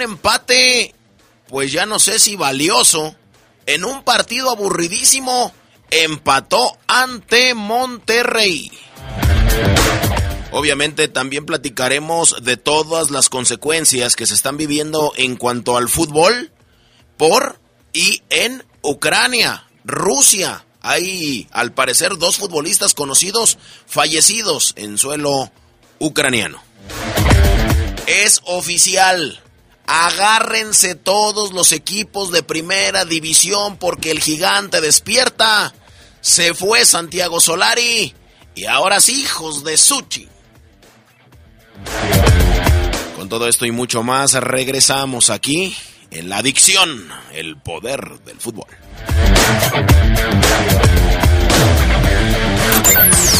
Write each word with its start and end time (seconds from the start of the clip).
Un 0.00 0.12
empate, 0.12 0.94
pues 1.48 1.72
ya 1.72 1.84
no 1.84 1.98
sé 1.98 2.18
si 2.18 2.34
valioso, 2.34 3.14
en 3.66 3.84
un 3.84 4.02
partido 4.02 4.50
aburridísimo, 4.50 5.52
empató 5.90 6.78
ante 6.86 7.52
Monterrey. 7.54 8.72
Obviamente 10.52 11.06
también 11.08 11.44
platicaremos 11.44 12.42
de 12.42 12.56
todas 12.56 13.10
las 13.10 13.28
consecuencias 13.28 14.16
que 14.16 14.26
se 14.26 14.34
están 14.34 14.56
viviendo 14.56 15.12
en 15.16 15.36
cuanto 15.36 15.76
al 15.76 15.88
fútbol 15.88 16.50
por 17.18 17.60
y 17.92 18.22
en 18.30 18.64
Ucrania, 18.82 19.68
Rusia. 19.84 20.64
Hay 20.80 21.46
al 21.52 21.72
parecer 21.72 22.16
dos 22.16 22.38
futbolistas 22.38 22.94
conocidos 22.94 23.58
fallecidos 23.86 24.72
en 24.76 24.96
suelo 24.96 25.52
ucraniano. 25.98 26.62
Es 28.06 28.40
oficial. 28.46 29.40
Agárrense 29.92 30.94
todos 30.94 31.52
los 31.52 31.72
equipos 31.72 32.30
de 32.30 32.44
primera 32.44 33.04
división 33.04 33.76
porque 33.76 34.12
el 34.12 34.20
gigante 34.20 34.80
despierta. 34.80 35.74
Se 36.20 36.54
fue 36.54 36.84
Santiago 36.84 37.40
Solari. 37.40 38.14
Y 38.54 38.66
ahora 38.66 39.00
sí, 39.00 39.20
hijos 39.22 39.64
de 39.64 39.76
Suchi. 39.76 40.28
Con 43.16 43.28
todo 43.28 43.48
esto 43.48 43.66
y 43.66 43.72
mucho 43.72 44.04
más, 44.04 44.34
regresamos 44.34 45.28
aquí 45.28 45.76
en 46.12 46.28
la 46.28 46.38
adicción, 46.38 47.08
el 47.32 47.56
poder 47.56 48.20
del 48.20 48.38
fútbol. 48.38 48.68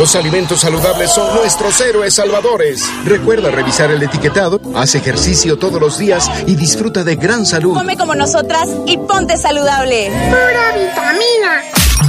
Los 0.00 0.16
alimentos 0.16 0.60
saludables 0.62 1.12
son 1.12 1.36
nuestros 1.36 1.78
héroes 1.82 2.14
salvadores. 2.14 2.82
Recuerda 3.04 3.50
revisar 3.50 3.90
el 3.90 4.02
etiquetado, 4.02 4.58
haz 4.74 4.94
ejercicio 4.94 5.58
todos 5.58 5.78
los 5.78 5.98
días 5.98 6.26
y 6.46 6.54
disfruta 6.54 7.04
de 7.04 7.16
gran 7.16 7.44
salud. 7.44 7.74
Come 7.74 7.98
como 7.98 8.14
nosotras 8.14 8.66
y 8.86 8.96
ponte 8.96 9.36
saludable. 9.36 10.10
Pura 10.10 10.72
vitamina. 10.74 11.62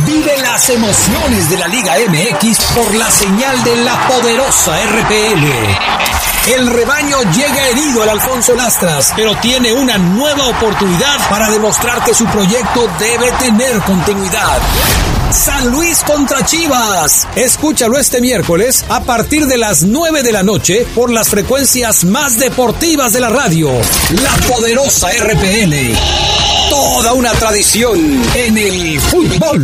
Vive 0.06 0.38
las 0.41 0.69
emociones 0.69 1.50
de 1.50 1.57
la 1.57 1.68
Liga 1.68 1.96
MX 2.07 2.62
por 2.74 2.96
la 2.96 3.12
señal 3.12 3.62
de 3.66 3.75
la 3.84 4.08
poderosa 4.08 4.73
RPL. 4.85 6.52
El 6.56 6.68
rebaño 6.68 7.18
llega 7.34 7.68
herido 7.68 8.03
al 8.03 8.09
Alfonso 8.09 8.56
Lastras, 8.56 9.12
pero 9.18 9.35
tiene 9.41 9.73
una 9.73 9.97
nueva 9.97 10.47
oportunidad 10.47 11.29
para 11.29 11.50
demostrar 11.50 12.02
que 12.06 12.13
su 12.13 12.25
proyecto 12.28 12.88
debe 13.00 13.34
tener 13.34 13.81
continuidad. 13.81 14.62
San 15.31 15.72
Luis 15.72 16.03
contra 16.03 16.46
Chivas. 16.46 17.28
Escúchalo 17.36 17.97
este 17.97 18.19
miércoles 18.19 18.84
a 18.90 19.02
partir 19.02 19.46
de 19.46 19.58
las 19.58 19.84
9 19.84 20.24
de 20.24 20.31
la 20.31 20.44
noche 20.44 20.86
por 20.94 21.09
las 21.12 21.30
frecuencias 21.30 22.03
más 22.03 22.38
deportivas 22.38 23.14
de 23.14 23.22
la 23.22 23.30
radio. 23.30 23.72
La 23.72 24.47
poderosa 24.47 25.09
RPL. 25.09 25.96
Toda 26.70 27.14
una 27.14 27.31
tradición 27.31 28.00
en 28.36 28.58
el 28.58 29.00
fútbol. 29.00 29.64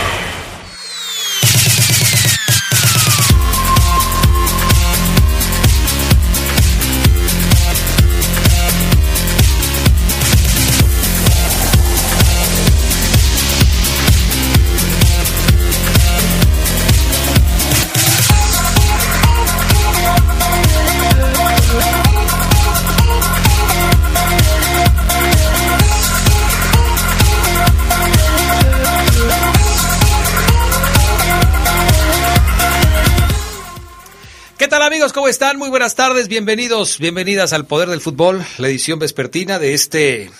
Muy 35.57 35.69
buenas 35.69 35.95
tardes, 35.95 36.29
bienvenidos, 36.29 36.97
bienvenidas 36.97 37.51
al 37.51 37.65
Poder 37.65 37.89
del 37.89 37.99
Fútbol, 37.99 38.43
la 38.57 38.69
edición 38.69 38.99
vespertina 38.99 39.59
de 39.59 39.73
este 39.73 40.31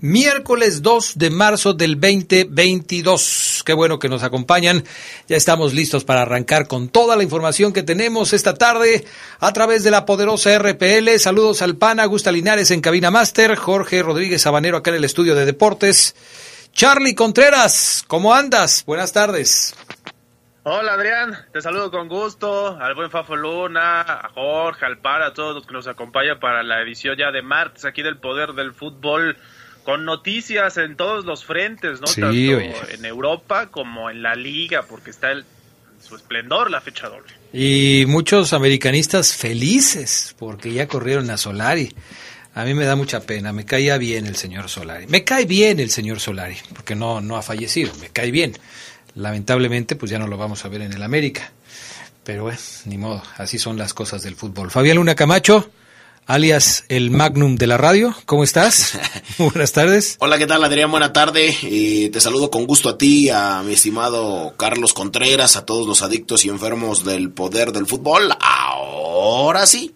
miércoles 0.00 0.80
2 0.80 1.18
de 1.18 1.30
marzo 1.30 1.74
del 1.74 2.00
2022. 2.00 3.62
Qué 3.66 3.74
bueno 3.74 3.98
que 3.98 4.08
nos 4.08 4.22
acompañan. 4.22 4.82
Ya 5.28 5.36
estamos 5.36 5.74
listos 5.74 6.04
para 6.04 6.22
arrancar 6.22 6.68
con 6.68 6.88
toda 6.88 7.16
la 7.16 7.22
información 7.22 7.74
que 7.74 7.82
tenemos 7.82 8.32
esta 8.32 8.54
tarde 8.54 9.04
a 9.40 9.52
través 9.52 9.84
de 9.84 9.90
la 9.90 10.06
poderosa 10.06 10.58
RPL. 10.58 11.18
Saludos 11.18 11.60
al 11.60 11.76
PAN, 11.76 12.00
Augusta 12.00 12.32
Linares 12.32 12.70
en 12.70 12.80
Cabina 12.80 13.10
Master, 13.10 13.56
Jorge 13.56 14.02
Rodríguez 14.02 14.42
Sabanero 14.42 14.78
acá 14.78 14.90
en 14.90 14.96
el 14.96 15.04
estudio 15.04 15.34
de 15.34 15.44
deportes. 15.44 16.14
Charlie 16.72 17.14
Contreras, 17.14 18.04
¿cómo 18.06 18.34
andas? 18.34 18.84
Buenas 18.86 19.12
tardes. 19.12 19.74
Hola 20.62 20.92
Adrián, 20.92 21.38
te 21.54 21.62
saludo 21.62 21.90
con 21.90 22.08
gusto, 22.08 22.78
al 22.78 22.94
buen 22.94 23.10
Fafo 23.10 23.34
Luna, 23.34 24.02
a 24.02 24.28
Jorge, 24.34 24.84
al 24.84 24.98
Para, 24.98 25.28
a 25.28 25.32
todos 25.34 25.54
los 25.54 25.66
que 25.66 25.72
nos 25.72 25.86
acompañan 25.86 26.38
para 26.38 26.62
la 26.62 26.82
edición 26.82 27.16
ya 27.16 27.30
de 27.32 27.40
martes 27.40 27.86
aquí 27.86 28.02
del 28.02 28.18
Poder 28.18 28.52
del 28.52 28.74
Fútbol, 28.74 29.38
con 29.84 30.04
noticias 30.04 30.76
en 30.76 30.96
todos 30.96 31.24
los 31.24 31.46
frentes, 31.46 32.02
¿no? 32.02 32.06
Sí, 32.06 32.20
Tanto 32.20 32.34
oye. 32.34 32.74
en 32.90 33.04
Europa 33.06 33.68
como 33.70 34.10
en 34.10 34.22
la 34.22 34.34
Liga, 34.34 34.82
porque 34.86 35.08
está 35.08 35.32
el, 35.32 35.38
en 35.38 36.02
su 36.06 36.14
esplendor 36.14 36.70
la 36.70 36.82
fecha 36.82 37.08
doble. 37.08 37.32
Y 37.54 38.04
muchos 38.06 38.52
americanistas 38.52 39.34
felices 39.34 40.36
porque 40.38 40.74
ya 40.74 40.86
corrieron 40.86 41.30
a 41.30 41.38
Solari. 41.38 41.94
A 42.52 42.64
mí 42.64 42.74
me 42.74 42.84
da 42.84 42.96
mucha 42.96 43.20
pena, 43.20 43.54
me 43.54 43.64
caía 43.64 43.96
bien 43.96 44.26
el 44.26 44.36
señor 44.36 44.68
Solari. 44.68 45.06
Me 45.06 45.24
cae 45.24 45.46
bien 45.46 45.80
el 45.80 45.88
señor 45.88 46.20
Solari, 46.20 46.56
porque 46.74 46.94
no, 46.94 47.22
no 47.22 47.36
ha 47.36 47.42
fallecido, 47.42 47.94
me 48.00 48.10
cae 48.10 48.30
bien. 48.30 48.52
Lamentablemente, 49.14 49.96
pues 49.96 50.10
ya 50.10 50.18
no 50.18 50.26
lo 50.26 50.36
vamos 50.36 50.64
a 50.64 50.68
ver 50.68 50.82
en 50.82 50.92
el 50.92 51.02
América. 51.02 51.52
Pero 52.24 52.44
bueno, 52.44 52.58
ni 52.84 52.98
modo, 52.98 53.22
así 53.38 53.58
son 53.58 53.76
las 53.76 53.94
cosas 53.94 54.22
del 54.22 54.36
fútbol. 54.36 54.70
Fabián 54.70 54.96
Luna 54.96 55.14
Camacho, 55.14 55.70
alias 56.26 56.84
el 56.88 57.10
Magnum 57.10 57.56
de 57.56 57.66
la 57.66 57.76
radio, 57.76 58.14
¿cómo 58.26 58.44
estás? 58.44 58.98
Buenas 59.38 59.72
tardes. 59.72 60.16
Hola, 60.20 60.38
¿qué 60.38 60.46
tal 60.46 60.62
Adrián? 60.62 60.90
Buena 60.90 61.12
tarde. 61.12 61.56
Eh, 61.62 62.10
te 62.12 62.20
saludo 62.20 62.50
con 62.50 62.66
gusto 62.66 62.88
a 62.88 62.98
ti, 62.98 63.30
a 63.30 63.62
mi 63.64 63.72
estimado 63.72 64.54
Carlos 64.56 64.92
Contreras, 64.92 65.56
a 65.56 65.64
todos 65.64 65.88
los 65.88 66.02
adictos 66.02 66.44
y 66.44 66.50
enfermos 66.50 67.04
del 67.04 67.30
poder 67.30 67.72
del 67.72 67.86
fútbol. 67.86 68.30
Ahora 68.38 69.66
sí, 69.66 69.94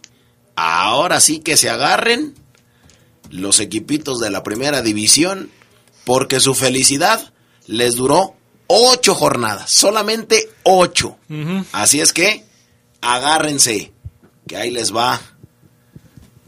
ahora 0.57 1.21
sí 1.21 1.41
que 1.41 1.57
se 1.57 1.71
agarren 1.71 2.35
los 3.31 3.61
equipitos 3.61 4.19
de 4.19 4.31
la 4.31 4.43
primera 4.43 4.83
división, 4.83 5.51
porque 6.05 6.41
su 6.41 6.55
felicidad 6.55 7.33
les 7.67 7.97
duró 7.97 8.35
ocho 8.67 9.15
jornadas, 9.15 9.71
solamente 9.71 10.51
ocho. 10.63 11.19
Así 11.73 12.01
es 12.01 12.13
que 12.13 12.45
agárrense, 13.01 13.93
que 14.47 14.57
ahí 14.57 14.71
les 14.71 14.95
va 14.95 15.21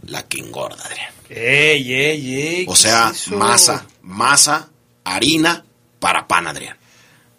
la 0.06 0.22
que 0.26 0.38
engorda, 0.38 0.84
Adrián. 0.84 1.12
¡Ey, 1.28 1.92
ey, 1.92 2.34
ey! 2.34 2.66
O 2.68 2.72
¿qué 2.72 2.78
sea, 2.78 3.10
es 3.12 3.28
masa, 3.32 3.86
masa, 4.02 4.68
harina 5.04 5.64
para 5.98 6.28
pan, 6.28 6.46
Adrián. 6.46 6.76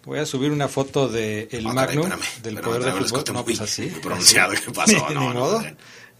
Voy 0.04 0.18
a 0.18 0.26
subir 0.26 0.50
una 0.52 0.68
foto 0.68 1.08
de 1.08 1.48
el 1.50 1.66
Ah, 1.66 1.72
Magnum 1.74 2.04
espérame, 2.04 2.20
del 2.42 2.54
espérame, 2.56 2.64
poder 2.64 2.80
espérame, 2.80 2.98
que 2.98 3.08
fútbol. 3.08 3.34
No, 3.34 3.44
pues 3.44 3.60
así. 3.60 3.82
muy 3.82 4.00
pronunciado. 4.00 4.52
¿qué 4.54 4.70
pasó? 4.72 5.06
No, 5.14 5.34
no, 5.34 5.60
no. 5.60 5.64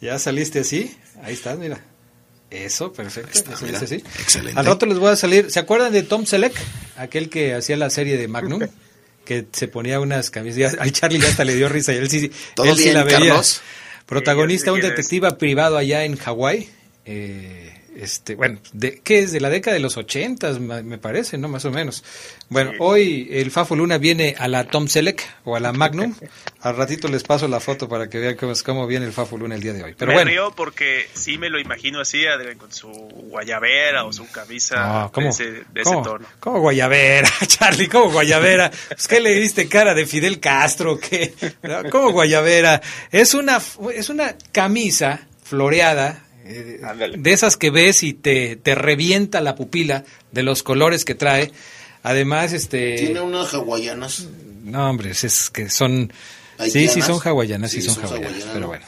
Ya 0.00 0.18
saliste 0.18 0.60
así. 0.60 0.96
Ahí 1.22 1.34
estás, 1.34 1.58
mira. 1.58 1.82
Eso, 2.50 2.92
perfecto. 2.92 3.30
está, 3.38 3.52
excelente. 4.18 4.58
Al 4.58 4.64
rato 4.64 4.86
les 4.86 4.98
voy 4.98 5.10
a 5.10 5.16
salir. 5.16 5.50
¿Se 5.50 5.58
acuerdan 5.58 5.92
de 5.92 6.02
Tom 6.02 6.24
Selleck? 6.24 6.54
Aquel 6.96 7.28
que 7.28 7.54
hacía 7.54 7.76
la 7.76 7.90
serie 7.90 8.16
de 8.16 8.26
Magnum. 8.26 8.62
Que 9.24 9.46
se 9.52 9.68
ponía 9.68 10.00
unas 10.00 10.30
camisas. 10.30 10.76
Al 10.78 10.90
Charlie 10.92 11.18
ya 11.20 11.28
hasta 11.28 11.44
le 11.44 11.54
dio 11.54 11.68
risa 11.68 11.92
y 11.92 11.96
él 11.96 12.08
sí, 12.08 12.32
¿Todo 12.54 12.66
él 12.66 12.76
sí 12.76 12.84
bien, 12.84 12.94
la 12.94 13.04
veía. 13.04 13.18
Carlos? 13.18 13.60
Protagonista, 14.06 14.70
Sí, 14.70 14.70
un 14.70 14.80
detective 14.80 15.30
privado 15.32 15.76
allá 15.76 16.04
en 16.04 16.16
Hawái. 16.16 16.70
Eh, 17.04 17.77
este, 18.00 18.36
bueno, 18.36 18.60
de, 18.72 19.00
¿qué 19.02 19.18
es? 19.18 19.32
De 19.32 19.40
la 19.40 19.50
década 19.50 19.74
de 19.74 19.80
los 19.80 19.96
ochentas, 19.96 20.60
me 20.60 20.98
parece, 20.98 21.36
¿no? 21.36 21.48
Más 21.48 21.64
o 21.64 21.70
menos. 21.72 22.04
Bueno, 22.48 22.72
hoy 22.78 23.28
el 23.30 23.50
Fafo 23.50 23.74
Luna 23.76 23.98
viene 23.98 24.36
a 24.38 24.46
la 24.48 24.64
Tom 24.64 24.86
Selleck 24.88 25.22
o 25.44 25.56
a 25.56 25.60
la 25.60 25.72
Magnum. 25.72 26.14
Al 26.60 26.76
ratito 26.76 27.06
les 27.08 27.22
paso 27.22 27.46
la 27.46 27.60
foto 27.60 27.88
para 27.88 28.08
que 28.08 28.18
vean 28.18 28.36
cómo, 28.36 28.52
cómo 28.64 28.86
viene 28.86 29.06
el 29.06 29.12
Fafo 29.12 29.36
Luna 29.38 29.54
el 29.54 29.60
día 29.62 29.72
de 29.72 29.82
hoy. 29.82 29.94
Pero 29.96 30.10
me 30.10 30.14
bueno. 30.16 30.30
río 30.30 30.52
porque 30.56 31.08
sí 31.14 31.38
me 31.38 31.50
lo 31.50 31.60
imagino 31.60 32.00
así, 32.00 32.26
Adrián, 32.26 32.58
con 32.58 32.72
su 32.72 32.88
guayabera 32.88 34.04
o 34.04 34.12
su 34.12 34.28
camisa 34.30 34.76
No, 35.02 35.12
¿cómo, 35.12 35.26
de 35.26 35.30
ese, 35.32 35.44
de 35.50 35.60
ese 35.76 35.84
cómo- 35.84 36.02
tono. 36.02 36.26
cómo 36.40 36.60
guayabera, 36.60 37.28
Charlie? 37.46 37.88
¿Cómo 37.88 38.10
guayabera? 38.12 38.70
Pues, 38.88 39.06
¿Qué 39.08 39.20
le 39.20 39.34
diste 39.34 39.68
cara 39.68 39.94
de 39.94 40.06
Fidel 40.06 40.40
Castro? 40.40 40.98
¿Qué? 40.98 41.32
¿Cómo 41.90 42.10
guayabera? 42.12 42.80
Es 43.12 43.34
una, 43.34 43.60
es 43.94 44.08
una 44.08 44.34
camisa 44.52 45.20
floreada, 45.44 46.24
eh, 46.48 46.80
de 47.18 47.32
esas 47.32 47.56
que 47.56 47.70
ves 47.70 48.02
y 48.02 48.14
te, 48.14 48.56
te 48.56 48.74
revienta 48.74 49.40
la 49.40 49.54
pupila 49.54 50.04
de 50.32 50.42
los 50.42 50.62
colores 50.62 51.04
que 51.04 51.14
trae. 51.14 51.52
Además, 52.02 52.52
este... 52.52 52.96
Tiene 52.96 53.20
unas 53.20 53.52
hawaianas. 53.52 54.26
No, 54.64 54.88
hombre, 54.88 55.10
es 55.10 55.50
que 55.50 55.68
son... 55.68 56.12
Sí, 56.58 56.64
¿Haitianas? 56.64 56.94
sí 56.94 57.02
son 57.02 57.20
hawaianas, 57.22 57.70
sí, 57.70 57.82
Sí, 57.82 57.88
son, 57.88 57.96
son 57.96 58.04
hawaianas, 58.04 58.30
hawaianas, 58.30 58.48
pero 58.52 58.60
¿no? 58.60 58.66
bueno. 58.68 58.86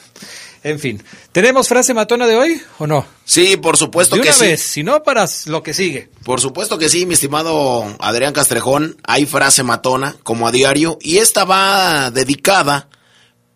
En 0.62 0.78
fin, 0.78 1.02
¿tenemos 1.32 1.68
frase 1.68 1.94
matona 1.94 2.26
de 2.26 2.36
hoy 2.36 2.60
o 2.78 2.86
no? 2.86 3.06
Sí, 3.24 3.56
por 3.56 3.78
supuesto 3.78 4.16
de 4.16 4.22
que 4.22 4.28
una 4.28 4.36
sí. 4.36 4.44
vez, 4.46 4.60
si 4.60 4.82
no, 4.82 5.02
para 5.02 5.26
lo 5.46 5.62
que 5.62 5.72
sigue. 5.72 6.10
Por 6.22 6.40
supuesto 6.40 6.76
que 6.76 6.90
sí, 6.90 7.06
mi 7.06 7.14
estimado 7.14 7.96
Adrián 7.98 8.34
Castrejón. 8.34 8.98
Hay 9.04 9.24
frase 9.24 9.62
matona, 9.62 10.16
como 10.22 10.46
a 10.46 10.52
diario, 10.52 10.98
y 11.00 11.18
esta 11.18 11.44
va 11.44 12.10
dedicada 12.10 12.88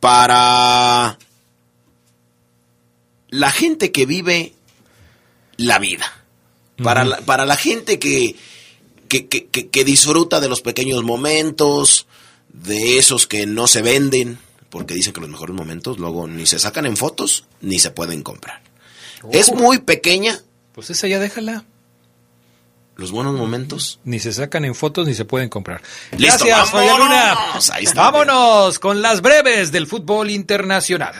para 0.01 1.19
la 3.35 3.51
gente 3.51 3.91
que 3.91 4.07
vive 4.07 4.53
la 5.57 5.79
vida. 5.79 6.07
Para, 6.83 7.05
la, 7.05 7.19
para 7.19 7.47
la 7.47 7.57
gente 7.57 7.99
que, 7.99 8.37
que, 9.09 9.27
que- 9.29 9.47
que- 9.49 9.85
disfruta 9.85 10.41
de 10.41 10.49
los 10.49 10.61
pequeños 10.61 11.03
momentos, 11.05 12.07
de 12.53 12.99
esos 12.99 13.27
que 13.27 13.47
no 13.47 13.67
se 13.67 13.83
venden, 13.83 14.39
porque 14.71 14.95
dicen 14.95 15.13
que 15.13 15.21
los 15.21 15.31
mejores 15.31 15.55
momentos 15.55 15.99
luego 15.99 16.27
ni 16.29 16.47
se 16.47 16.59
sacan 16.59 16.87
en 16.87 16.97
fotos 16.97 17.45
ni 17.61 17.79
se 17.79 17.91
pueden 17.91 18.23
comprar. 18.23 18.61
Es 19.33 19.53
muy 19.53 19.79
pequeña. 19.79 20.41
Pues 20.73 20.91
esa 20.91 21.07
ya 21.09 21.19
déjala. 21.19 21.65
Los 22.97 23.11
buenos 23.11 23.35
momentos. 23.35 23.99
Ni 24.05 24.21
se 24.21 24.33
sacan 24.33 24.65
en 24.65 24.75
fotos 24.75 25.07
ni 25.09 25.15
se 25.15 25.25
pueden 25.25 25.49
comprar. 25.49 25.83
Listo, 26.17 26.45
Gracias, 26.45 26.73
vámonos. 26.73 27.71
Ahí 27.71 27.85
está. 27.85 28.11
Vámonos 28.11 28.79
con 28.79 29.03
las 29.03 29.21
breves 29.21 29.73
del 29.73 29.87
fútbol 29.89 30.31
internacional. 30.31 31.15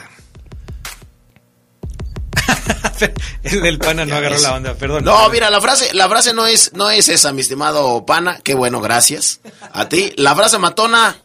El 3.43 3.61
del 3.61 3.77
pana 3.79 4.05
no 4.05 4.15
agarró 4.15 4.37
la 4.39 4.53
onda, 4.55 4.73
perdón. 4.75 5.03
No, 5.03 5.29
mira, 5.29 5.49
la 5.49 5.59
frase, 5.61 5.93
la 5.93 6.07
frase 6.09 6.33
no 6.33 6.45
es, 6.47 6.71
no 6.73 6.89
es 6.89 7.09
esa, 7.09 7.31
mi 7.33 7.41
estimado 7.41 8.05
pana. 8.05 8.39
Qué 8.43 8.53
bueno, 8.55 8.81
gracias. 8.81 9.41
A 9.73 9.87
ti. 9.89 10.13
La 10.17 10.35
frase 10.35 10.57
matona 10.57 11.17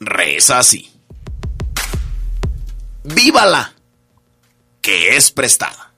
reza 0.00 0.58
así. 0.58 0.90
Vívala, 3.04 3.74
que 4.80 5.16
es 5.16 5.30
prestada. 5.30 5.92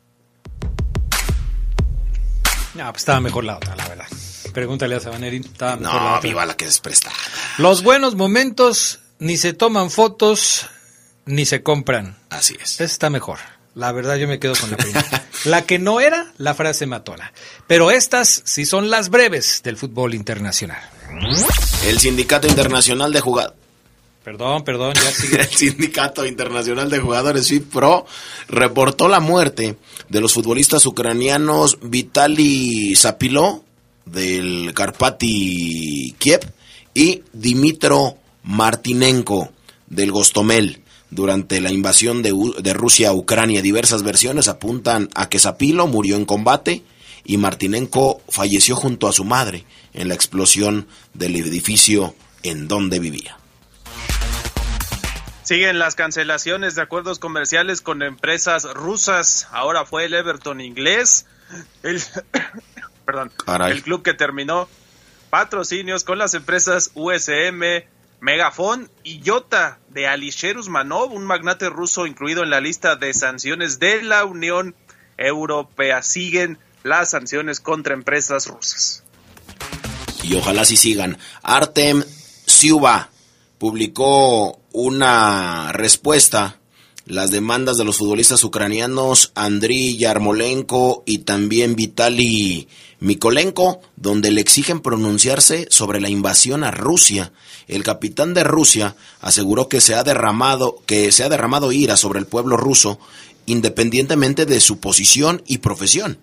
No, 2.74 2.84
pues 2.92 3.02
estaba 3.02 3.20
mejor 3.20 3.44
la 3.44 3.56
otra, 3.56 3.74
la 3.76 3.88
verdad. 3.88 4.06
Pregúntale 4.52 4.96
a 4.96 5.00
Sabanerín. 5.00 5.44
Estaba 5.44 5.76
mejor 5.76 5.94
la 5.94 6.00
No, 6.00 6.16
otra. 6.16 6.28
vívala, 6.28 6.56
que 6.56 6.64
es 6.66 6.80
prestada. 6.80 7.14
Los 7.58 7.82
buenos 7.82 8.14
momentos 8.16 9.00
ni 9.18 9.36
se 9.36 9.52
toman 9.52 9.90
fotos 9.90 10.66
ni 11.24 11.46
se 11.46 11.62
compran. 11.62 12.18
Así 12.28 12.54
es. 12.60 12.74
Esa 12.74 12.84
está 12.84 13.10
mejor. 13.10 13.38
La 13.76 13.92
verdad 13.92 14.16
yo 14.16 14.26
me 14.26 14.38
quedo 14.38 14.54
con 14.58 14.70
la 14.70 14.78
primera. 14.78 15.28
la 15.44 15.66
que 15.66 15.78
no 15.78 16.00
era 16.00 16.32
la 16.38 16.54
frase 16.54 16.86
matona. 16.86 17.32
Pero 17.66 17.90
estas 17.90 18.42
sí 18.46 18.64
son 18.64 18.88
las 18.88 19.10
breves 19.10 19.60
del 19.62 19.76
fútbol 19.76 20.14
internacional. 20.14 20.80
El 21.84 21.98
Sindicato 21.98 22.48
Internacional 22.48 23.12
de 23.12 23.20
Jugadores. 23.20 23.58
Perdón, 24.24 24.64
perdón, 24.64 24.94
ya 24.94 25.10
sigue. 25.12 25.42
El 25.42 25.48
Sindicato 25.48 26.24
Internacional 26.24 26.88
de 26.88 27.00
Jugadores 27.00 27.48
FIPRO 27.48 28.06
reportó 28.48 29.08
la 29.08 29.20
muerte 29.20 29.76
de 30.08 30.20
los 30.22 30.32
futbolistas 30.32 30.86
ucranianos 30.86 31.78
Vitali 31.82 32.96
Zapilo 32.96 33.62
del 34.06 34.72
Karpati 34.72 36.16
Kiev 36.18 36.40
y 36.94 37.22
Dimitro 37.34 38.16
Martinenko 38.42 39.52
del 39.86 40.12
Gostomel 40.12 40.82
durante 41.10 41.60
la 41.60 41.70
invasión 41.72 42.22
de, 42.22 42.32
U- 42.32 42.54
de 42.60 42.72
Rusia 42.72 43.10
a 43.10 43.12
Ucrania. 43.12 43.62
Diversas 43.62 44.02
versiones 44.02 44.48
apuntan 44.48 45.08
a 45.14 45.28
que 45.28 45.38
Zapilo 45.38 45.86
murió 45.86 46.16
en 46.16 46.24
combate 46.24 46.82
y 47.24 47.36
Martinenko 47.38 48.20
falleció 48.28 48.76
junto 48.76 49.08
a 49.08 49.12
su 49.12 49.24
madre 49.24 49.64
en 49.94 50.08
la 50.08 50.14
explosión 50.14 50.86
del 51.14 51.36
edificio 51.36 52.14
en 52.42 52.68
donde 52.68 52.98
vivía. 53.00 53.36
Siguen 55.42 55.78
las 55.78 55.94
cancelaciones 55.94 56.74
de 56.74 56.82
acuerdos 56.82 57.18
comerciales 57.20 57.80
con 57.80 58.02
empresas 58.02 58.64
rusas. 58.74 59.46
Ahora 59.52 59.84
fue 59.84 60.04
el 60.06 60.14
Everton 60.14 60.60
inglés. 60.60 61.26
El, 61.84 62.02
perdón, 63.06 63.30
Caray. 63.44 63.70
el 63.72 63.82
club 63.82 64.02
que 64.02 64.12
terminó 64.14 64.68
patrocinios 65.30 66.02
con 66.02 66.18
las 66.18 66.34
empresas 66.34 66.90
USM, 66.94 67.84
Megafon 68.20 68.90
y 69.02 69.20
Yota 69.20 69.78
de 69.90 70.06
Alisher 70.06 70.56
Usmanov, 70.56 71.12
un 71.12 71.24
magnate 71.24 71.68
ruso 71.68 72.06
incluido 72.06 72.42
en 72.42 72.50
la 72.50 72.60
lista 72.60 72.96
de 72.96 73.12
sanciones 73.14 73.78
de 73.78 74.02
la 74.02 74.24
Unión 74.24 74.74
Europea. 75.16 76.02
Siguen 76.02 76.58
las 76.82 77.10
sanciones 77.10 77.60
contra 77.60 77.94
empresas 77.94 78.46
rusas. 78.46 79.02
y 80.22 80.34
ojalá 80.34 80.64
sí 80.64 80.76
sigan. 80.76 81.18
Artem 81.42 82.02
Siuba 82.46 83.10
publicó 83.58 84.60
una 84.72 85.72
respuesta 85.72 86.58
las 87.06 87.30
demandas 87.30 87.76
de 87.76 87.84
los 87.84 87.98
futbolistas 87.98 88.42
ucranianos 88.42 89.30
Andriy 89.36 89.96
Yarmolenko 89.96 91.04
y 91.06 91.18
también 91.18 91.76
Vitali 91.76 92.68
Mikolenko, 93.00 93.80
donde 93.96 94.30
le 94.30 94.40
exigen 94.40 94.80
pronunciarse 94.80 95.66
sobre 95.70 96.00
la 96.00 96.08
invasión 96.08 96.64
a 96.64 96.70
Rusia. 96.70 97.32
El 97.68 97.82
capitán 97.82 98.32
de 98.34 98.44
Rusia 98.44 98.96
aseguró 99.20 99.68
que 99.68 99.80
se 99.80 99.94
ha 99.94 100.02
derramado, 100.02 100.82
que 100.86 101.12
se 101.12 101.24
ha 101.24 101.28
derramado 101.28 101.72
ira 101.72 101.96
sobre 101.96 102.18
el 102.18 102.26
pueblo 102.26 102.56
ruso, 102.56 102.98
independientemente 103.44 104.46
de 104.46 104.60
su 104.60 104.78
posición 104.78 105.42
y 105.46 105.58
profesión. 105.58 106.18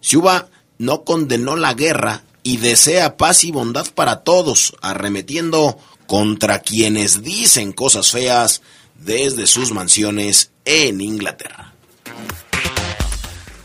Siuba 0.00 0.48
no 0.78 1.04
condenó 1.04 1.56
la 1.56 1.74
guerra 1.74 2.22
y 2.42 2.58
desea 2.58 3.16
paz 3.16 3.44
y 3.44 3.50
bondad 3.50 3.86
para 3.94 4.22
todos, 4.22 4.74
arremetiendo 4.80 5.78
contra 6.06 6.60
quienes 6.60 7.22
dicen 7.22 7.72
cosas 7.72 8.10
feas 8.10 8.62
desde 8.94 9.46
sus 9.46 9.72
mansiones 9.72 10.50
en 10.64 11.00
Inglaterra. 11.00 11.74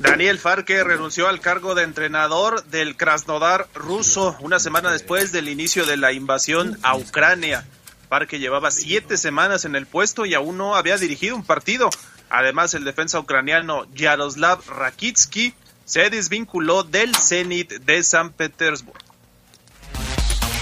Daniel 0.06 0.38
Farke 0.38 0.84
renunció 0.84 1.28
al 1.28 1.42
cargo 1.42 1.74
de 1.74 1.84
entrenador 1.84 2.64
del 2.66 2.96
Krasnodar 2.96 3.68
ruso 3.74 4.38
una 4.40 4.60
semana 4.60 4.92
después 4.92 5.32
del 5.32 5.50
inicio 5.50 5.86
de 5.86 5.98
la 5.98 6.14
invasión 6.14 6.78
a 6.84 6.96
Ucrania. 6.96 7.66
Farke 8.08 8.40
llevaba 8.40 8.70
siete 8.70 9.18
semanas 9.18 9.66
en 9.66 9.76
el 9.76 9.88
puesto 9.88 10.26
y 10.26 10.36
aún 10.36 10.58
no 10.58 10.76
había 10.76 10.98
dirigido 10.98 11.36
un 11.36 11.44
partido. 11.44 11.90
Además, 12.30 12.76
el 12.76 12.84
defensa 12.84 13.20
ucraniano 13.20 13.86
Yaroslav 13.94 14.62
Rakitsky 14.68 15.56
se 15.86 16.10
desvinculó 16.10 16.84
del 16.84 17.16
Zenit 17.16 17.74
de 17.74 18.04
San 18.04 18.32
Petersburgo. 18.32 19.05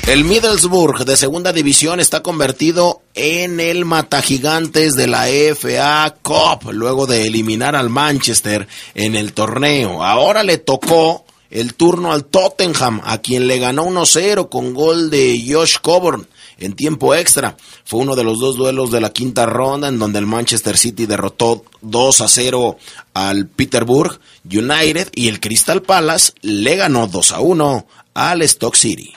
El 0.06 0.26
Middlesbrough 0.26 1.06
de 1.06 1.16
segunda 1.16 1.54
división 1.54 2.02
está 2.02 2.22
convertido 2.22 3.02
en 3.14 3.62
el 3.62 3.86
matagigantes 3.86 4.96
de 4.96 5.08
la 5.08 5.28
FA 5.56 6.14
Cup 6.22 6.74
luego 6.74 7.08
de 7.08 7.26
eliminar 7.26 7.78
al 7.78 7.90
Manchester 7.90 8.68
en 8.96 9.16
el 9.16 9.32
torneo. 9.32 10.04
Ahora 10.04 10.44
le 10.44 10.58
tocó 10.58 11.26
el 11.50 11.74
turno 11.76 12.12
al 12.12 12.26
Tottenham, 12.26 13.00
a 13.06 13.20
quien 13.20 13.48
le 13.48 13.60
ganó 13.60 13.86
1-0 13.86 14.50
con 14.50 14.74
gol 14.74 15.10
de 15.10 15.42
Josh 15.48 15.78
Coburn 15.82 16.28
en 16.58 16.74
tiempo 16.74 17.16
extra. 17.16 17.56
Fue 17.86 18.02
uno 18.02 18.18
de 18.18 18.26
los 18.26 18.40
dos 18.42 18.58
duelos 18.58 18.92
de 18.92 19.00
la 19.00 19.14
quinta 19.14 19.46
ronda 19.46 19.88
en 19.88 20.00
donde 20.00 20.20
el 20.20 20.26
Manchester 20.26 20.78
City 20.78 21.06
derrotó 21.06 21.64
2 21.82 22.22
a 22.22 22.28
0 22.28 22.78
al 23.14 23.48
Peterborough 23.48 24.20
United 24.44 25.10
y 25.16 25.30
el 25.30 25.40
Crystal 25.40 25.82
Palace 25.82 26.34
le 26.42 26.76
ganó 26.76 27.08
2 27.08 27.32
a 27.32 27.40
1 27.40 27.88
al 28.16 28.42
Stock 28.42 28.76
City. 28.76 29.14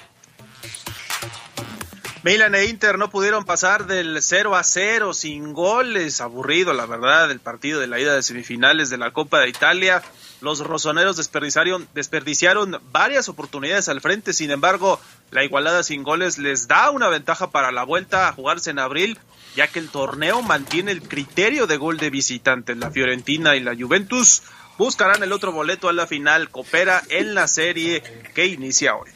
Milan 2.27 2.57
e 2.57 2.65
Inter 2.65 2.99
no 2.99 3.09
pudieron 3.09 3.45
pasar 3.45 3.87
del 3.87 4.21
0 4.21 4.57
a 4.57 4.65
0 4.65 5.15
sin 5.15 5.53
goles. 5.53 6.21
Aburrido, 6.21 6.73
la 6.73 6.85
verdad, 6.85 7.31
el 7.31 7.39
partido 7.39 7.79
de 7.79 7.87
la 7.87 8.01
ida 8.01 8.17
de 8.17 8.23
semifinales 8.25 8.91
de 8.91 8.99
la 8.99 9.13
Copa 9.13 9.39
de 9.39 9.49
Italia. 9.49 10.03
Los 10.41 10.59
rosoneros 10.59 11.17
desperdiciaron, 11.17 11.87
desperdiciaron 11.95 12.81
varias 12.91 13.29
oportunidades 13.29 13.89
al 13.89 14.01
frente. 14.01 14.33
Sin 14.33 14.51
embargo, 14.51 15.01
la 15.31 15.45
igualada 15.45 15.85
sin 15.85 16.03
goles 16.03 16.39
les 16.39 16.67
da 16.67 16.91
una 16.91 17.09
ventaja 17.09 17.53
para 17.53 17.71
la 17.71 17.85
vuelta 17.85 18.27
a 18.27 18.33
jugarse 18.33 18.71
en 18.71 18.81
abril, 18.81 19.21
ya 19.55 19.69
que 19.69 19.79
el 19.79 19.89
torneo 19.89 20.43
mantiene 20.43 20.91
el 20.91 21.03
criterio 21.03 21.69
de 21.69 21.77
gol 21.77 21.97
de 21.97 22.11
visitante. 22.11 22.75
La 22.75 22.91
Fiorentina 22.91 23.55
y 23.55 23.61
la 23.61 23.77
Juventus 23.77 24.43
buscarán 24.79 25.23
el 25.23 25.31
otro 25.31 25.53
boleto 25.53 25.89
a 25.89 25.93
la 25.93 26.09
final. 26.09 26.51
Coopera 26.51 27.05
en 27.09 27.37
la 27.37 27.47
serie 27.47 28.03
que 28.35 28.47
inicia 28.47 28.97
hoy. 28.97 29.11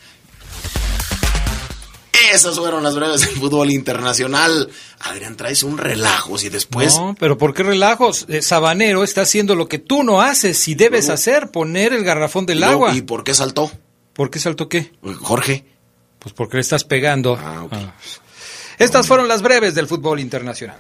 Esas 2.33 2.59
fueron 2.59 2.83
las 2.83 2.95
breves 2.95 3.23
del 3.23 3.37
fútbol 3.37 3.71
internacional. 3.71 4.69
Adrián, 5.01 5.37
traes 5.37 5.63
un 5.63 5.79
relajo 5.79 6.37
y 6.41 6.49
después. 6.49 6.97
No, 6.97 7.17
pero 7.19 7.37
¿por 7.37 7.55
qué 7.55 7.63
relajos? 7.63 8.27
Eh, 8.29 8.43
Sabanero 8.43 9.03
está 9.03 9.23
haciendo 9.23 9.55
lo 9.55 9.69
que 9.69 9.79
tú 9.79 10.03
no 10.03 10.21
haces 10.21 10.69
y 10.69 10.75
debes 10.75 11.09
hacer, 11.09 11.51
poner 11.51 11.93
el 11.93 12.05
garrafón 12.05 12.47
del 12.47 12.63
agua. 12.63 12.95
¿Y 12.95 13.03
por 13.03 13.25
qué 13.25 13.35
saltó? 13.35 13.71
¿Por 14.13 14.31
qué 14.31 14.39
saltó 14.39 14.69
qué? 14.69 14.93
Jorge. 15.21 15.65
Pues 16.19 16.35
porque 16.35 16.57
le 16.57 16.61
estás 16.61 16.85
pegando. 16.85 17.39
Ah, 17.41 17.67
ah. 17.71 17.95
Estas 18.79 19.07
fueron 19.07 19.27
las 19.29 19.43
breves 19.43 19.75
del 19.75 19.87
fútbol 19.87 20.21
internacional. 20.21 20.79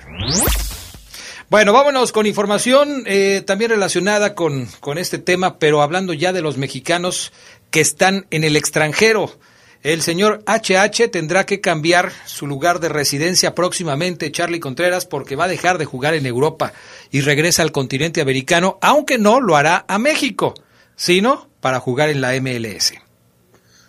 Bueno, 1.48 1.72
vámonos 1.72 2.12
con 2.12 2.26
información 2.26 3.02
eh, 3.06 3.42
también 3.44 3.72
relacionada 3.72 4.34
con, 4.34 4.68
con 4.78 4.98
este 4.98 5.18
tema, 5.18 5.58
pero 5.58 5.82
hablando 5.82 6.12
ya 6.12 6.32
de 6.32 6.42
los 6.42 6.58
mexicanos 6.58 7.32
que 7.70 7.80
están 7.80 8.26
en 8.30 8.44
el 8.44 8.56
extranjero. 8.56 9.36
El 9.82 10.02
señor 10.02 10.42
HH 10.46 11.10
tendrá 11.10 11.46
que 11.46 11.62
cambiar 11.62 12.12
su 12.26 12.46
lugar 12.46 12.80
de 12.80 12.90
residencia 12.90 13.54
próximamente, 13.54 14.30
Charlie 14.30 14.60
Contreras, 14.60 15.06
porque 15.06 15.36
va 15.36 15.44
a 15.44 15.48
dejar 15.48 15.78
de 15.78 15.86
jugar 15.86 16.12
en 16.12 16.26
Europa 16.26 16.74
y 17.10 17.22
regresa 17.22 17.62
al 17.62 17.72
continente 17.72 18.20
americano, 18.20 18.78
aunque 18.82 19.16
no 19.16 19.40
lo 19.40 19.56
hará 19.56 19.86
a 19.88 19.98
México, 19.98 20.52
sino 20.96 21.48
para 21.62 21.80
jugar 21.80 22.10
en 22.10 22.20
la 22.20 22.38
MLS. 22.42 22.92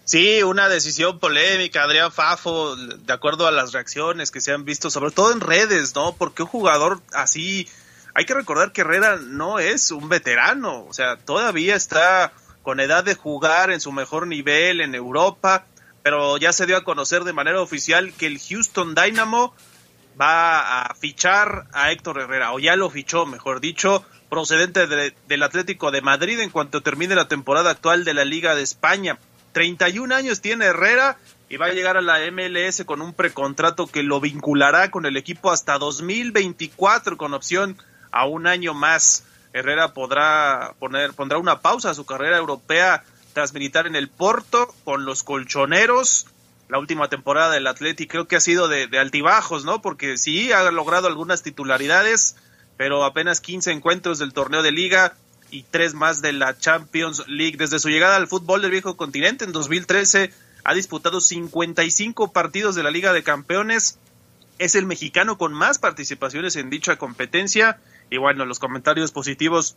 Sí, 0.05 0.41
una 0.43 0.69
decisión 0.69 1.19
polémica, 1.19 1.83
Adrián 1.83 2.13
Fafo, 2.13 2.77
de 2.77 3.13
acuerdo 3.13 3.45
a 3.45 3.51
las 3.51 3.74
reacciones 3.74 4.31
que 4.31 4.39
se 4.39 4.53
han 4.53 4.63
visto, 4.63 4.89
sobre 4.89 5.12
todo 5.12 5.33
en 5.33 5.41
redes, 5.41 5.93
¿no? 5.93 6.15
Porque 6.15 6.43
un 6.43 6.50
jugador 6.50 7.01
así, 7.12 7.67
hay 8.13 8.24
que 8.24 8.33
recordar 8.33 8.71
que 8.71 8.81
Herrera 8.81 9.17
no 9.17 9.60
es 9.60 9.91
un 9.91 10.07
veterano, 10.07 10.86
o 10.86 10.93
sea, 10.93 11.17
todavía 11.17 11.75
está 11.75 12.31
con 12.62 12.79
edad 12.79 13.03
de 13.03 13.15
jugar 13.15 13.71
en 13.71 13.81
su 13.81 13.91
mejor 13.91 14.27
nivel 14.27 14.81
en 14.81 14.95
Europa 14.95 15.65
pero 16.03 16.38
ya 16.38 16.53
se 16.53 16.65
dio 16.65 16.77
a 16.77 16.84
conocer 16.84 17.24
de 17.24 17.34
manera 17.34 17.62
oficial 17.62 18.13
que 18.13 18.27
el 18.27 18.39
Houston 18.39 18.96
Dynamo 18.96 19.53
va 20.20 20.81
a 20.81 20.96
fichar 20.96 21.67
a 21.74 21.91
Héctor 21.91 22.20
Herrera, 22.20 22.53
o 22.53 22.60
ya 22.60 22.75
lo 22.75 22.89
fichó, 22.89 23.25
mejor 23.25 23.62
dicho, 23.62 24.05
procedente 24.29 24.88
del 24.88 25.43
Atlético 25.43 25.91
de 25.91 26.01
Madrid 26.01 26.39
en 26.39 26.50
cuanto 26.50 26.81
termine 26.81 27.15
la 27.15 27.27
temporada 27.27 27.72
actual 27.72 28.03
de 28.03 28.13
la 28.13 28.25
Liga 28.25 28.55
de 28.55 28.63
España. 28.63 29.17
31 29.51 30.15
años 30.15 30.41
tiene 30.41 30.65
Herrera 30.65 31.17
y 31.50 31.58
va 31.58 31.65
a 31.65 31.74
llegar 31.74 31.98
a 31.98 32.01
la 32.01 32.20
MLS 32.31 32.86
con 32.86 33.01
un 33.01 33.13
precontrato 33.13 33.88
que 33.88 34.03
lo 34.03 34.22
vinculará 34.22 34.89
con 34.89 35.05
el 35.05 35.17
equipo 35.17 35.51
hasta 35.51 35.77
2024 35.77 37.17
con 37.17 37.34
opción 37.34 37.77
a 38.12 38.25
un 38.25 38.48
año 38.48 38.74
más. 38.74 39.25
Herrera 39.51 39.93
podrá 39.93 40.75
poner 40.79 41.13
pondrá 41.13 41.38
una 41.38 41.60
pausa 41.60 41.89
a 41.89 41.93
su 41.93 42.05
carrera 42.05 42.38
europea 42.38 43.03
tras 43.33 43.53
militar 43.53 43.88
en 43.88 43.95
el 43.95 44.09
Porto 44.09 44.73
con 44.83 45.05
los 45.05 45.23
colchoneros. 45.23 46.27
La 46.69 46.79
última 46.79 47.09
temporada 47.09 47.51
del 47.51 47.67
Atlético 47.67 48.11
creo 48.11 48.27
que 48.27 48.35
ha 48.38 48.41
sido 48.41 48.67
de, 48.67 48.88
altibajos, 48.97 49.65
¿no? 49.65 49.81
Porque 49.81 50.17
sí 50.17 50.51
ha 50.51 50.69
logrado 50.71 51.07
algunas 51.07 51.43
titularidades, 51.43 52.35
pero 52.77 53.03
apenas 53.03 53.41
15 53.41 53.71
encuentros 53.71 54.19
del 54.19 54.33
torneo 54.33 54.61
de 54.61 54.71
liga 54.71 55.15
y 55.50 55.63
tres 55.63 55.93
más 55.93 56.21
de 56.21 56.31
la 56.33 56.57
Champions 56.57 57.23
League. 57.27 57.57
Desde 57.57 57.79
su 57.79 57.89
llegada 57.89 58.15
al 58.15 58.27
fútbol 58.27 58.61
del 58.61 58.71
viejo 58.71 58.95
continente 58.95 59.43
en 59.43 59.51
2013 59.51 60.31
ha 60.63 60.73
disputado 60.73 61.19
55 61.19 62.31
partidos 62.31 62.75
de 62.75 62.83
la 62.83 62.91
Liga 62.91 63.13
de 63.13 63.23
Campeones. 63.23 63.97
Es 64.59 64.75
el 64.75 64.85
mexicano 64.85 65.38
con 65.38 65.53
más 65.53 65.79
participaciones 65.79 66.55
en 66.55 66.69
dicha 66.69 66.97
competencia. 66.97 67.79
Y 68.09 68.17
bueno, 68.17 68.45
los 68.45 68.59
comentarios 68.59 69.11
positivos 69.11 69.75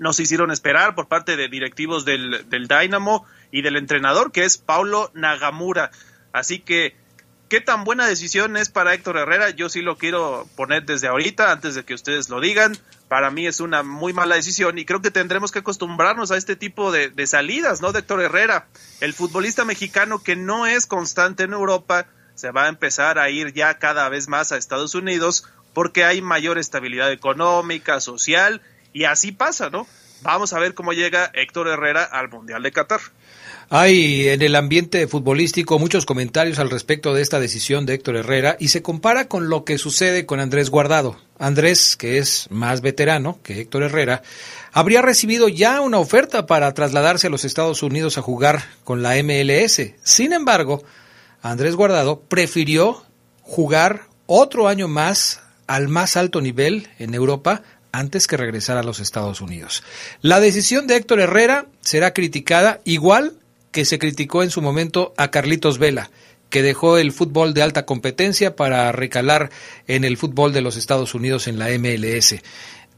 nos 0.00 0.18
hicieron 0.18 0.50
esperar 0.50 0.94
por 0.94 1.06
parte 1.06 1.36
de 1.36 1.48
directivos 1.48 2.04
del, 2.04 2.48
del 2.48 2.66
Dynamo 2.66 3.26
y 3.52 3.62
del 3.62 3.76
entrenador 3.76 4.32
que 4.32 4.44
es 4.44 4.56
Paulo 4.56 5.10
Nagamura. 5.14 5.90
Así 6.32 6.58
que, 6.58 6.96
¿qué 7.50 7.60
tan 7.60 7.84
buena 7.84 8.06
decisión 8.06 8.56
es 8.56 8.70
para 8.70 8.94
Héctor 8.94 9.18
Herrera? 9.18 9.50
Yo 9.50 9.68
sí 9.68 9.82
lo 9.82 9.98
quiero 9.98 10.48
poner 10.56 10.86
desde 10.86 11.08
ahorita, 11.08 11.52
antes 11.52 11.74
de 11.74 11.84
que 11.84 11.92
ustedes 11.92 12.30
lo 12.30 12.40
digan. 12.40 12.78
Para 13.08 13.30
mí 13.30 13.46
es 13.46 13.60
una 13.60 13.82
muy 13.82 14.14
mala 14.14 14.36
decisión 14.36 14.78
y 14.78 14.86
creo 14.86 15.02
que 15.02 15.10
tendremos 15.10 15.52
que 15.52 15.58
acostumbrarnos 15.58 16.30
a 16.30 16.38
este 16.38 16.56
tipo 16.56 16.92
de, 16.92 17.10
de 17.10 17.26
salidas, 17.26 17.82
¿no? 17.82 17.92
De 17.92 17.98
Héctor 17.98 18.22
Herrera, 18.22 18.68
el 19.00 19.12
futbolista 19.12 19.66
mexicano 19.66 20.22
que 20.22 20.34
no 20.34 20.66
es 20.66 20.86
constante 20.86 21.42
en 21.42 21.52
Europa, 21.52 22.06
se 22.36 22.52
va 22.52 22.64
a 22.64 22.68
empezar 22.68 23.18
a 23.18 23.28
ir 23.28 23.52
ya 23.52 23.78
cada 23.78 24.08
vez 24.08 24.28
más 24.28 24.50
a 24.50 24.56
Estados 24.56 24.94
Unidos 24.94 25.44
porque 25.74 26.04
hay 26.04 26.22
mayor 26.22 26.56
estabilidad 26.56 27.12
económica, 27.12 28.00
social 28.00 28.62
y 28.92 29.04
así 29.04 29.32
pasa, 29.32 29.70
¿no? 29.70 29.86
Vamos 30.22 30.52
a 30.52 30.58
ver 30.58 30.74
cómo 30.74 30.92
llega 30.92 31.30
Héctor 31.32 31.68
Herrera 31.68 32.04
al 32.04 32.28
Mundial 32.28 32.62
de 32.62 32.72
Qatar. 32.72 33.00
Hay 33.70 34.28
en 34.28 34.42
el 34.42 34.56
ambiente 34.56 35.06
futbolístico 35.06 35.78
muchos 35.78 36.04
comentarios 36.04 36.58
al 36.58 36.70
respecto 36.70 37.14
de 37.14 37.22
esta 37.22 37.40
decisión 37.40 37.86
de 37.86 37.94
Héctor 37.94 38.16
Herrera 38.16 38.56
y 38.58 38.68
se 38.68 38.82
compara 38.82 39.28
con 39.28 39.48
lo 39.48 39.64
que 39.64 39.78
sucede 39.78 40.26
con 40.26 40.40
Andrés 40.40 40.70
Guardado. 40.70 41.16
Andrés, 41.38 41.96
que 41.96 42.18
es 42.18 42.48
más 42.50 42.80
veterano 42.80 43.38
que 43.42 43.60
Héctor 43.60 43.84
Herrera, 43.84 44.22
habría 44.72 45.02
recibido 45.02 45.48
ya 45.48 45.80
una 45.80 45.98
oferta 45.98 46.46
para 46.46 46.74
trasladarse 46.74 47.28
a 47.28 47.30
los 47.30 47.44
Estados 47.44 47.82
Unidos 47.82 48.18
a 48.18 48.22
jugar 48.22 48.62
con 48.84 49.02
la 49.02 49.14
MLS. 49.22 49.94
Sin 50.02 50.32
embargo, 50.32 50.82
Andrés 51.40 51.76
Guardado 51.76 52.20
prefirió 52.22 53.04
jugar 53.42 54.02
otro 54.26 54.68
año 54.68 54.88
más 54.88 55.42
al 55.66 55.88
más 55.88 56.16
alto 56.16 56.40
nivel 56.40 56.88
en 56.98 57.14
Europa 57.14 57.62
antes 57.92 58.26
que 58.26 58.36
regresar 58.36 58.76
a 58.76 58.82
los 58.82 59.00
Estados 59.00 59.40
Unidos. 59.40 59.82
La 60.22 60.40
decisión 60.40 60.86
de 60.86 60.96
Héctor 60.96 61.20
Herrera 61.20 61.66
será 61.80 62.12
criticada 62.12 62.80
igual 62.84 63.34
que 63.72 63.84
se 63.84 63.98
criticó 63.98 64.42
en 64.42 64.50
su 64.50 64.62
momento 64.62 65.14
a 65.16 65.30
Carlitos 65.30 65.78
Vela, 65.78 66.10
que 66.48 66.62
dejó 66.62 66.98
el 66.98 67.12
fútbol 67.12 67.54
de 67.54 67.62
alta 67.62 67.86
competencia 67.86 68.56
para 68.56 68.90
recalar 68.92 69.50
en 69.86 70.04
el 70.04 70.16
fútbol 70.16 70.52
de 70.52 70.60
los 70.60 70.76
Estados 70.76 71.14
Unidos 71.14 71.46
en 71.46 71.58
la 71.58 71.68
MLS. 71.78 72.34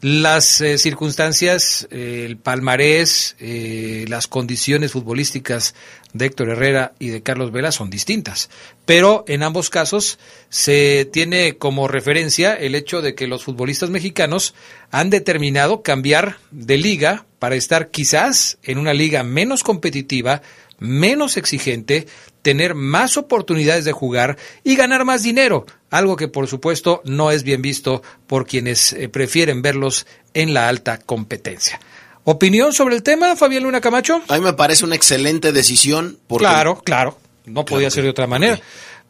Las 0.01 0.61
eh, 0.61 0.79
circunstancias, 0.79 1.87
eh, 1.93 2.25
el 2.27 2.37
palmarés, 2.37 3.37
eh, 3.39 4.05
las 4.09 4.27
condiciones 4.27 4.91
futbolísticas 4.91 5.77
de 6.13 6.27
Héctor 6.27 6.51
Herrera 6.51 6.93
y 6.99 7.09
de 7.09 7.23
Carlos 7.23 7.53
Vela 7.53 7.73
son 7.73 7.91
distintas. 7.91 8.51
Pero 8.85 9.25
en 9.29 9.43
ambos 9.43 9.71
casos 9.71 10.19
se 10.49 11.09
tiene 11.13 11.57
como 11.57 11.89
referencia 11.89 12.55
el 12.55 12.75
hecho 12.75 13.03
de 13.03 13.15
que 13.15 13.27
los 13.27 13.45
futbolistas 13.45 13.91
mexicanos 13.91 14.55
han 14.91 15.11
determinado 15.11 15.83
cambiar 15.83 16.37
de 16.51 16.77
liga 16.77 17.25
para 17.39 17.57
estar 17.57 17.91
quizás 17.91 18.59
en 18.63 18.79
una 18.79 18.95
liga 18.95 19.23
menos 19.23 19.63
competitiva, 19.63 20.43
menos 20.79 21.37
exigente, 21.37 22.07
tener 22.43 22.75
más 22.75 23.17
oportunidades 23.17 23.85
de 23.85 23.93
jugar 23.93 24.37
y 24.65 24.77
ganar 24.77 25.05
más 25.05 25.23
dinero, 25.23 25.65
algo 25.91 26.17
que 26.17 26.29
por 26.29 26.49
supuesto 26.49 27.01
no 27.05 27.31
es 27.31 27.45
bien 27.45 27.63
visto 27.63 28.03
por 28.27 28.47
quienes 28.47 28.93
eh, 28.93 29.09
prefieren 29.09 29.63
verlos 29.63 30.07
en 30.35 30.53
la 30.53 30.69
alta 30.69 30.99
competencia. 30.99 31.81
¿Opinión 32.25 32.73
sobre 32.73 32.95
el 32.95 33.03
tema, 33.03 33.35
Fabián 33.37 33.65
Luna 33.65 33.81
Camacho? 33.81 34.23
A 34.29 34.35
mí 34.35 34.41
me 34.41 34.53
parece 34.53 34.85
una 34.85 34.95
excelente 34.95 35.53
decisión. 35.53 36.19
Porque... 36.27 36.45
Claro, 36.45 36.81
claro, 36.85 37.19
no 37.47 37.65
podía 37.65 37.91
ser 37.91 38.05
de 38.05 38.11
otra 38.11 38.27
manera. 38.27 38.61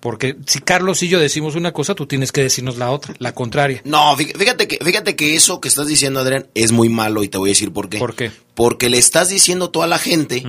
Porque 0.00 0.36
si 0.46 0.58
Carlos 0.58 1.00
y 1.04 1.08
yo 1.08 1.20
decimos 1.20 1.54
una 1.54 1.72
cosa, 1.72 1.94
tú 1.94 2.06
tienes 2.06 2.32
que 2.32 2.42
decirnos 2.42 2.76
la 2.76 2.90
otra, 2.90 3.14
la 3.18 3.32
contraria. 3.32 3.82
No, 3.84 4.16
fíjate 4.16 4.66
que, 4.66 4.84
fíjate 4.84 5.14
que 5.14 5.36
eso 5.36 5.60
que 5.60 5.68
estás 5.68 5.86
diciendo, 5.86 6.18
Adrián, 6.18 6.48
es 6.54 6.72
muy 6.72 6.88
malo 6.88 7.22
y 7.22 7.28
te 7.28 7.38
voy 7.38 7.50
a 7.50 7.52
decir 7.52 7.72
por 7.72 7.88
qué. 7.88 7.98
¿Por 7.98 8.16
qué? 8.16 8.32
Porque 8.54 8.90
le 8.90 8.98
estás 8.98 9.28
diciendo 9.28 9.66
a 9.66 9.72
toda 9.72 9.86
la 9.86 9.98
gente 9.98 10.42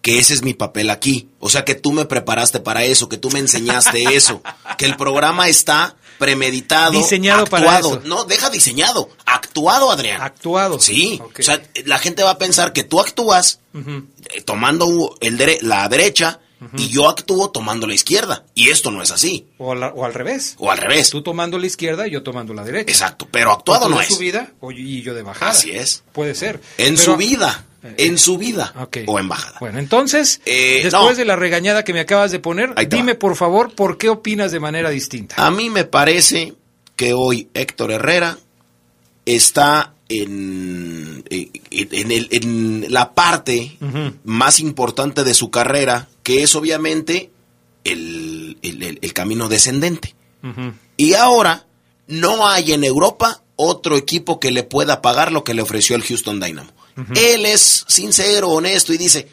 que 0.00 0.18
ese 0.18 0.32
es 0.32 0.42
mi 0.42 0.54
papel 0.54 0.88
aquí. 0.88 1.28
O 1.40 1.50
sea, 1.50 1.64
que 1.64 1.74
tú 1.74 1.92
me 1.92 2.06
preparaste 2.06 2.60
para 2.60 2.84
eso, 2.84 3.08
que 3.08 3.18
tú 3.18 3.28
me 3.30 3.38
enseñaste 3.38 4.02
eso, 4.14 4.40
que 4.78 4.86
el 4.86 4.96
programa 4.96 5.48
está 5.48 5.96
premeditado, 6.18 6.92
diseñado 6.92 7.42
actuado. 7.42 7.64
para 7.64 7.78
eso. 7.78 8.02
No, 8.04 8.24
deja 8.24 8.50
diseñado, 8.50 9.08
actuado, 9.24 9.90
Adrián. 9.90 10.22
Actuado. 10.22 10.78
Sí, 10.80 11.20
okay. 11.22 11.42
o 11.42 11.46
sea, 11.46 11.62
la 11.84 11.98
gente 11.98 12.22
va 12.22 12.30
a 12.30 12.38
pensar 12.38 12.72
que 12.72 12.84
tú 12.84 13.00
actúas 13.00 13.60
uh 13.74 13.78
-huh. 13.78 14.06
tomando 14.44 15.16
el 15.20 15.36
dere 15.36 15.58
la 15.62 15.88
derecha 15.88 16.40
uh 16.60 16.64
-huh. 16.64 16.80
y 16.80 16.88
yo 16.88 17.08
actúo 17.08 17.50
tomando 17.50 17.86
la 17.86 17.94
izquierda. 17.94 18.44
Y 18.54 18.70
esto 18.70 18.90
no 18.90 19.02
es 19.02 19.10
así. 19.10 19.46
O, 19.58 19.74
la, 19.74 19.88
o, 19.88 20.04
al 20.04 20.14
revés. 20.14 20.54
O 20.58 20.70
al 20.70 20.78
revés. 20.78 21.10
Tú 21.10 21.22
tomando 21.22 21.58
la 21.58 21.66
izquierda 21.66 22.06
y 22.06 22.10
yo 22.10 22.22
tomando 22.22 22.54
la 22.54 22.64
derecha. 22.64 22.90
Exacto, 22.90 23.28
pero 23.30 23.52
actuado 23.52 23.86
o 23.86 23.88
no 23.88 24.00
es. 24.00 24.08
subida 24.08 24.52
y 24.74 25.02
yo 25.02 25.14
de 25.14 25.22
bajada. 25.22 25.52
Así 25.52 25.70
es. 25.70 26.02
Puede 26.12 26.34
ser. 26.34 26.60
En 26.78 26.94
pero, 26.96 27.12
subida. 27.12 27.64
En 27.96 28.18
subida 28.18 28.72
okay. 28.80 29.04
o 29.06 29.18
en 29.18 29.28
bajada. 29.28 29.58
Bueno, 29.60 29.78
entonces, 29.78 30.40
eh, 30.44 30.80
después 30.84 31.12
no. 31.12 31.14
de 31.14 31.24
la 31.24 31.36
regañada 31.36 31.84
que 31.84 31.92
me 31.92 32.00
acabas 32.00 32.30
de 32.30 32.38
poner, 32.38 32.74
dime 32.88 33.12
va. 33.12 33.18
por 33.18 33.36
favor 33.36 33.74
por 33.74 33.98
qué 33.98 34.08
opinas 34.08 34.52
de 34.52 34.60
manera 34.60 34.90
distinta. 34.90 35.34
A 35.38 35.50
mí 35.50 35.70
me 35.70 35.84
parece 35.84 36.54
que 36.96 37.12
hoy 37.12 37.48
Héctor 37.54 37.92
Herrera 37.92 38.38
está 39.24 39.92
en, 40.08 41.24
en, 41.30 42.12
el, 42.12 42.28
en 42.30 42.86
la 42.92 43.12
parte 43.14 43.76
uh 43.80 43.84
-huh. 43.84 44.14
más 44.24 44.60
importante 44.60 45.24
de 45.24 45.34
su 45.34 45.50
carrera, 45.50 46.08
que 46.22 46.42
es 46.42 46.54
obviamente 46.54 47.30
el, 47.84 48.56
el, 48.62 48.98
el 49.02 49.12
camino 49.12 49.48
descendente. 49.48 50.14
Uh 50.42 50.48
-huh. 50.48 50.72
Y 50.96 51.14
ahora 51.14 51.66
no 52.06 52.48
hay 52.48 52.72
en 52.72 52.84
Europa 52.84 53.42
otro 53.56 53.96
equipo 53.96 54.38
que 54.38 54.50
le 54.50 54.62
pueda 54.62 55.02
pagar 55.02 55.32
lo 55.32 55.42
que 55.42 55.54
le 55.54 55.62
ofreció 55.62 55.96
el 55.96 56.02
Houston 56.02 56.40
Dynamo. 56.40 56.70
Uh 56.96 57.00
-huh. 57.00 57.18
Él 57.18 57.46
es 57.46 57.84
sincero, 57.88 58.50
honesto 58.50 58.92
y 58.92 58.98
dice, 58.98 59.28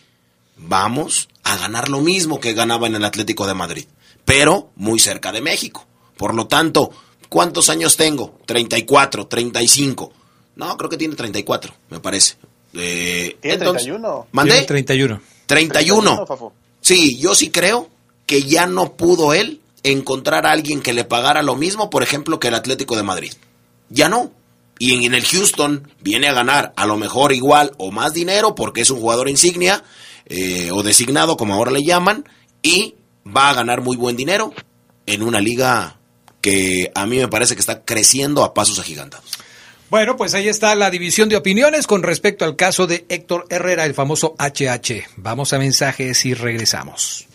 vamos 0.57 1.29
a 1.43 1.57
ganar 1.57 1.89
lo 1.89 2.01
mismo 2.01 2.39
que 2.39 2.53
ganaba 2.53 2.87
en 2.87 2.95
el 2.95 3.05
Atlético 3.05 3.47
de 3.47 3.53
Madrid, 3.53 3.85
pero 4.25 4.69
muy 4.75 4.99
cerca 4.99 5.31
de 5.31 5.41
México. 5.41 5.85
Por 6.17 6.33
lo 6.35 6.47
tanto, 6.47 6.91
¿Cuántos 7.33 7.69
años 7.69 7.97
tengo? 7.97 8.37
34, 8.45 9.25
35. 9.25 10.13
No, 10.55 10.77
creo 10.77 10.87
que 10.87 10.97
tiene 10.97 11.15
34, 11.15 11.73
me 11.89 11.99
parece. 11.99 12.35
Eh, 12.75 13.37
¿Tiene 13.41 13.55
entonces, 13.55 13.85
31? 13.85 14.27
¿Mandé? 14.31 14.51
Tiene 14.51 14.67
31. 14.67 15.21
31. 15.47 16.25
31 16.27 16.53
sí, 16.79 17.17
yo 17.17 17.33
sí 17.33 17.49
creo 17.49 17.89
que 18.27 18.43
ya 18.43 18.67
no 18.67 18.93
pudo 18.93 19.33
él 19.33 19.61
encontrar 19.81 20.45
a 20.45 20.51
alguien 20.51 20.79
que 20.79 20.93
le 20.93 21.05
pagara 21.05 21.41
lo 21.41 21.55
mismo, 21.55 21.89
por 21.89 22.03
ejemplo, 22.03 22.39
que 22.39 22.49
el 22.49 22.53
Atlético 22.53 22.95
de 22.95 23.01
Madrid. 23.01 23.33
Ya 23.89 24.09
no. 24.09 24.31
Y 24.83 25.05
en 25.05 25.13
el 25.13 25.25
Houston 25.25 25.87
viene 26.01 26.27
a 26.27 26.33
ganar 26.33 26.73
a 26.75 26.85
lo 26.85 26.97
mejor 26.97 27.31
igual 27.31 27.71
o 27.77 27.89
más 27.89 28.13
dinero 28.13 28.53
porque 28.53 28.81
es 28.81 28.89
un 28.89 28.99
jugador 28.99 29.29
insignia 29.29 29.81
eh, 30.25 30.71
o 30.73 30.83
designado, 30.83 31.37
como 31.37 31.53
ahora 31.53 31.71
le 31.71 31.85
llaman, 31.85 32.27
y 32.61 32.95
va 33.25 33.49
a 33.49 33.53
ganar 33.53 33.79
muy 33.79 33.95
buen 33.95 34.17
dinero 34.17 34.53
en 35.05 35.23
una 35.23 35.39
liga 35.39 35.99
que 36.41 36.91
a 36.95 37.05
mí 37.05 37.17
me 37.17 37.29
parece 37.29 37.55
que 37.55 37.61
está 37.61 37.85
creciendo 37.85 38.43
a 38.43 38.53
pasos 38.53 38.77
agigantados. 38.77 39.31
Bueno, 39.89 40.17
pues 40.17 40.33
ahí 40.33 40.49
está 40.49 40.75
la 40.75 40.91
división 40.91 41.29
de 41.29 41.37
opiniones 41.37 41.87
con 41.87 42.03
respecto 42.03 42.43
al 42.43 42.57
caso 42.57 42.85
de 42.85 43.05
Héctor 43.07 43.45
Herrera, 43.49 43.85
el 43.85 43.93
famoso 43.93 44.35
HH. 44.37 45.05
Vamos 45.15 45.53
a 45.53 45.59
mensajes 45.59 46.25
y 46.25 46.33
regresamos. 46.33 47.25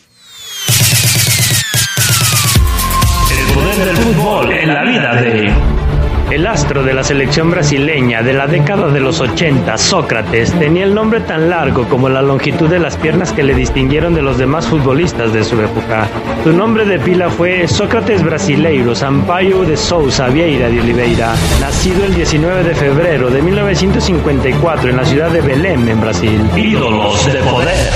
El 3.30 3.54
poder 3.54 3.87
del 3.87 3.96
fútbol 3.96 4.52
en 4.52 4.74
la 4.74 4.84
vida 4.84 5.14
de... 5.22 5.88
El 6.30 6.46
astro 6.46 6.82
de 6.82 6.92
la 6.92 7.02
selección 7.02 7.50
brasileña 7.50 8.22
de 8.22 8.34
la 8.34 8.46
década 8.46 8.88
de 8.88 9.00
los 9.00 9.18
80, 9.18 9.78
Sócrates, 9.78 10.52
tenía 10.58 10.84
el 10.84 10.94
nombre 10.94 11.20
tan 11.20 11.48
largo 11.48 11.88
como 11.88 12.10
la 12.10 12.20
longitud 12.20 12.68
de 12.68 12.78
las 12.78 12.98
piernas 12.98 13.32
que 13.32 13.42
le 13.42 13.54
distinguieron 13.54 14.14
de 14.14 14.20
los 14.20 14.36
demás 14.36 14.66
futbolistas 14.66 15.32
de 15.32 15.42
su 15.42 15.58
época. 15.58 16.06
Su 16.44 16.52
nombre 16.52 16.84
de 16.84 16.98
pila 16.98 17.30
fue 17.30 17.66
Sócrates 17.66 18.22
Brasileiro 18.22 18.94
Sampaio 18.94 19.62
de 19.62 19.78
Souza 19.78 20.28
Vieira 20.28 20.68
de 20.68 20.80
Oliveira, 20.80 21.34
nacido 21.62 22.04
el 22.04 22.14
19 22.14 22.62
de 22.62 22.74
febrero 22.74 23.30
de 23.30 23.40
1954 23.40 24.90
en 24.90 24.96
la 24.98 25.04
ciudad 25.06 25.30
de 25.30 25.40
Belém, 25.40 25.88
en 25.88 26.00
Brasil. 26.00 26.50
Ídolos 26.54 27.24
de 27.32 27.40
poder. 27.40 27.90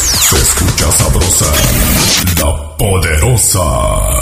Se 0.00 0.36
escucha 0.36 0.90
sabrosa, 0.90 1.46
la 2.40 2.76
poderosa. 2.76 4.21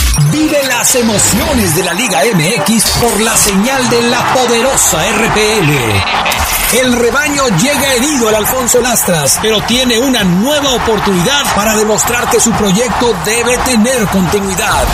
Vive 0.29 0.59
las 0.67 0.95
emociones 0.95 1.75
de 1.75 1.83
la 1.83 1.93
Liga 1.93 2.21
MX 2.33 2.83
por 3.01 3.21
la 3.21 3.35
señal 3.35 3.89
de 3.89 4.01
la 4.03 4.33
poderosa 4.33 5.01
RPL. 5.09 6.79
El 6.79 6.93
rebaño 6.93 7.47
llega 7.57 7.93
herido 7.95 8.29
al 8.29 8.35
Alfonso 8.35 8.79
Lastras, 8.79 9.39
pero 9.41 9.61
tiene 9.63 9.99
una 9.99 10.23
nueva 10.23 10.73
oportunidad 10.73 11.43
para 11.55 11.75
demostrar 11.75 12.29
que 12.29 12.39
su 12.39 12.51
proyecto 12.51 13.13
debe 13.25 13.57
tener 13.59 14.05
continuidad. 14.07 14.85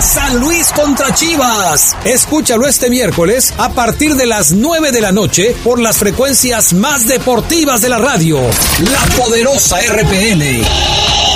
San 0.00 0.40
Luis 0.40 0.72
contra 0.72 1.14
Chivas. 1.14 1.96
Escúchalo 2.04 2.66
este 2.66 2.90
miércoles 2.90 3.54
a 3.58 3.70
partir 3.70 4.16
de 4.16 4.26
las 4.26 4.52
9 4.52 4.90
de 4.90 5.00
la 5.00 5.12
noche 5.12 5.56
por 5.62 5.80
las 5.80 5.98
frecuencias 5.98 6.72
más 6.72 7.06
deportivas 7.06 7.80
de 7.80 7.88
la 7.90 7.98
radio. 7.98 8.40
La 8.80 9.16
poderosa 9.16 9.78
RPL. 9.80 10.66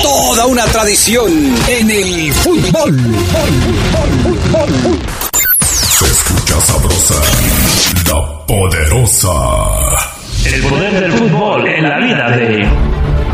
Toda 0.03 0.47
una 0.47 0.65
tradición 0.67 1.55
en 1.69 1.91
el 1.91 2.28
fútbol. 2.93 4.69
Se 5.61 6.05
escucha 6.07 6.61
sabrosa, 6.61 7.15
la 8.07 8.47
poderosa. 8.47 9.33
El 10.47 10.63
poder 10.63 11.01
del 11.01 11.13
fútbol 11.13 11.69
en 11.69 11.89
la 11.89 11.99
vida 11.99 12.31
de... 12.31 12.69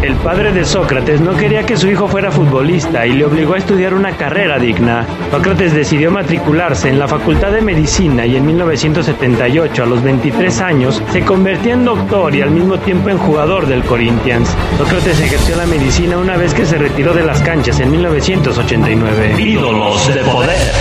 El 0.04 0.16
padre 0.16 0.52
de 0.52 0.66
Sócrates 0.66 1.22
no 1.22 1.34
quería 1.34 1.64
que 1.64 1.78
su 1.78 1.88
hijo 1.88 2.06
fuera 2.06 2.30
futbolista 2.30 3.06
y 3.06 3.14
le 3.14 3.24
obligó 3.24 3.54
a 3.54 3.56
estudiar 3.56 3.94
una 3.94 4.14
carrera 4.18 4.58
digna. 4.58 5.06
Sócrates 5.30 5.72
decidió 5.72 6.10
matricularse 6.10 6.90
en 6.90 6.98
la 6.98 7.08
Facultad 7.08 7.50
de 7.52 7.62
Medicina 7.62 8.26
y 8.26 8.36
en 8.36 8.44
1978, 8.44 9.82
a 9.82 9.86
los 9.86 10.02
23 10.02 10.60
años, 10.60 11.02
se 11.10 11.24
convirtió 11.24 11.72
en 11.72 11.86
doctor 11.86 12.36
y 12.36 12.42
al 12.42 12.50
mismo 12.50 12.78
tiempo 12.80 13.08
en 13.08 13.16
jugador 13.16 13.66
del 13.66 13.82
Corinthians. 13.82 14.54
Sócrates 14.76 15.18
ejerció 15.20 15.56
la 15.56 15.64
medicina 15.64 16.18
una 16.18 16.36
vez 16.36 16.52
que 16.52 16.66
se 16.66 16.76
retiró 16.76 17.14
de 17.14 17.24
las 17.24 17.40
canchas 17.40 17.80
en 17.80 17.90
1989. 17.90 19.36
Ídolos 19.38 20.14
de 20.14 20.20
poder. 20.20 20.72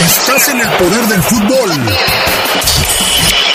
Estás 0.00 0.48
en 0.48 0.60
el 0.62 0.68
poder 0.78 1.04
del 1.08 1.22
fútbol 1.22 2.33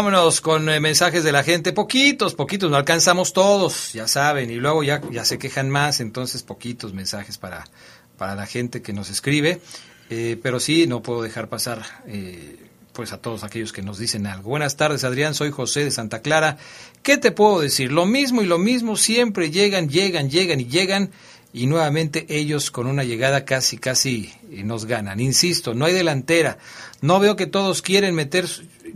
Vámonos 0.00 0.40
con 0.40 0.66
eh, 0.70 0.80
mensajes 0.80 1.24
de 1.24 1.30
la 1.30 1.42
gente, 1.42 1.74
poquitos, 1.74 2.34
poquitos, 2.34 2.70
no 2.70 2.78
alcanzamos 2.78 3.34
todos, 3.34 3.92
ya 3.92 4.08
saben, 4.08 4.50
y 4.50 4.54
luego 4.54 4.82
ya, 4.82 5.02
ya 5.10 5.26
se 5.26 5.36
quejan 5.36 5.68
más, 5.68 6.00
entonces 6.00 6.42
poquitos 6.42 6.94
mensajes 6.94 7.36
para, 7.36 7.66
para 8.16 8.34
la 8.34 8.46
gente 8.46 8.80
que 8.80 8.94
nos 8.94 9.10
escribe, 9.10 9.60
eh, 10.08 10.40
pero 10.42 10.58
sí, 10.58 10.86
no 10.86 11.02
puedo 11.02 11.20
dejar 11.20 11.50
pasar 11.50 11.84
eh, 12.06 12.56
pues 12.94 13.12
a 13.12 13.18
todos 13.18 13.44
aquellos 13.44 13.74
que 13.74 13.82
nos 13.82 13.98
dicen 13.98 14.26
algo. 14.26 14.48
Buenas 14.48 14.76
tardes, 14.76 15.04
Adrián, 15.04 15.34
soy 15.34 15.50
José 15.50 15.84
de 15.84 15.90
Santa 15.90 16.22
Clara. 16.22 16.56
¿Qué 17.02 17.18
te 17.18 17.30
puedo 17.30 17.60
decir? 17.60 17.92
Lo 17.92 18.06
mismo 18.06 18.40
y 18.40 18.46
lo 18.46 18.56
mismo, 18.56 18.96
siempre 18.96 19.50
llegan, 19.50 19.90
llegan, 19.90 20.30
llegan 20.30 20.60
y 20.60 20.64
llegan 20.64 21.10
y 21.52 21.66
nuevamente 21.66 22.26
ellos 22.28 22.70
con 22.70 22.86
una 22.86 23.04
llegada 23.04 23.44
casi, 23.44 23.76
casi 23.76 24.32
nos 24.48 24.86
ganan. 24.86 25.20
Insisto, 25.20 25.74
no 25.74 25.84
hay 25.84 25.92
delantera. 25.92 26.58
No 27.00 27.18
veo 27.18 27.36
que 27.36 27.46
todos 27.46 27.82
quieren 27.82 28.14
meter, 28.14 28.46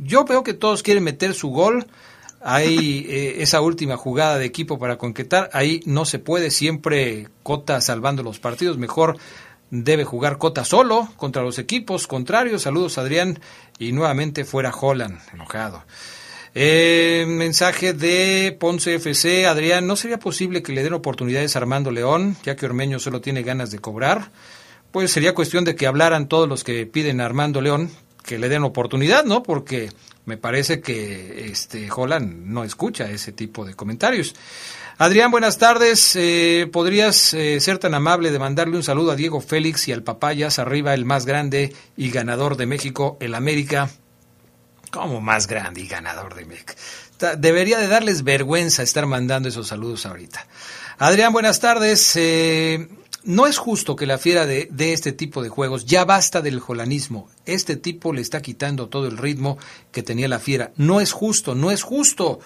yo 0.03 0.25
veo 0.25 0.43
que 0.43 0.55
todos 0.55 0.83
quieren 0.83 1.05
meter 1.05 1.35
su 1.35 1.49
gol. 1.49 1.87
Hay 2.41 3.07
eh, 3.09 3.43
esa 3.43 3.61
última 3.61 3.97
jugada 3.97 4.39
de 4.39 4.45
equipo 4.45 4.79
para 4.79 4.99
concretar. 4.99 5.51
Ahí 5.53 5.81
no 5.87 6.05
se 6.05 6.19
puede 6.19 6.51
siempre 6.51 7.29
Cota 7.43 7.81
salvando 7.81 8.23
los 8.23 8.39
partidos. 8.39 8.77
Mejor 8.77 9.17
debe 9.71 10.05
jugar 10.05 10.39
Cota 10.39 10.65
solo 10.65 11.09
contra 11.17 11.43
los 11.43 11.59
equipos 11.59 12.07
contrarios. 12.07 12.63
Saludos 12.63 12.99
Adrián 12.99 13.41
y 13.79 13.93
nuevamente 13.93 14.45
fuera 14.45 14.73
Holland, 14.75 15.19
enojado. 15.33 15.85
Eh, 16.57 17.25
mensaje 17.27 17.95
de 17.95 18.57
Ponce 18.59 18.95
FC, 18.95 19.47
Adrián, 19.47 19.89
¿no 19.89 19.97
sería 19.97 20.21
posible 20.21 20.63
que 20.63 20.73
le 20.73 20.85
den 20.85 20.93
oportunidades 20.93 21.57
a 21.57 21.59
Armando 21.59 21.91
León, 21.91 22.37
ya 22.45 22.55
que 22.55 22.65
Ormeño 22.65 23.01
solo 23.01 23.21
tiene 23.21 23.43
ganas 23.43 23.73
de 23.73 23.81
cobrar? 23.81 24.31
Pues 24.93 25.11
sería 25.11 25.35
cuestión 25.35 25.65
de 25.65 25.75
que 25.75 25.89
hablaran 25.89 26.29
todos 26.29 26.49
los 26.49 26.63
que 26.63 26.87
piden 26.87 27.21
a 27.21 27.25
Armando 27.25 27.61
León, 27.61 27.91
que 28.25 28.39
le 28.39 28.49
den 28.49 28.65
oportunidad, 28.65 29.25
¿no? 29.25 29.43
Porque 29.43 29.91
me 30.25 30.37
parece 30.37 30.81
que 30.81 31.47
este 31.51 31.89
Holland 31.91 32.47
no 32.47 32.65
escucha 32.65 33.11
ese 33.11 33.33
tipo 33.33 33.65
de 33.65 33.75
comentarios. 33.75 34.35
Adrián, 34.97 35.31
buenas 35.31 35.59
tardes. 35.59 36.15
Eh, 36.17 36.69
¿Podrías 36.73 37.35
eh, 37.35 37.61
ser 37.61 37.79
tan 37.79 37.95
amable 37.95 38.31
de 38.31 38.39
mandarle 38.39 38.77
un 38.77 38.83
saludo 38.83 39.11
a 39.11 39.17
Diego 39.17 39.41
Félix 39.41 39.89
y 39.89 39.93
al 39.93 40.03
Papayas, 40.03 40.59
arriba 40.59 40.95
el 40.95 41.05
más 41.05 41.27
grande 41.27 41.75
y 41.97 42.11
ganador 42.11 42.57
de 42.57 42.67
México, 42.67 43.17
el 43.21 43.35
América? 43.35 43.91
como 44.95 45.21
más 45.21 45.49
grande 45.49 45.81
y 45.81 45.89
ganador 45.89 46.37
de 46.37 46.45
México? 46.45 46.73
Debería 47.39 47.79
de 47.79 47.89
darles 47.89 48.23
vergüenza 48.23 48.83
estar 48.83 49.07
mandando 49.07 49.49
esos 49.49 49.67
saludos 49.67 50.07
ahorita. 50.07 50.47
Adrián, 50.99 51.33
buenas 51.33 51.59
tardes. 51.59 52.15
Eh, 52.15 52.89
no 53.25 53.47
es 53.47 53.59
justo 53.59 53.97
que 53.97 54.07
la 54.07 54.19
fiera 54.19 54.47
de, 54.47 54.69
de, 54.71 54.93
este 54.93 55.13
tipo 55.13 55.43
de 55.43 55.49
juegos, 55.49 55.87
ya 55.87 56.05
basta 56.05 56.43
del 56.43 56.61
jolanismo. 56.61 57.29
Este 57.47 57.77
tipo 57.77 58.13
le 58.13 58.21
está 58.21 58.43
quitando 58.43 58.89
todo 58.89 59.07
el 59.07 59.19
ritmo 59.19 59.59
que 59.93 60.03
tenía 60.03 60.29
la 60.29 60.39
fiera. 60.39 60.73
No 60.77 61.01
es 61.01 61.13
justo, 61.13 61.55
no 61.55 61.71
es 61.71 61.83
justo. 61.83 62.41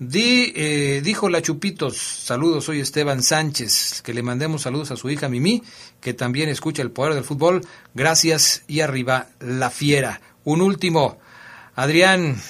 Di, 0.00 0.54
eh, 0.56 1.02
dijo 1.04 1.28
la 1.28 1.42
Chupitos, 1.42 1.98
saludos, 1.98 2.64
soy 2.64 2.80
Esteban 2.80 3.22
Sánchez, 3.22 4.00
que 4.00 4.14
le 4.14 4.22
mandemos 4.22 4.62
saludos 4.62 4.90
a 4.90 4.96
su 4.96 5.10
hija 5.10 5.28
Mimi, 5.28 5.62
que 6.00 6.14
también 6.14 6.48
escucha 6.48 6.80
el 6.80 6.90
poder 6.90 7.12
del 7.12 7.24
fútbol. 7.24 7.60
Gracias 7.92 8.62
y 8.66 8.80
arriba 8.80 9.28
la 9.40 9.68
fiera. 9.68 10.22
Un 10.44 10.62
último, 10.62 11.18
Adrián, 11.74 12.40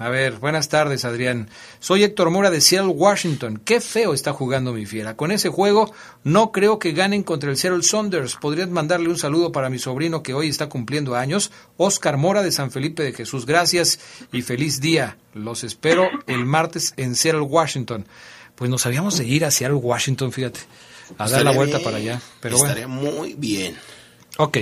a 0.00 0.08
ver, 0.08 0.38
buenas 0.38 0.70
tardes, 0.70 1.04
Adrián. 1.04 1.50
Soy 1.78 2.04
Héctor 2.04 2.30
Mora 2.30 2.50
de 2.50 2.62
Seattle, 2.62 2.94
Washington. 2.94 3.60
Qué 3.62 3.82
feo 3.82 4.14
está 4.14 4.32
jugando 4.32 4.72
mi 4.72 4.86
fiera. 4.86 5.14
Con 5.14 5.30
ese 5.30 5.50
juego 5.50 5.92
no 6.24 6.52
creo 6.52 6.78
que 6.78 6.92
ganen 6.92 7.22
contra 7.22 7.50
el 7.50 7.58
Seattle 7.58 7.82
Saunders. 7.82 8.36
¿Podrías 8.36 8.70
mandarle 8.70 9.10
un 9.10 9.18
saludo 9.18 9.52
para 9.52 9.68
mi 9.68 9.78
sobrino 9.78 10.22
que 10.22 10.32
hoy 10.32 10.48
está 10.48 10.70
cumpliendo 10.70 11.16
años? 11.16 11.50
Oscar 11.76 12.16
Mora 12.16 12.42
de 12.42 12.50
San 12.50 12.70
Felipe 12.70 13.02
de 13.02 13.12
Jesús. 13.12 13.44
Gracias 13.44 14.00
y 14.32 14.40
feliz 14.40 14.80
día. 14.80 15.18
Los 15.34 15.64
espero 15.64 16.08
el 16.26 16.46
martes 16.46 16.94
en 16.96 17.14
Seattle, 17.14 17.42
Washington. 17.42 18.06
Pues 18.54 18.70
nos 18.70 18.86
habíamos 18.86 19.18
de 19.18 19.26
ir 19.26 19.44
a 19.44 19.50
Seattle, 19.50 19.76
Washington, 19.76 20.32
fíjate. 20.32 20.60
A 21.18 21.28
dar 21.28 21.44
la 21.44 21.52
vuelta 21.52 21.78
para 21.78 21.98
allá. 21.98 22.22
Pero 22.40 22.56
estaría 22.56 22.88
muy 22.88 23.34
bien. 23.34 23.76
Ok. 24.38 24.60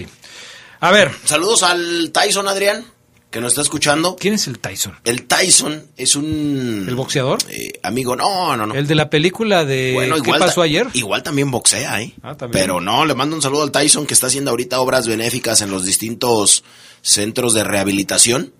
A 0.81 0.90
ver. 0.90 1.12
Saludos 1.24 1.62
al 1.62 2.11
Tyson, 2.12 2.48
Adrián 2.48 2.97
que 3.30 3.40
nos 3.40 3.52
está 3.52 3.62
escuchando. 3.62 4.16
¿Quién 4.16 4.34
es 4.34 4.46
el 4.46 4.58
Tyson? 4.58 4.94
El 5.04 5.26
Tyson 5.26 5.84
es 5.96 6.16
un... 6.16 6.86
¿El 6.88 6.94
boxeador? 6.94 7.38
Eh, 7.50 7.72
amigo, 7.82 8.16
no, 8.16 8.56
no, 8.56 8.66
no. 8.66 8.74
El 8.74 8.86
de 8.86 8.94
la 8.94 9.10
película 9.10 9.64
de 9.64 10.20
¿Qué 10.24 10.32
pasó 10.38 10.62
ayer? 10.62 10.86
Igual 10.94 11.22
también 11.22 11.50
boxea, 11.50 12.00
¿eh? 12.02 12.14
Ah, 12.22 12.36
también. 12.36 12.62
Pero 12.62 12.80
no, 12.80 13.04
le 13.04 13.14
mando 13.14 13.36
un 13.36 13.42
saludo 13.42 13.62
al 13.62 13.72
Tyson 13.72 14.06
que 14.06 14.14
está 14.14 14.28
haciendo 14.28 14.50
ahorita 14.50 14.80
obras 14.80 15.06
benéficas 15.06 15.60
en 15.60 15.70
los 15.70 15.84
distintos 15.84 16.64
centros 17.02 17.52
de 17.54 17.64
rehabilitación. 17.64 18.52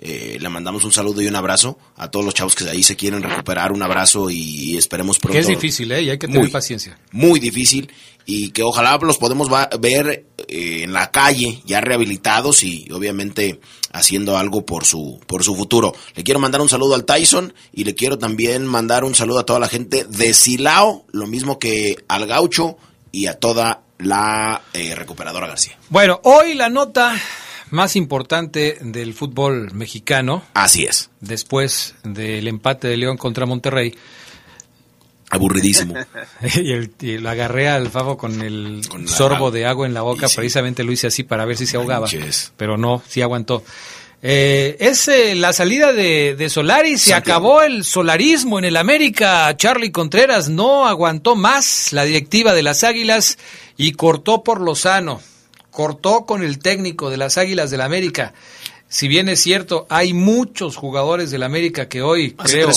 Eh, 0.00 0.38
le 0.40 0.48
mandamos 0.48 0.84
un 0.84 0.92
saludo 0.92 1.20
y 1.22 1.26
un 1.26 1.34
abrazo 1.34 1.76
a 1.96 2.08
todos 2.08 2.24
los 2.24 2.32
chavos 2.32 2.54
que 2.54 2.68
ahí 2.70 2.84
se 2.84 2.94
quieren 2.94 3.20
recuperar, 3.20 3.72
un 3.72 3.82
abrazo 3.82 4.30
y, 4.30 4.76
esperemos 4.76 5.18
pronto. 5.18 5.32
Que 5.32 5.40
es 5.40 5.48
difícil, 5.48 5.90
¿eh? 5.90 6.02
Y 6.02 6.10
hay 6.10 6.18
que 6.18 6.28
tener 6.28 6.50
paciencia. 6.52 6.96
Muy 7.10 7.40
difícil 7.40 7.90
y 8.24 8.50
que 8.50 8.62
ojalá 8.62 8.96
los 8.98 9.18
podemos 9.18 9.48
ver 9.80 10.26
eh, 10.46 10.82
en 10.84 10.92
la 10.92 11.10
calle 11.10 11.62
ya 11.64 11.80
rehabilitados 11.80 12.62
y 12.62 12.86
obviamente 12.92 13.58
haciendo 13.92 14.36
algo 14.36 14.64
por 14.64 14.84
su 14.84 15.18
por 15.26 15.42
su 15.42 15.56
futuro. 15.56 15.92
Le 16.14 16.22
quiero 16.22 16.38
mandar 16.38 16.60
un 16.60 16.68
saludo 16.68 16.94
al 16.94 17.04
Tyson 17.04 17.52
y 17.72 17.82
le 17.82 17.96
quiero 17.96 18.18
también 18.18 18.66
mandar 18.66 19.02
un 19.02 19.16
saludo 19.16 19.40
a 19.40 19.46
toda 19.46 19.58
la 19.58 19.68
gente 19.68 20.04
de 20.04 20.32
Silao, 20.32 21.06
lo 21.10 21.26
mismo 21.26 21.58
que 21.58 21.96
al 22.06 22.26
Gaucho 22.26 22.76
y 23.10 23.26
a 23.26 23.34
toda 23.34 23.82
la 23.98 24.62
eh, 24.74 24.94
recuperadora 24.94 25.48
García. 25.48 25.76
Bueno, 25.88 26.20
hoy 26.22 26.54
la 26.54 26.68
nota 26.68 27.20
más 27.70 27.96
importante 27.96 28.78
del 28.80 29.14
fútbol 29.14 29.72
mexicano. 29.72 30.42
Así 30.54 30.84
es. 30.84 31.10
Después 31.20 31.94
del 32.02 32.48
empate 32.48 32.88
de 32.88 32.96
León 32.96 33.16
contra 33.16 33.46
Monterrey. 33.46 33.94
Aburridísimo. 35.30 35.94
y, 36.54 36.72
el, 36.72 37.26
agarré 37.26 37.68
al 37.68 37.90
Favo 37.90 38.16
con 38.16 38.40
el 38.40 38.82
sorbo 39.06 39.50
de 39.50 39.66
agua 39.66 39.86
en 39.86 39.94
la 39.94 40.02
boca. 40.02 40.26
Precisamente 40.34 40.84
lo 40.84 40.92
hice 40.92 41.08
así 41.08 41.22
para 41.22 41.44
ver 41.44 41.56
si 41.56 41.66
se 41.66 41.76
ahogaba. 41.76 42.08
Pero 42.56 42.76
no, 42.76 43.02
sí 43.06 43.20
aguantó. 43.20 43.62
Eh, 44.20 44.76
es 44.80 45.06
eh, 45.06 45.36
la 45.36 45.52
salida 45.52 45.92
de, 45.92 46.34
de 46.36 46.48
Solari, 46.48 46.98
se 46.98 47.14
acabó 47.14 47.62
el 47.62 47.84
solarismo 47.84 48.58
en 48.58 48.64
el 48.64 48.76
América. 48.76 49.56
Charlie 49.56 49.92
Contreras 49.92 50.48
no 50.48 50.86
aguantó 50.86 51.36
más 51.36 51.92
la 51.92 52.04
directiva 52.04 52.52
de 52.52 52.64
las 52.64 52.82
Águilas 52.82 53.38
y 53.76 53.92
cortó 53.92 54.42
por 54.42 54.60
lo 54.60 54.74
sano 54.74 55.20
cortó 55.70 56.26
con 56.26 56.42
el 56.42 56.58
técnico 56.58 57.10
de 57.10 57.16
las 57.16 57.38
Águilas 57.38 57.70
del 57.70 57.78
la 57.78 57.84
América. 57.84 58.34
Si 58.88 59.06
bien 59.06 59.28
es 59.28 59.40
cierto, 59.40 59.86
hay 59.90 60.14
muchos 60.14 60.76
jugadores 60.76 61.30
del 61.30 61.42
América 61.42 61.88
que 61.88 62.00
hoy 62.02 62.32
creo 62.32 62.70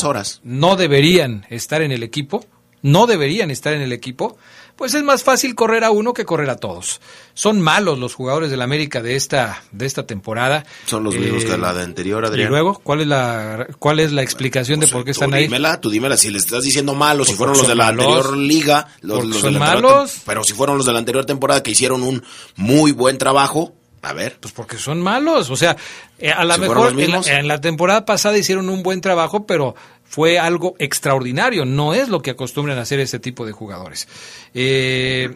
no 0.44 0.76
deberían 0.76 1.46
estar 1.50 1.82
en 1.82 1.92
el 1.92 2.04
equipo, 2.04 2.46
no 2.82 3.08
deberían 3.08 3.50
estar 3.50 3.74
en 3.74 3.82
el 3.82 3.94
equipo, 3.94 4.38
pues 4.82 4.96
es 4.96 5.04
más 5.04 5.22
fácil 5.22 5.54
correr 5.54 5.84
a 5.84 5.92
uno 5.92 6.12
que 6.12 6.26
correr 6.26 6.50
a 6.50 6.56
todos. 6.56 7.02
Son 7.36 7.62
malos 7.62 8.00
los 8.00 8.16
jugadores 8.16 8.50
del 8.50 8.64
América 8.64 9.00
de 9.00 9.16
esta 9.16 9.62
de 9.72 9.86
esta 9.86 10.08
temporada. 10.08 10.66
Son 10.88 11.04
los 11.04 11.16
mismos 11.16 11.46
que 11.46 11.56
la 11.56 11.72
de 11.76 11.84
anterior, 11.84 12.26
Adrián. 12.26 12.48
Y 12.48 12.50
luego, 12.50 12.82
¿cuál 12.84 13.02
es 13.02 13.08
la 13.08 13.68
cuál 13.78 14.00
es 14.00 14.12
la 14.12 14.24
explicación 14.24 14.80
de 14.80 14.88
por 14.88 15.06
qué 15.06 15.12
están 15.12 15.36
ahí? 15.36 15.44
Dímela, 15.44 15.80
tú 15.80 15.92
dímela, 15.92 16.18
si 16.18 16.32
le 16.32 16.40
estás 16.40 16.64
diciendo 16.64 16.96
malos, 16.96 17.28
si 17.28 17.34
pues 17.34 17.38
fueron 17.38 17.58
los 17.60 17.68
de 17.68 17.76
la 17.76 17.90
anterior 17.90 18.36
liga, 18.36 18.88
los, 19.02 19.24
los 19.24 19.38
son 19.38 19.60
malos, 19.60 20.24
pero 20.26 20.44
si 20.44 20.54
fueron 20.54 20.78
los 20.78 20.88
de 20.88 20.94
la 20.94 20.98
anterior 20.98 21.28
temporada 21.28 21.62
que 21.62 21.70
hicieron 21.70 22.02
un 22.02 22.24
muy 22.56 22.92
buen 22.92 23.20
trabajo, 23.20 23.76
a 24.02 24.14
ver. 24.14 24.38
Pues 24.40 24.52
porque 24.52 24.78
son 24.78 25.00
malos. 25.00 25.52
O 25.52 25.56
sea, 25.56 25.78
eh, 26.18 26.32
a 26.32 26.44
lo 26.44 26.58
mejor 26.58 26.94
en 27.00 27.48
la, 27.48 27.62
temporada 27.62 28.04
pasada 28.06 28.38
hicieron 28.38 28.70
un 28.70 28.82
buen 28.82 29.00
trabajo, 29.00 29.46
pero 29.46 29.76
fue 30.12 30.38
algo 30.38 30.76
extraordinario. 30.78 31.64
No 31.64 31.94
es 31.94 32.10
lo 32.10 32.22
que 32.22 32.32
acostumbran 32.32 32.78
hacer 32.78 33.00
este 33.00 33.18
tipo 33.18 33.46
de 33.46 33.54
jugadores. 33.54 34.10
Eh, 34.54 35.34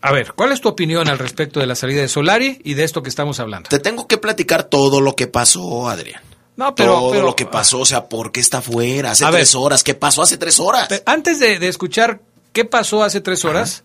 A 0.00 0.10
ver, 0.10 0.32
¿cuál 0.32 0.50
es 0.50 0.60
tu 0.60 0.68
opinión 0.68 1.08
al 1.08 1.16
respecto 1.20 1.60
de 1.60 1.66
la 1.66 1.76
salida 1.76 2.00
de 2.00 2.08
Solari 2.08 2.60
y 2.64 2.74
de 2.74 2.82
esto 2.82 3.04
que 3.04 3.08
estamos 3.08 3.38
hablando? 3.38 3.68
Te 3.68 3.78
tengo 3.78 4.08
que 4.08 4.18
platicar 4.18 4.64
todo 4.64 5.00
lo 5.00 5.14
que 5.14 5.28
pasó, 5.28 5.88
Adrián. 5.88 6.20
No, 6.56 6.74
pero, 6.74 6.94
todo 6.94 7.22
lo 7.22 7.36
que 7.36 7.46
pasó, 7.46 7.78
o 7.78 7.86
sea, 7.86 8.06
¿por 8.06 8.32
qué 8.32 8.40
está 8.40 8.62
fuera? 8.62 9.12
Hace 9.12 9.24
tres 9.26 9.54
horas, 9.54 9.84
¿qué 9.84 9.94
pasó 9.94 10.22
hace 10.22 10.38
tres 10.38 10.58
horas? 10.58 10.88
Antes 11.06 11.38
de, 11.38 11.68
escuchar 11.68 12.20
qué 12.52 12.64
pasó 12.64 13.04
hace 13.04 13.20
tres 13.20 13.44
horas, 13.44 13.84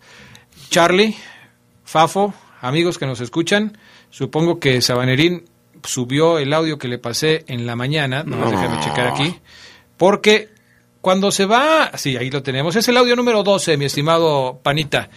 Charlie, 0.70 1.16
Fafo, 1.84 2.34
amigos 2.60 2.98
que 2.98 3.06
nos 3.06 3.20
escuchan, 3.20 3.78
supongo 4.10 4.58
que 4.58 4.82
Sabanerín 4.82 5.44
subió 5.84 6.38
el 6.38 6.52
audio 6.52 6.78
que 6.78 6.88
le 6.88 6.98
pasé 6.98 7.44
en 7.48 7.66
la 7.66 7.76
mañana, 7.76 8.22
no, 8.24 8.50
déjame 8.50 8.82
checar 8.82 9.08
aquí, 9.08 9.38
porque 9.96 10.48
cuando 11.00 11.30
se 11.30 11.46
va, 11.46 11.90
sí, 11.96 12.16
ahí 12.16 12.30
lo 12.30 12.42
tenemos, 12.42 12.76
es 12.76 12.86
el 12.88 12.96
audio 12.96 13.16
número 13.16 13.42
12, 13.42 13.76
mi 13.76 13.86
estimado 13.86 14.60
Panita. 14.62 15.10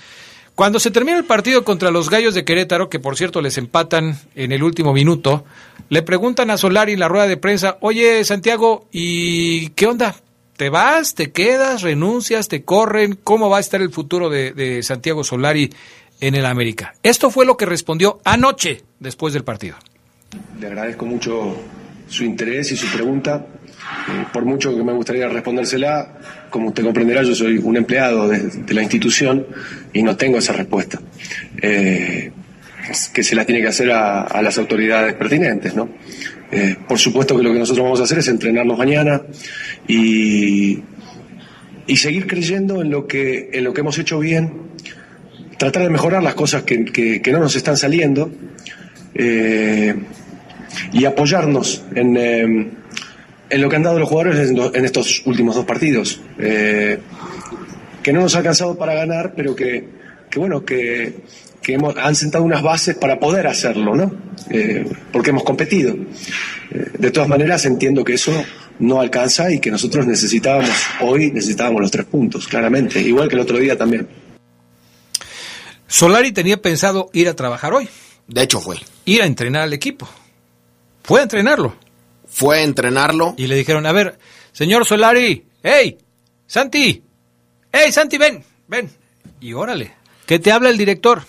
Cuando 0.56 0.80
se 0.80 0.89
termina 0.89 1.17
el 1.17 1.25
partido 1.25 1.65
contra 1.65 1.91
los 1.91 2.10
Gallos 2.10 2.34
de 2.34 2.45
Querétaro, 2.45 2.89
que 2.89 2.99
por 2.99 3.17
cierto 3.17 3.41
les 3.41 3.58
empatan 3.58 4.17
en 4.36 4.51
el 4.54 4.63
último 4.63 4.93
minuto, 4.93 5.43
le 5.89 6.01
preguntan 6.01 6.49
a 6.49 6.58
Solari 6.58 6.93
en 6.93 6.99
la 6.99 7.10
rueda 7.10 7.28
de 7.28 7.38
prensa, 7.38 7.78
oye 7.82 8.23
Santiago, 8.23 8.88
¿y 8.91 9.69
qué 9.69 9.88
onda? 9.88 10.15
¿Te 10.56 10.69
vas? 10.69 11.13
¿Te 11.13 11.34
quedas? 11.34 11.82
¿Renuncias? 11.82 12.47
¿Te 12.47 12.63
corren? 12.63 13.19
¿Cómo 13.21 13.49
va 13.49 13.58
a 13.58 13.60
estar 13.60 13.82
el 13.82 13.91
futuro 13.91 14.30
de, 14.30 14.54
de 14.54 14.82
Santiago 14.84 15.25
Solari 15.25 15.71
en 16.19 16.36
el 16.36 16.45
América. 16.45 16.95
Esto 17.04 17.30
fue 17.30 17.45
lo 17.45 17.58
que 17.58 17.65
respondió 17.65 18.19
anoche 18.23 18.84
después 18.99 19.34
del 19.34 19.43
partido. 19.43 19.78
Le 20.59 20.67
agradezco 20.67 21.05
mucho 21.05 21.55
su 22.07 22.23
interés 22.23 22.71
y 22.71 22.77
su 22.77 22.88
pregunta. 22.88 23.45
Eh, 24.09 24.25
por 24.31 24.45
mucho 24.45 24.75
que 24.75 24.83
me 24.83 24.93
gustaría 24.93 25.27
respondérsela, 25.27 26.17
como 26.49 26.69
usted 26.69 26.83
comprenderá, 26.83 27.23
yo 27.23 27.35
soy 27.35 27.57
un 27.57 27.77
empleado 27.77 28.27
de, 28.27 28.73
la 28.73 28.81
institución 28.81 29.45
y 29.93 30.03
no 30.03 30.15
tengo 30.15 30.38
esa 30.38 30.53
respuesta. 30.53 30.99
Eh, 31.61 32.31
que 33.13 33.23
se 33.23 33.35
la 33.35 33.45
tiene 33.45 33.61
que 33.61 33.67
hacer 33.67 33.91
a, 33.91 34.41
las 34.41 34.57
autoridades 34.57 35.13
pertinentes, 35.15 35.75
¿no? 35.75 35.89
Eh, 36.51 36.75
por 36.88 36.99
supuesto 36.99 37.35
que 37.35 37.41
lo 37.41 37.51
que 37.51 37.59
nosotros 37.59 37.83
vamos 37.83 37.99
a 37.99 38.03
hacer 38.03 38.19
es 38.19 38.27
entrenarnos 38.27 38.77
mañana 38.77 39.23
y, 39.88 40.83
y 41.88 41.97
seguir 41.97 42.27
creyendo 42.27 42.81
en 42.81 42.91
lo 42.91 43.07
que 43.07 43.49
en 43.53 43.63
lo 43.63 43.73
que 43.73 43.81
hemos 43.81 43.97
hecho 43.97 44.19
bien, 44.19 44.53
tratar 45.57 45.83
de 45.83 45.89
mejorar 45.89 46.21
las 46.21 46.35
cosas 46.35 46.63
que, 46.63 46.85
que, 46.85 47.31
no 47.31 47.39
nos 47.39 47.55
están 47.55 47.77
saliendo 47.77 48.31
y 49.15 51.06
apoyarnos 51.06 51.84
en, 51.95 52.17
em, 52.17 52.71
en, 53.49 53.62
lo 53.62 53.69
que 53.69 53.75
han 53.75 53.84
dado 53.84 53.99
los 53.99 54.10
jugadores 54.10 54.49
en, 54.49 54.86
estos 54.86 55.25
últimos 55.25 55.56
dos 55.56 55.65
partidos. 55.65 56.21
Eh, 56.38 56.99
que 58.04 58.13
no 58.13 58.21
nos 58.21 58.36
ha 58.36 58.39
alcanzado 58.39 58.78
para 58.78 58.93
ganar, 58.93 59.34
pero 59.36 59.56
que, 59.56 59.88
que 60.30 60.38
bueno, 60.38 60.63
que, 60.63 61.15
que 61.62 61.73
hemos, 61.73 61.95
han 61.97 62.13
sentado 62.15 62.43
unas 62.43 62.62
bases 62.62 62.95
para 62.95 63.19
poder 63.19 63.47
hacerlo, 63.47 63.95
¿no? 63.95 64.13
Eh, 64.51 64.86
porque 65.12 65.32
hemos 65.32 65.43
competido. 65.43 65.95
Eh, 66.71 66.91
de 66.99 67.12
todas 67.12 67.28
maneras, 67.28 67.65
entiendo 67.65 68.04
que 68.04 68.13
eso 68.13 68.32
no 68.78 68.99
alcanza 68.99 69.51
y 69.51 69.60
que 69.60 69.71
nosotros 69.71 70.06
necesitábamos, 70.06 70.69
hoy 71.01 71.32
necesitábamos 71.32 71.82
los 71.82 71.89
tres 71.89 72.06
puntos, 72.06 72.47
claramente, 72.47 73.01
igual 73.01 73.28
que 73.28 73.36
el 73.36 73.41
otro 73.41 73.58
día 73.58 73.75
también. 73.75 74.08
Solari 75.88 76.32
tenía 76.32 76.62
pensado 76.62 77.10
ir 77.13 77.28
a 77.28 77.36
trabajar 77.36 77.73
hoy. 77.73 77.89
De 78.27 78.43
hecho 78.43 78.59
fue. 78.59 78.77
Ir 79.05 79.21
a 79.21 79.25
entrenar 79.25 79.63
al 79.63 79.73
equipo. 79.73 80.07
Fue 81.03 81.19
a 81.19 81.23
entrenarlo. 81.23 81.75
Fue 82.27 82.59
a 82.59 82.63
entrenarlo. 82.63 83.35
Y 83.38 83.47
le 83.47 83.55
dijeron, 83.55 83.85
a 83.85 83.91
ver, 83.91 84.17
señor 84.51 84.85
Solari, 84.85 85.45
hey, 85.63 85.97
Santi, 86.47 87.03
hey, 87.71 87.91
Santi, 87.91 88.17
ven, 88.17 88.43
ven. 88.67 88.89
Y 89.39 89.53
órale, 89.53 89.93
¿qué 90.25 90.39
te 90.39 90.51
habla 90.51 90.69
el 90.69 90.77
director? 90.77 91.23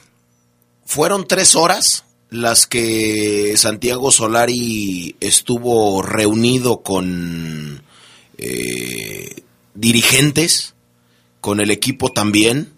Fueron 0.85 1.27
tres 1.27 1.55
horas 1.55 2.05
las 2.31 2.67
que 2.67 3.55
Santiago 3.57 4.11
Solari 4.11 5.17
estuvo 5.21 6.03
reunido 6.03 6.83
con 6.83 7.83
eh, 8.39 9.43
dirigentes, 9.75 10.75
con 11.41 11.61
el 11.61 11.71
equipo 11.71 12.11
también, 12.11 12.73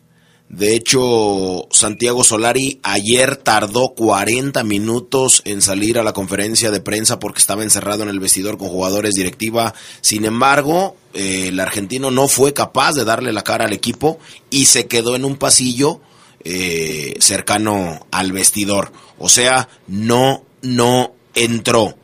de 0.48 0.74
hecho, 0.74 1.68
Santiago 1.70 2.24
Solari 2.24 2.80
ayer 2.82 3.37
tardó 3.37 3.90
40 3.90 4.64
minutos 4.64 5.42
en 5.44 5.61
salir 5.61 5.98
a 5.98 6.02
la 6.02 6.14
conferencia 6.14 6.70
de 6.70 6.80
prensa 6.80 7.18
porque 7.18 7.40
estaba 7.40 7.62
encerrado 7.62 8.02
en 8.02 8.08
el 8.08 8.18
vestidor 8.18 8.56
con 8.56 8.68
jugadores 8.68 9.14
directiva. 9.14 9.74
Sin 10.00 10.24
embargo, 10.24 10.96
eh, 11.12 11.48
el 11.48 11.61
argentino 11.61 12.11
no 12.11 12.28
fue 12.28 12.54
capaz 12.54 12.94
de 12.94 13.04
darle 13.04 13.32
la 13.32 13.44
cara 13.44 13.66
al 13.66 13.74
equipo 13.74 14.18
y 14.48 14.64
se 14.64 14.87
quedó 14.87 15.16
en 15.16 15.26
un 15.26 15.37
pasillo 15.37 16.00
eh, 16.44 17.14
cercano 17.20 18.06
al 18.11 18.32
vestidor. 18.32 18.90
O 19.18 19.28
sea, 19.28 19.68
no, 19.87 20.44
no 20.62 21.12
entró. 21.34 21.94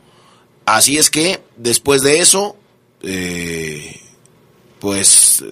Así 0.65 0.99
es 0.99 1.09
que, 1.09 1.41
después 1.57 2.03
de 2.03 2.19
eso, 2.19 2.55
eh, 3.01 4.01
pues 4.79 5.43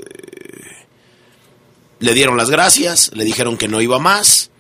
le 2.04 2.14
dieron 2.14 2.36
las 2.36 2.50
gracias, 2.50 3.12
le 3.14 3.24
dijeron 3.24 3.58
que 3.58 3.70
no 3.70 3.80
iba 3.80 3.98
más, 3.98 4.52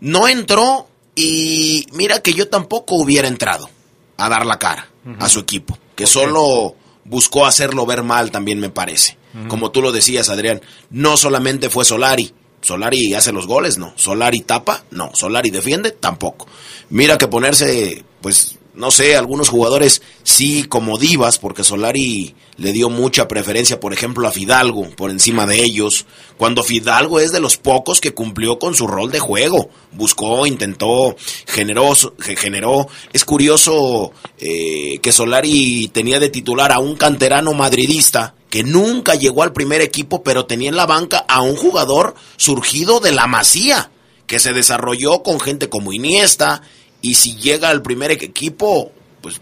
no 0.00 0.28
entró 0.28 0.86
y 1.14 1.86
mira 1.92 2.20
que 2.20 2.34
yo 2.34 2.48
tampoco 2.48 2.96
hubiera 2.96 3.26
entrado 3.26 3.70
a 4.18 4.28
dar 4.28 4.44
la 4.44 4.58
cara 4.58 4.88
a 5.18 5.28
su 5.30 5.40
equipo, 5.40 5.78
que 5.96 6.06
solo 6.06 6.76
buscó 7.04 7.46
hacerlo 7.46 7.86
ver 7.86 8.02
mal 8.02 8.30
también 8.30 8.60
me 8.60 8.68
parece. 8.68 9.16
Como 9.48 9.70
tú 9.70 9.82
lo 9.82 9.92
decías, 9.92 10.28
Adrián, 10.28 10.60
no 10.90 11.16
solamente 11.16 11.70
fue 11.70 11.84
Solari, 11.84 12.32
Solari 12.60 13.14
hace 13.14 13.32
los 13.32 13.46
goles, 13.46 13.78
no. 13.78 13.92
Solari 13.96 14.40
tapa, 14.40 14.84
no. 14.90 15.10
Solari 15.14 15.50
defiende, 15.50 15.90
tampoco. 15.90 16.46
Mira 16.88 17.18
que 17.18 17.28
ponerse, 17.28 18.04
pues, 18.20 18.56
no 18.74 18.90
sé, 18.90 19.16
algunos 19.16 19.48
jugadores 19.48 20.02
sí 20.22 20.64
como 20.64 20.98
divas, 20.98 21.38
porque 21.38 21.64
Solari 21.64 22.34
le 22.56 22.72
dio 22.72 22.90
mucha 22.90 23.28
preferencia, 23.28 23.80
por 23.80 23.92
ejemplo, 23.92 24.26
a 24.26 24.32
Fidalgo 24.32 24.88
por 24.96 25.10
encima 25.10 25.46
de 25.46 25.62
ellos, 25.62 26.06
cuando 26.36 26.62
Fidalgo 26.62 27.20
es 27.20 27.32
de 27.32 27.40
los 27.40 27.56
pocos 27.56 28.00
que 28.00 28.14
cumplió 28.14 28.58
con 28.58 28.74
su 28.74 28.86
rol 28.86 29.10
de 29.10 29.20
juego, 29.20 29.70
buscó, 29.92 30.46
intentó, 30.46 31.16
generó, 31.46 31.94
generó. 32.18 32.88
Es 33.12 33.24
curioso 33.24 34.12
eh, 34.38 34.98
que 35.00 35.12
Solari 35.12 35.88
tenía 35.88 36.18
de 36.18 36.28
titular 36.28 36.72
a 36.72 36.80
un 36.80 36.96
canterano 36.96 37.52
madridista 37.52 38.34
que 38.50 38.62
nunca 38.62 39.14
llegó 39.14 39.42
al 39.42 39.52
primer 39.52 39.80
equipo, 39.80 40.22
pero 40.22 40.46
tenía 40.46 40.68
en 40.68 40.76
la 40.76 40.86
banca 40.86 41.24
a 41.28 41.42
un 41.42 41.56
jugador 41.56 42.14
surgido 42.36 43.00
de 43.00 43.12
la 43.12 43.26
masía, 43.26 43.90
que 44.26 44.38
se 44.38 44.52
desarrolló 44.52 45.22
con 45.22 45.40
gente 45.40 45.68
como 45.68 45.92
Iniesta, 45.92 46.62
y 47.04 47.16
si 47.16 47.36
llega 47.36 47.68
al 47.68 47.82
primer 47.82 48.10
equipo, 48.12 48.90
pues 49.20 49.38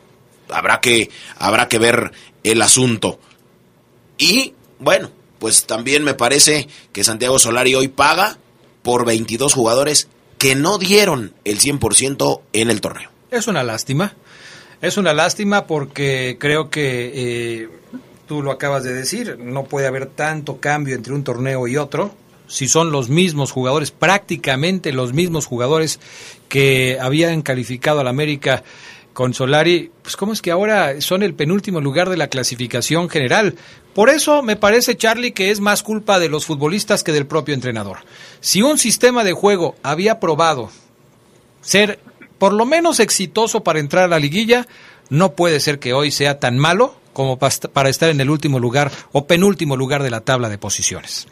habrá 0.49 0.81
que, 0.81 1.11
habrá 1.39 1.69
que 1.69 1.79
ver 1.79 2.11
el 2.43 2.61
asunto. 2.61 3.21
Y 4.19 4.55
bueno, 4.81 5.13
pues 5.39 5.65
también 5.65 6.03
me 6.03 6.15
parece 6.15 6.67
que 6.93 7.05
Santiago 7.05 7.39
Solari 7.39 7.77
hoy 7.77 7.87
paga 7.87 8.37
por 8.83 9.07
22 9.07 9.55
jugadores 9.55 10.09
que 10.39 10.57
no 10.57 10.77
dieron 10.77 11.35
el 11.45 11.61
100% 11.61 12.41
en 12.53 12.69
el 12.69 12.81
torneo. 12.81 13.11
Es 13.31 13.47
una 13.47 13.63
lástima. 13.63 14.17
Es 14.81 14.97
una 14.97 15.15
lástima 15.15 15.69
porque 15.69 16.39
creo 16.41 16.69
que 16.69 17.13
eh, 17.15 17.69
tú 18.27 18.43
lo 18.43 18.51
acabas 18.51 18.83
de 18.83 18.93
decir, 18.93 19.39
no 19.39 19.67
puede 19.67 19.87
haber 19.87 20.07
tanto 20.07 20.59
cambio 20.59 20.97
entre 20.97 21.13
un 21.13 21.23
torneo 21.23 21.69
y 21.69 21.77
otro 21.77 22.13
si 22.53 22.69
son 22.69 22.93
los 22.93 23.09
mismos 23.09 23.51
jugadores, 23.51 23.93
prácticamente 23.93 24.93
los 24.93 25.15
mismos 25.15 25.47
jugadores 25.47 26.01
que 26.51 26.99
habían 27.01 27.41
calificado 27.41 28.01
al 28.01 28.09
América 28.09 28.63
con 29.15 29.33
Solari, 29.33 29.91
pues 30.03 30.17
cómo 30.17 30.35
es 30.35 30.43
que 30.43 30.51
ahora 30.51 31.01
son 31.01 31.23
el 31.23 31.33
penúltimo 31.33 31.81
lugar 31.81 32.11
de 32.11 32.19
la 32.19 32.29
clasificación 32.29 33.09
general. 33.09 33.55
Por 33.95 34.11
eso 34.11 34.43
me 34.43 34.57
parece, 34.57 34.99
Charlie, 34.99 35.33
que 35.33 35.51
es 35.51 35.61
más 35.61 35.83
culpa 35.83 36.19
de 36.19 36.29
los 36.29 36.45
futbolistas 36.45 37.03
que 37.03 37.13
del 37.13 37.27
propio 37.27 37.55
entrenador. 37.55 38.01
Si 38.41 38.61
un 38.61 38.77
sistema 38.77 39.25
de 39.25 39.33
juego 39.33 39.75
había 39.83 40.21
probado 40.21 40.71
ser 41.63 42.01
por 42.37 42.53
lo 42.53 42.67
menos 42.67 43.01
exitoso 43.01 43.65
para 43.65 43.81
entrar 43.81 44.05
a 44.05 44.09
la 44.09 44.19
liguilla, 44.19 44.67
no 45.09 45.33
puede 45.33 45.59
ser 45.59 45.79
que 45.79 45.95
hoy 45.95 46.11
sea 46.11 46.39
tan 46.39 46.59
malo 46.59 46.97
como 47.15 47.39
para 47.39 47.89
estar 47.89 48.11
en 48.11 48.21
el 48.21 48.29
último 48.29 48.59
lugar 48.59 48.93
o 49.13 49.27
penúltimo 49.27 49.75
lugar 49.75 50.03
de 50.03 50.11
la 50.11 50.21
tabla 50.21 50.51
de 50.51 50.59
posiciones. 50.59 51.29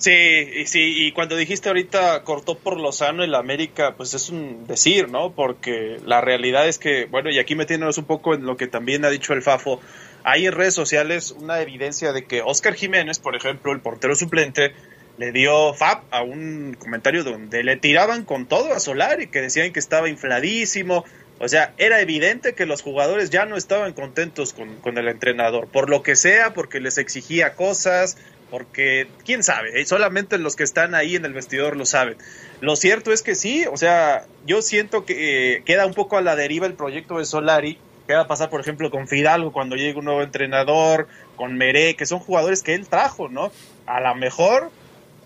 Sí, 0.00 0.12
y 0.12 0.66
sí, 0.66 1.06
y 1.06 1.12
cuando 1.12 1.36
dijiste 1.36 1.68
ahorita 1.68 2.24
cortó 2.24 2.56
por 2.56 2.80
Lozano 2.80 3.22
el 3.22 3.34
América, 3.34 3.96
pues 3.98 4.14
es 4.14 4.30
un 4.30 4.66
decir, 4.66 5.10
¿no? 5.10 5.32
Porque 5.32 5.98
la 6.06 6.22
realidad 6.22 6.66
es 6.66 6.78
que, 6.78 7.04
bueno, 7.04 7.28
y 7.28 7.38
aquí 7.38 7.54
metiéndonos 7.54 7.98
un 7.98 8.06
poco 8.06 8.32
en 8.32 8.46
lo 8.46 8.56
que 8.56 8.66
también 8.66 9.04
ha 9.04 9.10
dicho 9.10 9.34
el 9.34 9.42
Fafo, 9.42 9.78
hay 10.24 10.46
en 10.46 10.52
redes 10.52 10.72
sociales 10.72 11.32
una 11.32 11.60
evidencia 11.60 12.14
de 12.14 12.24
que 12.24 12.40
Oscar 12.40 12.72
Jiménez, 12.72 13.18
por 13.18 13.36
ejemplo, 13.36 13.72
el 13.72 13.80
portero 13.80 14.14
suplente, 14.14 14.72
le 15.18 15.32
dio 15.32 15.74
FAP 15.74 16.04
a 16.10 16.22
un 16.22 16.78
comentario 16.78 17.22
donde 17.22 17.62
le 17.62 17.76
tiraban 17.76 18.24
con 18.24 18.46
todo 18.46 18.72
a 18.72 18.80
Solari, 18.80 19.26
que 19.26 19.42
decían 19.42 19.70
que 19.70 19.80
estaba 19.80 20.08
infladísimo. 20.08 21.04
O 21.40 21.48
sea, 21.48 21.74
era 21.76 22.00
evidente 22.00 22.54
que 22.54 22.64
los 22.64 22.80
jugadores 22.80 23.28
ya 23.28 23.44
no 23.44 23.58
estaban 23.58 23.92
contentos 23.92 24.54
con, 24.54 24.76
con 24.76 24.96
el 24.96 25.08
entrenador, 25.08 25.68
por 25.68 25.90
lo 25.90 26.02
que 26.02 26.16
sea, 26.16 26.54
porque 26.54 26.80
les 26.80 26.96
exigía 26.96 27.54
cosas, 27.54 28.16
porque 28.50 29.08
quién 29.24 29.42
sabe, 29.42 29.80
eh, 29.80 29.86
solamente 29.86 30.38
los 30.38 30.56
que 30.56 30.64
están 30.64 30.94
ahí 30.94 31.16
en 31.16 31.24
el 31.24 31.32
vestidor 31.32 31.76
lo 31.76 31.86
saben. 31.86 32.16
Lo 32.60 32.76
cierto 32.76 33.12
es 33.12 33.22
que 33.22 33.34
sí, 33.34 33.64
o 33.72 33.76
sea, 33.76 34.26
yo 34.44 34.60
siento 34.62 35.04
que 35.04 35.56
eh, 35.56 35.62
queda 35.64 35.86
un 35.86 35.94
poco 35.94 36.16
a 36.16 36.22
la 36.22 36.36
deriva 36.36 36.66
el 36.66 36.74
proyecto 36.74 37.18
de 37.18 37.24
Solari. 37.24 37.78
¿Qué 38.06 38.14
va 38.14 38.22
a 38.22 38.26
pasar, 38.26 38.50
por 38.50 38.60
ejemplo, 38.60 38.90
con 38.90 39.06
Fidalgo 39.06 39.52
cuando 39.52 39.76
llegue 39.76 39.98
un 39.98 40.06
nuevo 40.06 40.22
entrenador, 40.22 41.06
con 41.36 41.56
Meré, 41.56 41.94
que 41.94 42.06
son 42.06 42.18
jugadores 42.18 42.62
que 42.62 42.74
él 42.74 42.88
trajo, 42.88 43.28
¿no? 43.28 43.52
A 43.86 44.00
lo 44.00 44.14
mejor 44.16 44.72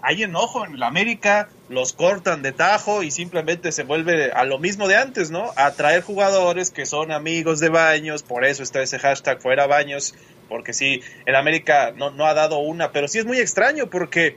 hay 0.04 0.22
enojo 0.22 0.66
en 0.66 0.74
el 0.74 0.82
América, 0.82 1.48
los 1.70 1.94
cortan 1.94 2.42
de 2.42 2.52
tajo 2.52 3.02
y 3.02 3.10
simplemente 3.10 3.72
se 3.72 3.84
vuelve 3.84 4.32
a 4.32 4.44
lo 4.44 4.58
mismo 4.58 4.86
de 4.86 4.96
antes, 4.96 5.30
¿no? 5.30 5.50
A 5.56 5.70
traer 5.70 6.02
jugadores 6.02 6.70
que 6.70 6.84
son 6.84 7.10
amigos 7.10 7.58
de 7.58 7.70
Baños, 7.70 8.22
por 8.22 8.44
eso 8.44 8.62
está 8.62 8.82
ese 8.82 8.98
hashtag 8.98 9.40
fuera 9.40 9.66
Baños, 9.66 10.14
porque 10.50 10.74
sí, 10.74 11.00
el 11.24 11.34
América 11.34 11.92
no, 11.96 12.10
no 12.10 12.26
ha 12.26 12.34
dado 12.34 12.58
una, 12.58 12.92
pero 12.92 13.08
sí 13.08 13.18
es 13.18 13.24
muy 13.24 13.38
extraño 13.38 13.88
porque 13.88 14.36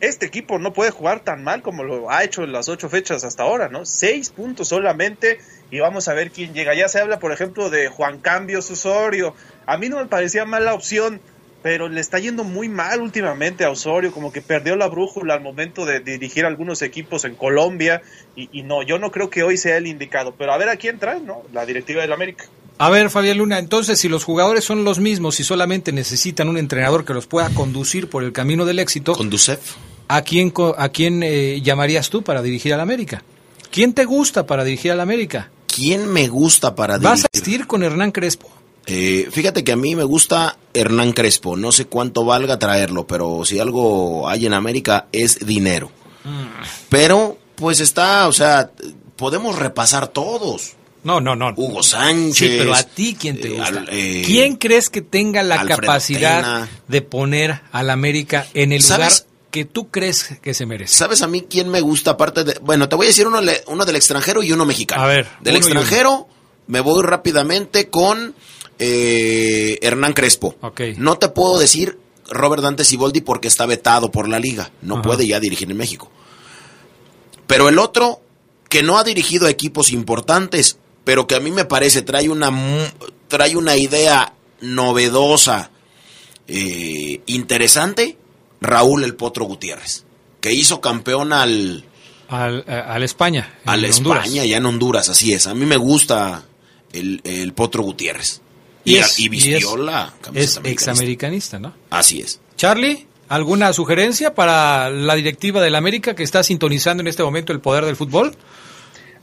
este 0.00 0.26
equipo 0.26 0.58
no 0.58 0.72
puede 0.72 0.90
jugar 0.90 1.20
tan 1.20 1.44
mal 1.44 1.62
como 1.62 1.84
lo 1.84 2.10
ha 2.10 2.24
hecho 2.24 2.42
en 2.42 2.50
las 2.50 2.68
ocho 2.68 2.88
fechas 2.88 3.22
hasta 3.22 3.44
ahora, 3.44 3.68
¿no? 3.68 3.86
Seis 3.86 4.30
puntos 4.30 4.66
solamente 4.66 5.38
y 5.70 5.78
vamos 5.78 6.08
a 6.08 6.14
ver 6.14 6.32
quién 6.32 6.54
llega. 6.54 6.74
Ya 6.74 6.88
se 6.88 7.00
habla, 7.00 7.20
por 7.20 7.30
ejemplo, 7.30 7.70
de 7.70 7.86
Juan 7.86 8.18
Cambios 8.18 8.68
Osorio. 8.68 9.34
A 9.64 9.78
mí 9.78 9.88
no 9.88 9.98
me 9.98 10.06
parecía 10.06 10.44
mala 10.44 10.74
opción 10.74 11.20
pero 11.62 11.88
le 11.88 12.00
está 12.00 12.18
yendo 12.18 12.44
muy 12.44 12.68
mal 12.68 13.00
últimamente 13.00 13.64
a 13.64 13.70
Osorio, 13.70 14.12
como 14.12 14.32
que 14.32 14.40
perdió 14.42 14.76
la 14.76 14.86
brújula 14.88 15.34
al 15.34 15.40
momento 15.42 15.84
de 15.84 16.00
dirigir 16.00 16.44
algunos 16.44 16.82
equipos 16.82 17.24
en 17.24 17.34
Colombia, 17.34 18.02
y, 18.36 18.62
no, 18.62 18.82
yo 18.82 18.98
no 18.98 19.10
creo 19.10 19.28
que 19.30 19.42
hoy 19.42 19.56
sea 19.56 19.76
el 19.76 19.86
indicado, 19.88 20.34
pero 20.38 20.52
a 20.52 20.58
ver 20.58 20.68
a 20.68 20.76
quién 20.76 20.98
trae, 20.98 21.20
¿no? 21.20 21.42
La 21.52 21.66
directiva 21.66 22.02
del 22.02 22.12
América. 22.12 22.44
A 22.78 22.90
ver, 22.90 23.10
Fabián 23.10 23.38
Luna, 23.38 23.58
entonces 23.58 23.98
si 23.98 24.08
los 24.08 24.22
jugadores 24.22 24.62
son 24.64 24.84
los 24.84 25.00
mismos 25.00 25.40
y 25.40 25.44
solamente 25.44 25.90
necesitan 25.90 26.48
un 26.48 26.58
entrenador 26.58 27.04
que 27.04 27.12
los 27.12 27.26
pueda 27.26 27.50
conducir 27.50 28.08
por 28.08 28.22
el 28.22 28.32
camino 28.32 28.64
del 28.64 28.78
éxito, 28.78 29.14
Conducef. 29.14 29.74
¿a 30.06 30.22
quién, 30.22 30.50
co- 30.50 30.76
a 30.78 30.88
quién 30.90 31.24
eh, 31.24 31.60
llamarías 31.60 32.08
tú 32.08 32.22
para 32.22 32.40
dirigir 32.40 32.72
al 32.72 32.80
América? 32.80 33.24
¿Quién 33.72 33.94
te 33.94 34.04
gusta 34.04 34.46
para 34.46 34.62
dirigir 34.62 34.92
al 34.92 35.00
América? 35.00 35.50
¿Quién 35.66 36.06
me 36.06 36.28
gusta 36.28 36.76
para 36.76 36.94
¿Vas 36.98 37.04
a 37.04 37.10
dirigir? 37.10 37.26
asistir 37.34 37.66
con 37.66 37.82
Hernán 37.82 38.12
Crespo? 38.12 38.48
Eh, 38.90 39.28
fíjate 39.30 39.64
que 39.64 39.72
a 39.72 39.76
mí 39.76 39.94
me 39.94 40.04
gusta 40.04 40.56
Hernán 40.72 41.12
Crespo. 41.12 41.56
No 41.56 41.72
sé 41.72 41.84
cuánto 41.84 42.24
valga 42.24 42.58
traerlo, 42.58 43.06
pero 43.06 43.44
si 43.44 43.58
algo 43.58 44.28
hay 44.28 44.46
en 44.46 44.54
América 44.54 45.06
es 45.12 45.46
dinero. 45.46 45.90
Pero, 46.88 47.38
pues 47.54 47.80
está, 47.80 48.28
o 48.28 48.32
sea, 48.32 48.70
podemos 49.16 49.56
repasar 49.56 50.08
todos. 50.08 50.74
No, 51.04 51.20
no, 51.20 51.36
no. 51.36 51.52
Hugo 51.56 51.82
Sánchez. 51.82 52.50
Sí, 52.50 52.56
pero 52.58 52.74
a 52.74 52.82
ti, 52.82 53.16
¿quién 53.18 53.40
te 53.40 53.48
eh, 53.48 53.50
gusta? 53.50 53.84
eh, 53.90 54.22
¿Quién 54.26 54.56
crees 54.56 54.90
que 54.90 55.00
tenga 55.00 55.42
la 55.42 55.60
Alfredo 55.60 55.80
capacidad 55.80 56.40
Tena. 56.40 56.68
de 56.88 57.02
poner 57.02 57.60
al 57.72 57.90
América 57.90 58.46
en 58.54 58.72
el 58.72 58.82
lugar 58.82 59.12
que 59.50 59.64
tú 59.64 59.90
crees 59.90 60.38
que 60.42 60.54
se 60.54 60.66
merece? 60.66 60.94
¿Sabes 60.94 61.22
a 61.22 61.28
mí 61.28 61.46
quién 61.48 61.68
me 61.68 61.80
gusta 61.80 62.12
aparte 62.12 62.44
de... 62.44 62.58
Bueno, 62.62 62.88
te 62.88 62.96
voy 62.96 63.06
a 63.06 63.08
decir 63.08 63.26
uno, 63.26 63.40
del 63.40 63.96
extranjero 63.96 64.42
y 64.42 64.52
uno 64.52 64.66
mexicano. 64.66 65.02
A 65.02 65.06
ver, 65.06 65.28
Del 65.40 65.56
extranjero 65.56 66.28
me 66.68 66.80
voy 66.80 67.02
rápidamente 67.02 67.88
con 67.90 68.34
eh, 68.78 69.78
Hernán 69.82 70.12
Crespo. 70.12 70.54
Ok. 70.60 70.80
No 70.96 71.18
te 71.18 71.28
puedo 71.28 71.58
decir 71.58 71.98
Robert 72.30 72.62
Dante 72.62 72.84
Siboldi 72.84 73.20
porque 73.22 73.48
está 73.48 73.66
vetado 73.66 74.10
por 74.10 74.28
la 74.28 74.38
liga. 74.38 74.70
No 74.82 74.94
Ajá. 74.94 75.02
puede 75.02 75.26
ya 75.26 75.40
dirigir 75.40 75.70
en 75.70 75.76
México. 75.76 76.10
Pero 77.46 77.68
el 77.68 77.78
otro, 77.78 78.20
que 78.68 78.82
no 78.82 78.98
ha 78.98 79.04
dirigido 79.04 79.48
equipos 79.48 79.90
importantes, 79.90 80.78
pero 81.04 81.26
que 81.26 81.34
a 81.34 81.40
mí 81.40 81.50
me 81.50 81.64
parece 81.64 82.02
trae 82.02 82.28
una, 82.28 82.52
trae 83.28 83.56
una 83.56 83.76
idea 83.76 84.34
novedosa, 84.60 85.70
eh, 86.46 87.20
interesante, 87.26 88.18
Raúl 88.60 89.04
El 89.04 89.14
Potro 89.14 89.46
Gutiérrez, 89.46 90.04
que 90.40 90.52
hizo 90.52 90.80
campeón 90.82 91.32
al, 91.32 91.84
Al, 92.28 92.64
eh, 92.66 92.72
al 92.86 93.02
España. 93.02 93.58
al. 93.64 93.84
España, 93.86 94.44
ya 94.44 94.58
en 94.58 94.66
Honduras, 94.66 95.08
así 95.08 95.32
es. 95.32 95.46
A 95.46 95.54
mí 95.54 95.64
me 95.64 95.76
gusta 95.78 96.44
el, 96.92 97.20
el 97.24 97.52
Potro 97.52 97.82
Gutiérrez. 97.82 98.40
Y, 98.84 98.96
es- 98.96 99.18
y 99.18 99.28
vistió 99.28 99.56
es- 99.56 99.64
la 99.80 100.14
camiseta 100.20 100.28
Es 100.44 100.56
americanista. 100.56 100.70
examericanista, 100.70 101.58
¿no? 101.58 101.74
Así 101.90 102.20
es. 102.20 102.40
Charlie, 102.56 103.06
¿alguna 103.28 103.72
sugerencia 103.72 104.34
para 104.34 104.88
la 104.90 105.14
directiva 105.14 105.60
del 105.60 105.74
América 105.74 106.14
que 106.14 106.22
está 106.22 106.42
sintonizando 106.42 107.00
en 107.02 107.06
este 107.08 107.22
momento 107.22 107.52
el 107.52 107.60
poder 107.60 107.84
del 107.84 107.96
fútbol? 107.96 108.34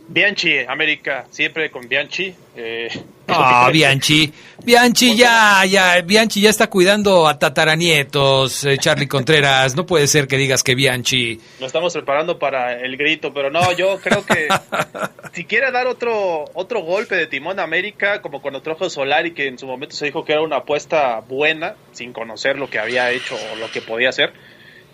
Bianchi, 0.08 0.60
América, 0.68 1.26
siempre 1.32 1.72
con 1.72 1.88
Bianchi. 1.88 2.34
eh, 2.56 2.90
Ah, 3.28 3.70
Bianchi. 3.72 4.32
Bianchi 4.64 5.16
ya, 5.18 5.66
ya, 5.66 6.00
Bianchi 6.02 6.42
ya 6.42 6.52
está 6.52 6.68
cuidando 6.68 7.28
a 7.28 7.40
tataranietos, 7.40 8.64
eh, 8.66 8.78
Charlie 8.78 9.08
Contreras. 9.08 9.76
No 9.76 9.86
puede 9.86 10.06
ser 10.08 10.28
que 10.28 10.38
digas 10.38 10.62
que 10.62 10.76
Bianchi. 10.76 11.40
Nos 11.60 11.68
estamos 11.68 11.92
preparando 11.94 12.38
para 12.38 12.80
el 12.80 12.98
grito, 12.98 13.34
pero 13.34 13.50
no, 13.50 13.72
yo 13.74 14.00
creo 14.00 14.24
que 14.24 14.48
si 15.34 15.46
quiere 15.46 15.72
dar 15.72 15.88
otro 15.88 16.46
otro 16.54 16.82
golpe 16.82 17.16
de 17.16 17.26
timón 17.26 17.60
a 17.60 17.64
América, 17.64 18.22
como 18.22 18.44
cuando 18.44 18.62
trajo 18.62 18.90
Solari, 18.92 19.34
que 19.34 19.48
en 19.48 19.58
su 19.58 19.66
momento 19.66 19.96
se 19.96 20.06
dijo 20.06 20.24
que 20.24 20.34
era 20.34 20.42
una 20.44 20.58
apuesta 20.58 21.20
buena, 21.28 21.74
sin 21.94 22.14
conocer 22.14 22.58
lo 22.60 22.70
que 22.70 22.78
había 22.78 23.10
hecho 23.12 23.36
o 23.54 23.56
lo 23.56 23.72
que 23.72 23.82
podía 23.82 24.10
hacer, 24.10 24.34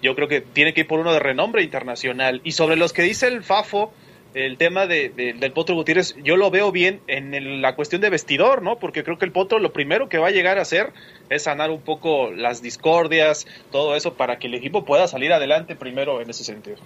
yo 0.01 0.15
creo 0.15 0.29
que 0.29 0.39
tiene 0.39 0.73
que 0.73 0.81
ir 0.81 0.87
por 0.87 0.99
uno 1.01 1.11
de 1.11 1.19
renombre 1.19 1.63
internacional. 1.63 2.39
Y 2.45 2.53
sobre 2.53 2.77
los 2.77 2.93
que 2.93 3.01
dice 3.01 3.27
el 3.27 3.43
Fafo, 3.43 3.93
el 4.33 4.57
tema 4.57 4.87
de, 4.87 5.09
de- 5.09 5.33
del 5.33 5.51
Potro 5.51 5.75
Gutiérrez, 5.75 6.15
yo 6.23 6.37
lo 6.37 6.49
veo 6.51 6.71
bien 6.71 7.01
en 7.07 7.33
el- 7.33 7.61
la 7.61 7.75
cuestión 7.75 8.01
de 8.01 8.09
vestidor, 8.09 8.61
¿no? 8.61 8.79
Porque 8.79 9.03
creo 9.03 9.17
que 9.17 9.25
el 9.25 9.31
Potro 9.31 9.59
lo 9.59 9.73
primero 9.73 10.07
que 10.09 10.17
va 10.17 10.27
a 10.27 10.31
llegar 10.31 10.57
a 10.57 10.61
hacer 10.61 10.93
es 11.29 11.43
sanar 11.43 11.69
un 11.69 11.81
poco 11.81 12.31
las 12.31 12.61
discordias, 12.61 13.45
todo 13.71 13.95
eso, 13.95 14.13
para 14.13 14.39
que 14.39 14.47
el 14.47 14.53
equipo 14.53 14.85
pueda 14.85 15.07
salir 15.07 15.33
adelante 15.33 15.75
primero 15.75 16.21
en 16.21 16.29
ese 16.29 16.43
sentido. 16.43 16.77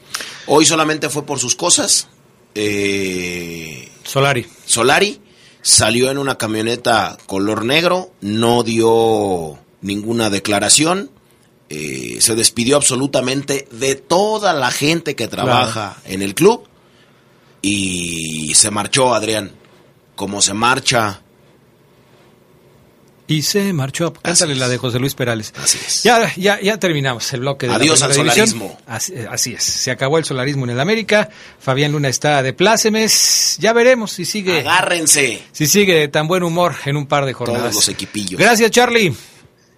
Hoy 0.48 0.66
solamente 0.66 1.10
fue 1.10 1.26
por 1.26 1.40
sus 1.40 1.56
cosas. 1.56 2.08
Eh, 2.56 3.90
Solari. 4.04 4.46
Solari 4.66 5.22
salió 5.62 6.10
en 6.12 6.18
una 6.18 6.38
camioneta 6.38 7.18
color 7.26 7.64
negro, 7.66 8.12
no 8.22 8.64
dio 8.64 9.58
ninguna 9.82 10.30
declaración, 10.30 11.10
eh, 11.70 12.18
se 12.20 12.36
despidió 12.36 12.76
absolutamente 12.78 13.68
de 13.72 13.96
toda 13.96 14.54
la 14.54 14.72
gente 14.72 15.16
que 15.16 15.28
trabaja 15.28 15.98
en 16.06 16.22
el 16.22 16.34
club 16.36 16.68
y 17.66 18.54
se 18.54 18.70
marchó 18.70 19.16
Adrián, 19.16 19.52
como 20.16 20.42
se 20.42 20.54
marcha. 20.54 21.22
Y 23.28 23.42
se 23.42 23.74
marchó. 23.74 24.14
Cántale 24.14 24.54
la 24.54 24.70
de 24.70 24.78
José 24.78 25.00
Luis 25.00 25.16
Perales. 25.16 25.52
Así 25.58 25.80
es. 25.84 26.04
Ya, 26.04 26.32
ya, 26.36 26.62
ya 26.62 26.78
terminamos 26.78 27.34
el 27.34 27.40
bloque 27.40 27.68
de 27.68 27.74
Adiós 27.74 28.04
al 28.04 28.14
solarismo. 28.14 28.80
Así, 28.86 29.16
así 29.32 29.54
es. 29.54 29.64
Se 29.64 29.90
acabó 29.90 30.20
el 30.20 30.26
solarismo 30.26 30.66
en 30.66 30.72
el 30.72 30.80
América. 30.80 31.30
Fabián 31.60 31.92
Luna 31.92 32.08
está 32.08 32.44
de 32.44 32.54
plácemes. 32.54 33.58
Ya 33.60 33.74
veremos 33.74 34.12
si 34.12 34.26
sigue. 34.26 34.60
Agárrense. 34.60 35.42
Si 35.52 35.66
sigue 35.66 35.96
de 35.96 36.08
tan 36.08 36.28
buen 36.28 36.44
humor 36.44 36.76
en 36.86 36.98
un 36.98 37.08
par 37.08 37.26
de 37.26 37.34
jornadas. 37.34 37.72
Todos 37.72 37.76
los 37.76 37.90
equipillos. 37.90 38.40
Gracias, 38.40 38.70
Charlie. 38.70 39.16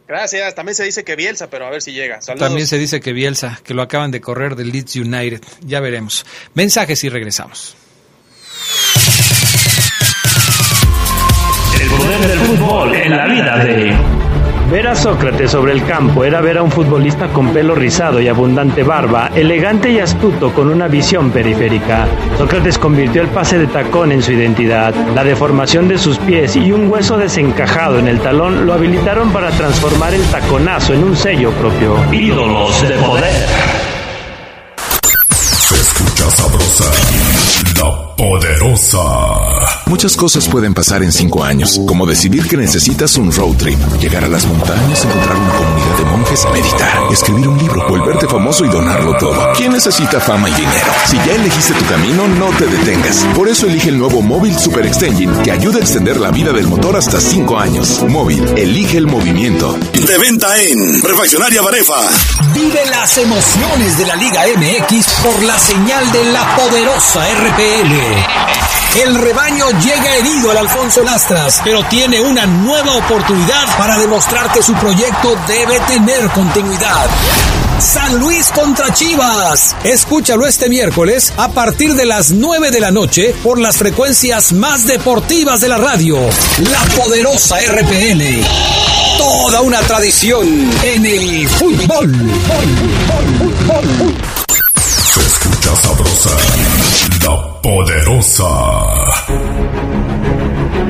Gracias, 0.08 0.56
también 0.56 0.74
se 0.76 0.86
dice 0.86 1.04
que 1.04 1.18
Bielsa, 1.18 1.50
pero 1.50 1.68
a 1.68 1.70
ver 1.70 1.82
si 1.82 1.92
llega. 1.92 2.22
Saludos. 2.22 2.48
También 2.48 2.66
se 2.66 2.78
dice 2.78 3.02
que 3.02 3.12
Bielsa, 3.12 3.60
que 3.64 3.74
lo 3.74 3.82
acaban 3.82 4.10
de 4.10 4.22
correr 4.22 4.56
del 4.56 4.72
Leeds 4.72 4.96
United. 4.96 5.42
Ya 5.66 5.82
veremos. 5.82 6.26
Mensajes 6.54 7.04
y 7.04 7.10
regresamos. 7.10 7.76
El 11.82 11.90
poder 11.90 12.20
del 12.28 12.40
fútbol 12.40 12.96
en 12.96 13.18
la 13.18 13.28
vida 13.28 13.58
de... 13.58 14.37
Ver 14.70 14.86
a 14.86 14.96
Sócrates 14.96 15.52
sobre 15.52 15.72
el 15.72 15.86
campo 15.86 16.26
era 16.26 16.42
ver 16.42 16.58
a 16.58 16.62
un 16.62 16.70
futbolista 16.70 17.30
con 17.30 17.54
pelo 17.54 17.74
rizado 17.74 18.20
y 18.20 18.28
abundante 18.28 18.84
barba, 18.84 19.32
elegante 19.34 19.90
y 19.90 20.00
astuto 20.00 20.54
con 20.54 20.70
una 20.70 20.90
visión 20.90 21.32
periférica. 21.32 22.06
Sócrates 22.38 22.78
convirtió 22.78 23.22
el 23.22 23.30
pase 23.30 23.58
de 23.58 23.68
tacón 23.68 24.12
en 24.12 24.22
su 24.22 24.34
identidad. 24.34 24.94
La 25.16 25.24
deformación 25.24 25.88
de 25.88 25.98
sus 25.98 26.18
pies 26.18 26.58
y 26.58 26.74
un 26.74 26.92
hueso 26.92 27.18
desencajado 27.18 27.98
en 27.98 28.10
el 28.10 28.20
talón 28.20 28.66
lo 28.66 28.74
habilitaron 28.74 29.32
para 29.32 29.52
transformar 29.52 30.14
el 30.14 30.24
taconazo 30.26 30.94
en 30.94 31.04
un 31.06 31.16
sello 31.16 31.52
propio. 31.52 31.96
Ídolos 32.12 32.82
de 32.82 32.96
poder. 32.98 33.48
Se 35.32 35.76
escucha 35.76 36.30
sabrosa, 36.30 36.92
la 37.80 38.16
poderosa. 38.18 39.67
Muchas 39.90 40.18
cosas 40.18 40.50
pueden 40.50 40.74
pasar 40.74 41.02
en 41.02 41.14
cinco 41.14 41.44
años, 41.44 41.80
como 41.88 42.06
decidir 42.06 42.48
que 42.48 42.58
necesitas 42.58 43.18
un 43.18 43.32
road 43.32 43.56
trip, 43.56 43.80
llegar 44.02 44.26
a 44.26 44.28
las 44.28 44.46
montañas, 44.46 45.06
encontrar 45.06 45.38
una 45.38 45.54
comunidad 45.54 45.98
de 45.98 46.04
monjes, 46.18 46.46
meditar, 46.52 47.12
escribir 47.12 47.48
un 47.48 47.58
libro, 47.58 47.88
volverte 47.88 48.28
famoso 48.28 48.66
y 48.66 48.70
donarlo 48.70 49.16
todo. 49.18 49.54
¿Quién 49.56 49.72
necesita 49.72 50.20
fama 50.20 50.50
y 50.50 50.54
dinero? 50.54 50.92
Si 51.06 51.18
ya 51.18 51.36
elegiste 51.36 51.74
tu 51.74 51.86
camino, 51.86 52.28
no 52.28 52.50
te 52.58 52.66
detengas. 52.66 53.26
Por 53.36 53.48
eso 53.48 53.68
elige 53.68 53.90
el 53.90 54.00
nuevo 54.00 54.22
Móvil 54.22 54.58
Super 54.58 54.86
Extension, 54.86 55.42
que 55.44 55.52
ayuda 55.52 55.78
a 55.78 55.82
extender 55.82 56.18
la 56.18 56.32
vida 56.32 56.52
del 56.52 56.68
motor 56.68 56.96
hasta 56.98 57.22
cinco 57.22 57.58
años. 57.58 58.04
Móvil, 58.10 58.44
elige 58.58 58.98
el 58.98 59.08
movimiento. 59.08 59.78
De 59.94 60.18
venta 60.18 60.58
en 60.58 61.02
Refaccionaria 61.02 61.62
Barefa. 61.62 62.02
Vive 62.54 62.86
las 62.90 63.18
emociones 63.18 63.98
de 63.98 64.06
la 64.08 64.16
Liga 64.16 64.44
MX 64.56 65.08
por 65.24 65.44
la 65.44 65.58
señal 65.60 66.12
de 66.12 66.26
la 66.32 66.56
poderosa 66.56 67.26
RPL. 67.28 68.58
El 68.96 69.14
rebaño 69.16 69.70
llega 69.80 70.16
herido 70.16 70.50
al 70.50 70.58
Alfonso 70.58 71.04
Lastras, 71.04 71.62
pero 71.64 71.84
tiene 71.84 72.20
una 72.20 72.48
nueva 72.48 72.96
oportunidad 72.96 73.78
para 73.78 74.00
demostrar 74.00 74.52
que 74.52 74.64
su 74.64 74.74
proyecto 74.74 75.36
debe 75.48 75.80
tener 75.82 76.07
continuidad. 76.34 77.06
San 77.80 78.20
Luis 78.20 78.50
contra 78.52 78.94
Chivas. 78.94 79.76
Escúchalo 79.84 80.48
este 80.48 80.70
miércoles 80.70 81.34
a 81.36 81.50
partir 81.50 81.96
de 81.96 82.06
las 82.06 82.32
9 82.32 82.72
de 82.72 82.80
la 82.80 82.92
noche 82.92 83.36
por 83.44 83.60
las 83.60 83.78
frecuencias 83.78 84.54
más 84.54 84.88
deportivas 84.88 85.60
de 85.60 85.68
la 85.68 85.78
radio. 85.78 86.18
La 86.60 86.80
poderosa 86.96 87.58
RPL. 87.60 88.24
Toda 89.18 89.62
una 89.62 89.82
tradición 89.82 90.48
en 90.84 91.06
el 91.06 91.48
fútbol. 91.50 92.16
Se 95.14 95.20
escucha 95.20 95.76
sabrosa, 95.76 96.30
la 97.24 97.62
poderosa. 97.62 98.48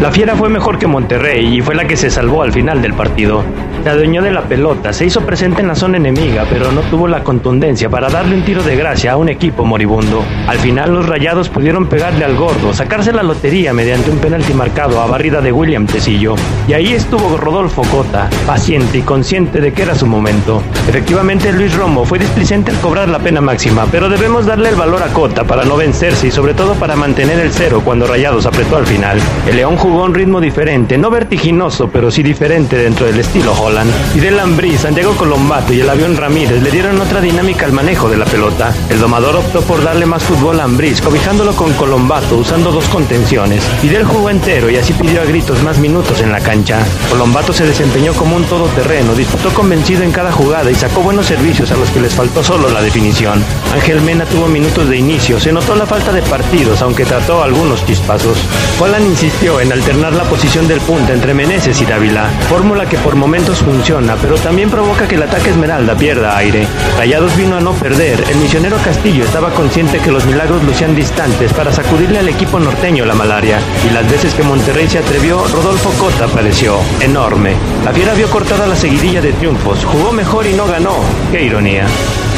La 0.01 0.11
Fiera 0.11 0.35
fue 0.35 0.47
mejor 0.47 0.77
que 0.77 0.85
Monterrey 0.85 1.57
y 1.57 1.61
fue 1.61 1.73
la 1.73 1.85
que 1.85 1.97
se 1.97 2.11
salvó 2.11 2.43
al 2.43 2.51
final 2.51 2.83
del 2.83 2.93
partido. 2.93 3.43
Se 3.83 3.89
adueñó 3.89 4.21
de 4.21 4.31
la 4.31 4.43
pelota, 4.43 4.93
se 4.93 5.05
hizo 5.05 5.21
presente 5.21 5.61
en 5.61 5.67
la 5.69 5.75
zona 5.75 5.97
enemiga, 5.97 6.45
pero 6.49 6.71
no 6.71 6.81
tuvo 6.81 7.07
la 7.07 7.23
contundencia 7.23 7.89
para 7.89 8.09
darle 8.09 8.35
un 8.35 8.43
tiro 8.43 8.61
de 8.61 8.75
gracia 8.75 9.13
a 9.13 9.17
un 9.17 9.29
equipo 9.29 9.65
moribundo. 9.65 10.23
Al 10.47 10.59
final 10.59 10.93
los 10.93 11.07
rayados 11.07 11.49
pudieron 11.49 11.87
pegarle 11.87 12.25
al 12.25 12.35
gordo, 12.35 12.73
sacarse 12.73 13.11
la 13.11 13.23
lotería 13.23 13.73
mediante 13.73 14.11
un 14.11 14.19
penalti 14.19 14.53
marcado 14.53 15.01
a 15.01 15.07
barrida 15.07 15.41
de 15.41 15.51
William 15.51 15.87
Tecillo. 15.87 16.35
Y 16.67 16.73
ahí 16.73 16.93
estuvo 16.93 17.37
Rodolfo 17.37 17.81
Cota, 17.83 18.29
paciente 18.45 18.99
y 18.99 19.01
consciente 19.01 19.61
de 19.61 19.73
que 19.73 19.81
era 19.81 19.95
su 19.95 20.05
momento. 20.05 20.61
Efectivamente 20.87 21.51
Luis 21.53 21.75
Romo 21.75 22.05
fue 22.05 22.19
displicente 22.19 22.69
al 22.69 22.79
cobrar 22.81 23.09
la 23.09 23.19
pena 23.19 23.41
máxima, 23.41 23.85
pero 23.91 24.09
debemos 24.09 24.45
darle 24.45 24.69
el 24.69 24.75
valor 24.75 25.01
a 25.01 25.07
Cota 25.07 25.43
para 25.45 25.63
no 25.63 25.75
vencerse 25.75 26.27
y 26.27 26.31
sobre 26.31 26.53
todo 26.53 26.75
para 26.75 26.95
mantener 26.95 27.39
el 27.39 27.51
cero 27.51 27.81
cuando 27.83 28.05
Rayados 28.05 28.45
apretó 28.45 28.77
al 28.77 28.85
final. 28.85 29.17
El 29.47 29.55
León 29.55 29.77
jugó 29.77 29.86
a 29.87 30.03
un 30.03 30.13
ritmo 30.13 30.41
diferente, 30.41 30.97
no 30.97 31.09
vertiginoso, 31.09 31.89
pero 31.89 32.11
sí 32.11 32.21
diferente 32.21 32.77
dentro 32.77 33.05
del 33.05 33.19
estilo 33.19 33.53
Holland. 33.53 33.89
Y 34.15 34.19
del 34.19 34.35
Lambrí, 34.35 34.77
Santiago 34.77 35.15
Colombato 35.15 35.73
y 35.73 35.79
el 35.79 35.89
avión 35.89 36.17
Ramírez 36.17 36.61
le 36.61 36.71
dieron 36.71 36.99
otra 36.99 37.21
dinámica 37.21 37.65
al 37.65 37.71
manejo 37.71 38.09
de 38.09 38.17
la 38.17 38.25
pelota. 38.25 38.73
El 38.89 38.99
domador 38.99 39.37
optó 39.37 39.61
por 39.61 39.81
darle 39.81 40.05
más 40.05 40.23
fútbol 40.23 40.59
a 40.59 40.65
Ambriz, 40.65 41.01
cobijándolo 41.01 41.53
con 41.53 41.71
Colombato 41.73 42.37
usando 42.37 42.71
dos 42.71 42.85
contenciones. 42.89 43.63
Y 43.81 43.87
del 43.87 44.03
jugó 44.03 44.29
entero 44.29 44.69
y 44.69 44.75
así 44.75 44.93
pidió 44.93 45.21
a 45.21 45.25
gritos 45.25 45.63
más 45.63 45.77
minutos 45.79 46.19
en 46.21 46.31
la 46.31 46.41
cancha. 46.41 46.85
Colombato 47.09 47.53
se 47.53 47.65
desempeñó 47.65 48.13
como 48.13 48.35
un 48.35 48.43
todoterreno, 48.43 49.15
disputó 49.15 49.49
convencido 49.53 50.03
en 50.03 50.11
cada 50.11 50.31
jugada 50.31 50.69
y 50.69 50.75
sacó 50.75 51.01
buenos 51.01 51.27
servicios 51.27 51.71
a 51.71 51.77
los 51.77 51.89
que 51.91 52.01
les 52.01 52.13
faltó 52.13 52.43
solo 52.43 52.69
la 52.69 52.81
definición. 52.81 53.43
Ángel 53.73 54.01
Mena 54.01 54.25
tuvo 54.25 54.47
minutos 54.47 54.89
de 54.89 54.97
inicio, 54.97 55.39
se 55.39 55.53
notó 55.53 55.75
la 55.75 55.85
falta 55.85 56.11
de 56.11 56.21
partidos, 56.23 56.81
aunque 56.81 57.05
trató 57.05 57.41
algunos 57.41 57.85
chispazos. 57.85 58.37
Holland 58.79 59.05
insistió 59.05 59.61
en 59.61 59.71
alternar 59.77 60.13
la 60.13 60.23
posición 60.23 60.67
del 60.67 60.81
punta 60.81 61.13
entre 61.13 61.33
Meneses 61.33 61.79
y 61.81 61.85
Dávila, 61.85 62.29
fórmula 62.49 62.87
que 62.87 62.97
por 62.97 63.15
momentos 63.15 63.59
funciona, 63.59 64.15
pero 64.21 64.35
también 64.35 64.69
provoca 64.69 65.07
que 65.07 65.15
el 65.15 65.23
ataque 65.23 65.51
Esmeralda 65.51 65.95
pierda 65.95 66.35
aire. 66.35 66.67
Rayados 66.97 67.35
vino 67.37 67.57
a 67.57 67.59
no 67.59 67.73
perder. 67.73 68.23
El 68.29 68.37
misionero 68.37 68.77
Castillo 68.77 69.23
estaba 69.23 69.51
consciente 69.51 69.99
que 69.99 70.11
los 70.11 70.25
milagros 70.25 70.63
lucían 70.63 70.95
distantes 70.95 71.53
para 71.53 71.71
sacudirle 71.71 72.19
al 72.19 72.27
equipo 72.27 72.59
norteño 72.59 73.05
la 73.05 73.13
malaria. 73.13 73.59
Y 73.87 73.93
las 73.93 74.09
veces 74.09 74.33
que 74.33 74.43
Monterrey 74.43 74.87
se 74.87 74.99
atrevió, 74.99 75.45
Rodolfo 75.47 75.91
Cota 75.99 76.25
apareció. 76.25 76.77
Enorme. 76.99 77.55
La 77.85 77.91
fiera 77.91 78.13
vio 78.13 78.29
cortada 78.29 78.65
la 78.65 78.75
seguidilla 78.75 79.21
de 79.21 79.33
triunfos. 79.33 79.85
Jugó 79.85 80.11
mejor 80.11 80.47
y 80.47 80.53
no 80.53 80.65
ganó. 80.65 80.95
Qué 81.31 81.43
ironía. 81.43 81.85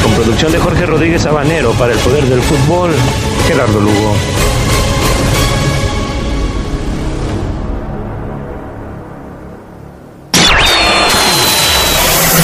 Con 0.02 0.12
producción 0.12 0.52
de 0.52 0.58
Jorge 0.58 0.84
Rodríguez 0.84 1.24
Habanero 1.26 1.72
para 1.72 1.92
el 1.92 1.98
poder 2.00 2.24
del 2.24 2.42
fútbol, 2.42 2.90
Gerardo 3.48 3.80
Lugo. 3.80 4.14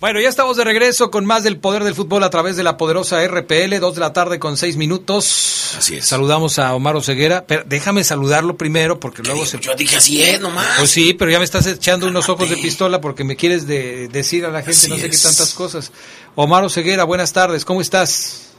Bueno, 0.00 0.18
ya 0.18 0.30
estamos 0.30 0.56
de 0.56 0.64
regreso 0.64 1.10
con 1.10 1.26
más 1.26 1.44
del 1.44 1.60
poder 1.60 1.84
del 1.84 1.94
fútbol 1.94 2.24
a 2.24 2.30
través 2.30 2.56
de 2.56 2.62
la 2.62 2.78
poderosa 2.78 3.22
RPL, 3.22 3.78
dos 3.80 3.96
de 3.96 4.00
la 4.00 4.14
tarde 4.14 4.38
con 4.38 4.56
seis 4.56 4.78
minutos. 4.78 5.74
Así 5.76 5.96
es. 5.96 6.08
Saludamos 6.08 6.58
a 6.58 6.74
Omar 6.74 6.96
Oseguera, 6.96 7.44
pero 7.46 7.64
déjame 7.66 8.02
saludarlo 8.02 8.56
primero 8.56 8.98
porque 8.98 9.20
luego 9.22 9.44
se... 9.44 9.60
Yo 9.60 9.74
dije 9.74 9.98
así 9.98 10.22
es 10.22 10.40
nomás. 10.40 10.76
Pues 10.78 10.90
sí, 10.90 11.12
pero 11.12 11.30
ya 11.30 11.36
me 11.36 11.44
estás 11.44 11.66
echando 11.66 12.08
unos 12.08 12.30
ojos 12.30 12.48
de 12.48 12.56
pistola 12.56 13.02
porque 13.02 13.24
me 13.24 13.36
quieres 13.36 13.66
de, 13.66 14.08
decir 14.08 14.46
a 14.46 14.48
la 14.48 14.60
gente 14.60 14.70
Así 14.70 14.88
no 14.88 14.96
sé 14.96 15.10
qué 15.10 15.18
tantas 15.18 15.52
cosas. 15.54 15.92
Omar 16.34 16.64
Oseguera, 16.64 17.04
buenas 17.04 17.34
tardes, 17.34 17.66
¿cómo 17.66 17.82
estás? 17.82 18.56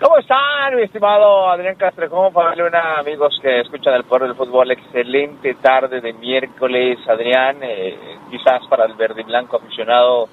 ¿Cómo 0.00 0.18
están, 0.18 0.76
mi 0.76 0.84
estimado 0.84 1.50
Adrián 1.50 1.74
Castrejón, 1.74 2.32
Pablo 2.32 2.64
Luna, 2.64 3.00
amigos 3.00 3.38
que 3.42 3.60
escuchan 3.60 3.94
el 3.94 4.04
poder 4.04 4.28
del 4.28 4.36
fútbol? 4.36 4.70
Excelente 4.70 5.54
tarde 5.54 6.00
de 6.00 6.12
miércoles, 6.12 6.96
Adrián. 7.08 7.58
eh, 7.62 7.98
quizás 8.30 8.62
para 8.70 8.86
el 8.86 8.94
verde 8.94 9.22
y 9.22 9.24
blanco 9.24 9.58
aficionado, 9.58 10.28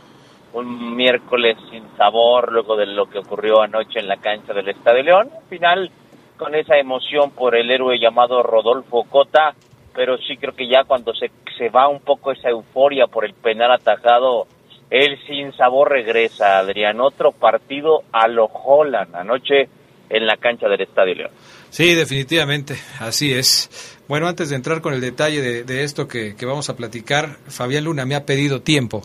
un 0.57 0.95
miércoles 0.95 1.57
sin 1.69 1.83
sabor 1.97 2.51
luego 2.51 2.75
de 2.75 2.87
lo 2.87 3.05
que 3.05 3.19
ocurrió 3.19 3.61
anoche 3.61 3.99
en 3.99 4.07
la 4.07 4.17
cancha 4.17 4.53
del 4.53 4.69
Estadio 4.69 5.03
León. 5.03 5.29
Final 5.49 5.91
con 6.37 6.55
esa 6.55 6.77
emoción 6.77 7.31
por 7.31 7.55
el 7.55 7.69
héroe 7.69 7.99
llamado 7.99 8.43
Rodolfo 8.43 9.03
Cota, 9.03 9.53
pero 9.93 10.17
sí 10.17 10.37
creo 10.37 10.53
que 10.53 10.67
ya 10.67 10.83
cuando 10.83 11.13
se, 11.13 11.31
se 11.57 11.69
va 11.69 11.87
un 11.87 11.99
poco 11.99 12.31
esa 12.31 12.49
euforia 12.49 13.07
por 13.07 13.25
el 13.25 13.33
penal 13.33 13.71
atajado, 13.71 14.47
el 14.89 15.19
sin 15.25 15.53
sabor 15.53 15.91
regresa, 15.91 16.59
Adrián. 16.59 17.01
Otro 17.01 17.31
partido 17.31 18.03
a 18.11 18.27
lo 18.27 18.45
Holland 18.45 19.15
anoche 19.15 19.69
en 20.09 20.25
la 20.25 20.37
cancha 20.37 20.67
del 20.67 20.81
Estadio 20.81 21.15
León. 21.15 21.31
Sí, 21.69 21.93
definitivamente, 21.93 22.75
así 22.99 23.33
es. 23.33 23.99
Bueno, 24.07 24.27
antes 24.27 24.49
de 24.49 24.55
entrar 24.55 24.81
con 24.81 24.93
el 24.93 25.01
detalle 25.01 25.63
de, 25.63 25.83
esto 25.83 26.07
que 26.07 26.35
vamos 26.43 26.69
a 26.69 26.77
platicar, 26.77 27.37
Fabián 27.47 27.83
Luna 27.83 28.05
me 28.05 28.15
ha 28.15 28.25
pedido 28.25 28.61
tiempo 28.61 29.03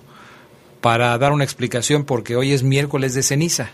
para 0.83 1.17
dar 1.17 1.33
una 1.33 1.45
explicación 1.45 2.05
porque 2.05 2.37
hoy 2.37 2.53
es 2.53 2.63
miércoles 2.63 3.15
de 3.15 3.23
ceniza. 3.23 3.71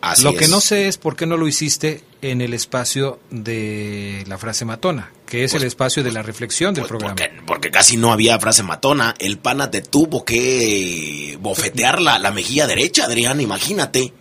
Así 0.00 0.24
lo 0.24 0.34
que 0.34 0.48
no 0.48 0.60
sé 0.60 0.88
es 0.88 0.96
por 0.96 1.14
qué 1.14 1.26
no 1.26 1.36
lo 1.36 1.46
hiciste 1.46 2.02
en 2.22 2.40
el 2.40 2.54
espacio 2.54 3.20
de 3.30 4.24
la 4.26 4.36
frase 4.38 4.64
matona, 4.64 5.12
que 5.26 5.44
es 5.44 5.54
el 5.54 5.62
espacio 5.62 6.02
de 6.02 6.10
la 6.10 6.22
reflexión 6.22 6.74
del 6.74 6.86
programa. 6.86 7.14
Pues, 7.14 7.28
Porque, 7.28 7.42
porque 7.46 7.70
casi 7.70 7.96
no 7.96 8.12
había 8.12 8.38
frase 8.40 8.64
matona. 8.64 9.14
El 9.18 9.38
pana 9.38 9.70
te 9.70 9.80
tuvo 9.80 10.24
que 10.24 11.38
bofetear 11.40 12.00
la, 12.00 12.18
la 12.18 12.32
mejilla 12.32 12.66
derecha, 12.66 13.04
Adrián, 13.04 13.40
imagínate. 13.40 14.12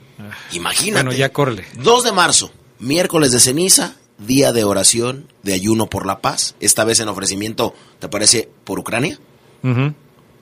Imagínate. 0.52 1.00
Ah. 1.00 1.04
Bueno, 1.04 1.18
ya 1.18 1.30
córrele. 1.30 1.66
2 1.80 2.04
de 2.04 2.12
marzo, 2.12 2.52
miércoles 2.78 3.32
de 3.32 3.40
ceniza, 3.40 3.96
día 4.20 4.52
de 4.52 4.64
oración, 4.64 5.28
de 5.42 5.54
ayuno 5.54 5.88
por 5.88 6.06
la 6.06 6.22
paz. 6.22 6.56
Esta 6.60 6.84
vez 6.84 7.00
en 7.00 7.08
ofrecimiento, 7.08 7.74
¿te 8.00 8.08
parece 8.08 8.50
por 8.66 8.78
Ucrania? 8.78 9.20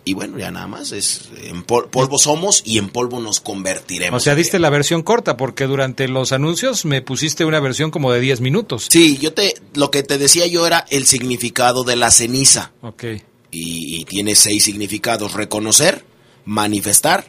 Y 0.10 0.14
bueno, 0.16 0.40
ya 0.40 0.50
nada 0.50 0.66
más, 0.66 0.92
es 0.92 1.30
en 1.44 1.62
pol- 1.62 1.88
polvo 1.92 2.18
somos 2.18 2.64
y 2.66 2.80
en 2.80 2.90
polvo 2.90 3.20
nos 3.20 3.40
convertiremos. 3.42 4.20
O 4.20 4.24
sea, 4.24 4.34
diste 4.34 4.58
la 4.58 4.72
versión 4.72 5.04
corta 5.04 5.38
porque 5.38 5.66
durante 5.68 6.08
los 6.08 6.32
anuncios 6.32 6.84
me 6.86 7.04
pusiste 7.04 7.46
una 7.46 7.60
versión 7.60 7.92
como 7.92 8.12
de 8.12 8.20
10 8.20 8.42
minutos. 8.42 8.88
Sí, 8.90 9.18
yo 9.20 9.34
te, 9.34 9.54
lo 9.76 9.92
que 9.92 10.02
te 10.02 10.18
decía 10.18 10.48
yo 10.48 10.66
era 10.66 10.84
el 10.90 11.06
significado 11.06 11.84
de 11.84 11.96
la 11.96 12.10
ceniza. 12.10 12.72
Ok. 12.82 13.04
Y, 13.52 14.00
y 14.02 14.06
tiene 14.06 14.34
seis 14.36 14.64
significados. 14.64 15.34
Reconocer, 15.34 16.04
manifestar, 16.46 17.26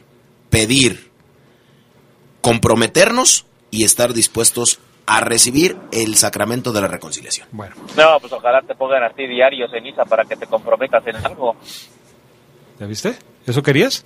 pedir, 0.49 1.11
comprometernos 2.41 3.45
y 3.70 3.85
estar 3.85 4.14
dispuestos 4.14 4.81
a 5.07 5.20
recibir 5.20 5.76
el 5.93 6.14
sacramento 6.16 6.72
de 6.72 6.81
la 6.83 6.87
reconciliación. 6.89 7.49
Bueno. 7.53 7.74
No, 7.97 8.18
pues 8.20 8.33
ojalá 8.33 8.62
te 8.62 8.74
pongan 8.74 9.03
a 9.03 9.11
ti 9.11 9.26
diario 9.26 9.68
ceniza 9.68 10.05
para 10.05 10.24
que 10.24 10.37
te 10.37 10.47
comprometas 10.47 11.05
en 11.07 11.16
algo. 11.16 11.57
¿Ya 12.81 12.87
viste? 12.87 13.16
¿Eso 13.47 13.62
querías? 13.62 14.03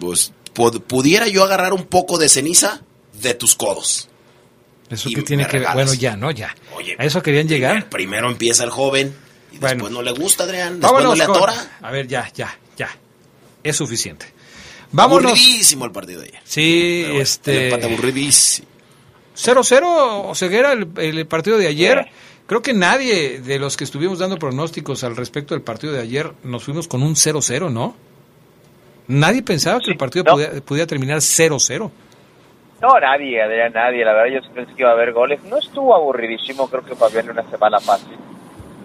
Pues 0.00 0.32
pu- 0.54 0.80
pudiera 0.82 1.28
yo 1.28 1.44
agarrar 1.44 1.72
un 1.72 1.84
poco 1.84 2.16
de 2.16 2.28
ceniza 2.28 2.80
de 3.20 3.34
tus 3.34 3.54
codos. 3.54 4.08
¿Eso 4.88 5.08
Y 5.08 5.14
qué 5.14 5.22
tiene 5.22 5.44
que 5.46 5.52
ver? 5.58 5.62
regalas. 5.62 5.74
Bueno, 5.86 5.94
ya, 6.00 6.16
no, 6.16 6.30
ya. 6.30 6.54
Oye, 6.76 6.94
¿A 6.98 7.04
eso 7.04 7.22
querían 7.22 7.48
llegar? 7.48 7.88
Primero 7.88 8.30
empieza 8.30 8.64
el 8.64 8.70
joven 8.70 9.14
y 9.52 9.58
Bueno. 9.58 9.74
después 9.74 9.92
no 9.92 10.02
le 10.02 10.12
gusta, 10.12 10.44
Adrián. 10.44 10.80
Después 10.80 11.02
no 11.04 11.14
le 11.14 11.26
con- 11.26 11.36
atora. 11.36 11.78
A 11.82 11.90
ver, 11.90 12.06
ya, 12.06 12.30
ya, 12.34 12.56
ya. 12.76 12.88
Es 13.62 13.76
suficiente. 13.76 14.26
Vámonos. 14.92 15.32
Aburridísimo 15.32 15.84
el 15.86 15.90
partido 15.92 16.20
de 16.20 16.28
ayer. 16.28 16.40
Sí, 16.44 17.02
bueno, 17.06 17.20
este... 17.22 17.56
el 17.56 17.72
empate 17.72 17.86
aburridísimo. 17.92 18.68
0-0, 19.36 20.34
Ceguera, 20.36 20.72
el, 20.72 20.88
el 20.96 21.26
partido 21.26 21.58
de 21.58 21.66
ayer. 21.66 22.06
Creo 22.46 22.60
que 22.60 22.74
nadie 22.74 23.40
de 23.40 23.58
los 23.58 23.76
que 23.76 23.84
estuvimos 23.84 24.18
dando 24.18 24.36
pronósticos 24.36 25.02
al 25.02 25.16
respecto 25.16 25.54
del 25.54 25.62
partido 25.62 25.94
de 25.94 26.00
ayer 26.00 26.30
nos 26.42 26.64
fuimos 26.64 26.86
con 26.86 27.02
un 27.02 27.14
0-0, 27.14 27.72
¿no? 27.72 27.94
Nadie 29.08 29.42
pensaba 29.42 29.80
que 29.80 29.90
el 29.90 29.96
partido 29.96 30.24
no. 30.24 30.36
podía 30.62 30.86
terminar 30.86 31.18
0-0. 31.18 31.90
No, 32.82 33.00
nadie, 33.00 33.40
Adrián, 33.40 33.72
nadie. 33.72 34.04
La 34.04 34.12
verdad, 34.12 34.42
yo 34.42 34.52
pensé 34.52 34.74
que 34.74 34.82
iba 34.82 34.90
a 34.90 34.92
haber 34.92 35.12
goles. 35.12 35.42
No 35.44 35.56
estuvo 35.56 35.94
aburridísimo, 35.94 36.68
creo 36.68 36.84
que 36.84 36.94
Fabián 36.94 37.30
una 37.30 37.48
semana 37.48 37.80
fácil. 37.80 38.16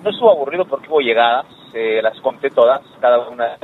No 0.03 0.09
estuvo 0.09 0.31
aburrido 0.31 0.63
porque 0.63 0.87
hubo 0.87 1.01
llegadas, 1.01 1.45
eh, 1.73 1.99
las 2.01 2.17
conté 2.21 2.49
todas, 2.51 2.81
cada 3.01 3.27
una. 3.27 3.57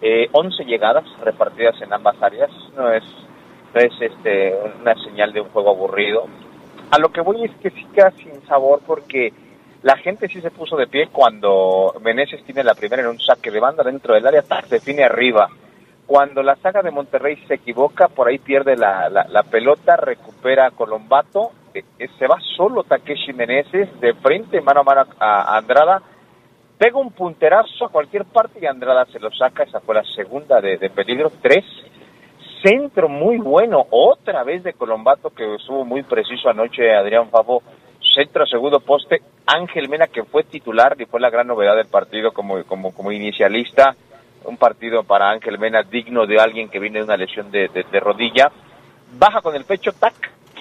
Eh, 0.00 0.30
11 0.32 0.64
llegadas 0.64 1.04
repartidas 1.22 1.74
en 1.82 1.92
ambas 1.92 2.16
áreas. 2.22 2.50
No 2.74 2.90
es, 2.90 3.04
no 3.74 3.80
es 3.80 3.92
este, 4.00 4.54
una 4.80 4.94
señal 4.94 5.30
de 5.34 5.42
un 5.42 5.50
juego 5.50 5.70
aburrido. 5.70 6.26
A 6.90 6.98
lo 6.98 7.10
que 7.10 7.20
voy 7.20 7.44
es 7.44 7.52
que 7.62 7.70
sí 7.70 7.86
queda 7.94 8.10
sin 8.12 8.44
sabor 8.46 8.80
porque 8.86 9.32
la 9.82 9.96
gente 9.96 10.28
sí 10.28 10.40
se 10.40 10.50
puso 10.50 10.76
de 10.76 10.88
pie 10.88 11.08
cuando 11.10 11.94
Meneses 12.02 12.44
tiene 12.44 12.64
la 12.64 12.74
primera 12.74 13.02
en 13.02 13.08
un 13.08 13.20
saque 13.20 13.50
de 13.50 13.60
banda 13.60 13.82
dentro 13.82 14.14
del 14.14 14.26
área, 14.26 14.42
tac, 14.42 14.68
define 14.68 15.04
arriba. 15.04 15.48
Cuando 16.06 16.42
la 16.42 16.56
saga 16.56 16.82
de 16.82 16.90
Monterrey 16.90 17.36
se 17.46 17.54
equivoca, 17.54 18.08
por 18.08 18.26
ahí 18.26 18.38
pierde 18.38 18.76
la, 18.76 19.08
la, 19.08 19.42
pelota, 19.44 19.96
recupera 19.96 20.72
Colombato, 20.72 21.52
eh, 21.72 21.84
se 22.18 22.26
va 22.26 22.38
solo 22.56 22.82
Takeshi 22.82 23.32
Meneses, 23.32 23.88
de 24.00 24.14
frente, 24.14 24.60
mano 24.60 24.80
a 24.80 24.82
mano 24.82 25.04
a, 25.20 25.56
Andrada, 25.56 26.02
pega 26.76 26.98
un 26.98 27.12
punterazo 27.12 27.86
a 27.86 27.90
cualquier 27.90 28.24
parte 28.24 28.58
y 28.60 28.66
Andrada 28.66 29.06
se 29.06 29.20
lo 29.20 29.30
saca, 29.30 29.62
esa 29.62 29.78
fue 29.78 29.94
la 29.94 30.04
segunda 30.16 30.60
de, 30.60 30.78
de 30.78 30.90
peligro, 30.90 31.30
tres, 31.40 31.64
centro 32.62 33.08
muy 33.08 33.38
bueno, 33.38 33.86
otra 33.90 34.44
vez 34.44 34.62
de 34.62 34.72
Colombato 34.72 35.30
que 35.30 35.54
estuvo 35.54 35.84
muy 35.84 36.02
preciso 36.02 36.48
anoche 36.48 36.94
Adrián 36.94 37.30
Fafo, 37.30 37.62
centro 38.14 38.46
segundo 38.46 38.80
poste, 38.80 39.22
Ángel 39.46 39.88
Mena 39.88 40.06
que 40.06 40.24
fue 40.24 40.44
titular 40.44 40.96
y 40.98 41.06
fue 41.06 41.20
la 41.20 41.30
gran 41.30 41.46
novedad 41.46 41.76
del 41.76 41.86
partido 41.86 42.32
como, 42.32 42.62
como, 42.64 42.92
como 42.92 43.12
inicialista, 43.12 43.94
un 44.44 44.56
partido 44.56 45.04
para 45.04 45.30
Ángel 45.30 45.58
Mena 45.58 45.82
digno 45.82 46.26
de 46.26 46.40
alguien 46.40 46.68
que 46.68 46.78
viene 46.78 46.98
de 46.98 47.04
una 47.04 47.16
lesión 47.16 47.50
de, 47.50 47.68
de, 47.68 48.00
rodilla, 48.00 48.50
baja 49.18 49.40
con 49.40 49.54
el 49.54 49.64
pecho, 49.64 49.92
tac, 49.92 50.14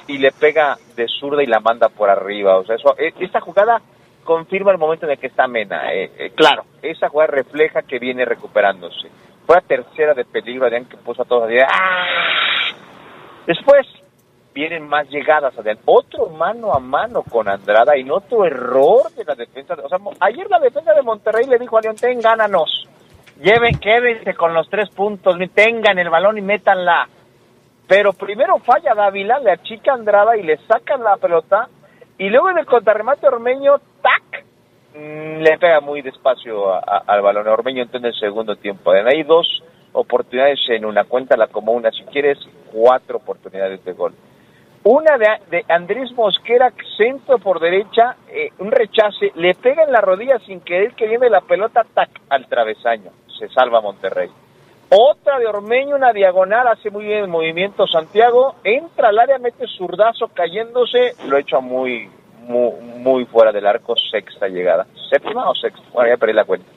y 0.07 0.17
le 0.17 0.31
pega 0.31 0.77
de 0.95 1.07
zurda 1.07 1.43
y 1.43 1.47
la 1.47 1.59
manda 1.59 1.89
por 1.89 2.09
arriba, 2.09 2.57
o 2.57 2.65
sea, 2.65 2.75
eso, 2.75 2.95
e, 2.97 3.13
esta 3.19 3.39
jugada 3.39 3.81
confirma 4.23 4.71
el 4.71 4.77
momento 4.77 5.05
en 5.05 5.13
el 5.13 5.19
que 5.19 5.27
está 5.27 5.47
Mena, 5.47 5.93
eh, 5.93 6.11
eh, 6.17 6.31
claro, 6.35 6.65
esa 6.81 7.09
jugada 7.09 7.31
refleja 7.31 7.83
que 7.83 7.99
viene 7.99 8.25
recuperándose 8.25 9.09
fue 9.49 9.55
la 9.55 9.61
tercera 9.61 10.13
de 10.13 10.25
peligro, 10.25 10.65
Adrián, 10.65 10.85
que 10.85 10.95
puso 10.97 11.23
a 11.23 11.25
todos 11.25 11.49
a 11.49 11.67
¡Ah! 11.73 12.05
Después 13.47 13.87
vienen 14.53 14.87
más 14.87 15.09
llegadas, 15.09 15.57
Adrián. 15.57 15.79
Otro 15.85 16.27
mano 16.27 16.71
a 16.71 16.79
mano 16.79 17.23
con 17.23 17.49
Andrada 17.49 17.97
y 17.97 18.07
otro 18.11 18.45
error 18.45 19.09
de 19.13 19.25
la 19.25 19.33
defensa. 19.33 19.75
O 19.83 19.89
sea, 19.89 19.97
ayer 20.19 20.47
la 20.51 20.59
defensa 20.59 20.93
de 20.93 21.01
Monterrey 21.01 21.47
le 21.47 21.57
dijo 21.57 21.79
a 21.79 21.81
León, 21.81 21.95
ten, 21.95 22.21
gánanos. 22.21 22.87
Lleven, 23.41 23.79
quédense 23.79 24.35
con 24.35 24.53
los 24.53 24.69
tres 24.69 24.87
puntos, 24.91 25.35
tengan 25.55 25.97
el 25.97 26.11
balón 26.11 26.37
y 26.37 26.41
métanla. 26.41 27.09
Pero 27.87 28.13
primero 28.13 28.59
falla 28.59 28.93
Dávila, 28.93 29.39
le 29.39 29.53
achica 29.53 29.93
Andrada 29.93 30.37
y 30.37 30.43
le 30.43 30.57
sacan 30.67 31.03
la 31.03 31.17
pelota. 31.17 31.69
Y 32.19 32.29
luego 32.29 32.51
en 32.51 32.59
el 32.59 32.67
contrarremate 32.67 33.25
ormeño, 33.25 33.77
le 34.95 35.57
pega 35.57 35.79
muy 35.81 36.01
despacio 36.01 36.73
al 36.73 37.21
balón 37.21 37.47
Ormeño 37.47 37.85
en 37.91 38.05
el 38.05 38.13
segundo 38.13 38.55
tiempo. 38.55 38.91
Hay 38.91 39.23
dos 39.23 39.63
oportunidades 39.93 40.59
en 40.69 40.85
una, 40.85 41.03
cuéntala 41.03 41.47
como 41.47 41.71
una, 41.71 41.91
si 41.91 42.03
quieres, 42.03 42.37
cuatro 42.71 43.17
oportunidades 43.17 43.83
de 43.83 43.93
gol. 43.93 44.13
Una 44.83 45.17
de, 45.17 45.65
Andrés 45.67 46.11
Mosquera, 46.13 46.71
centro 46.97 47.37
por 47.37 47.59
derecha, 47.59 48.15
eh, 48.29 48.51
un 48.59 48.71
rechace, 48.71 49.31
le 49.35 49.53
pega 49.53 49.83
en 49.83 49.91
la 49.91 49.99
rodilla 49.99 50.39
sin 50.45 50.61
querer 50.61 50.93
que 50.93 51.07
viene 51.07 51.29
la 51.29 51.41
pelota 51.41 51.85
tac, 51.93 52.09
al 52.29 52.47
travesaño. 52.47 53.11
Se 53.37 53.49
salva 53.49 53.81
Monterrey. 53.81 54.29
Otra 54.89 55.37
de 55.37 55.47
Ormeño, 55.47 55.95
una 55.95 56.13
diagonal, 56.13 56.67
hace 56.67 56.89
muy 56.89 57.05
bien 57.05 57.19
el 57.19 57.27
movimiento 57.27 57.85
Santiago, 57.87 58.55
entra 58.63 59.09
al 59.09 59.19
área, 59.19 59.37
mete 59.37 59.67
zurdazo 59.67 60.29
cayéndose, 60.29 61.13
lo 61.27 61.37
echa 61.37 61.59
muy, 61.59 62.09
muy, 62.49 63.25
fuera 63.25 63.51
del 63.51 63.67
arco, 63.67 63.95
sexta 64.11 64.47
llegada. 64.47 64.87
¿Séptima 65.09 65.49
o 65.49 65.55
sexta? 65.55 65.81
Bueno, 65.93 66.09
ya 66.09 66.17
perdí 66.17 66.33
la 66.33 66.45
cuenta. 66.45 66.67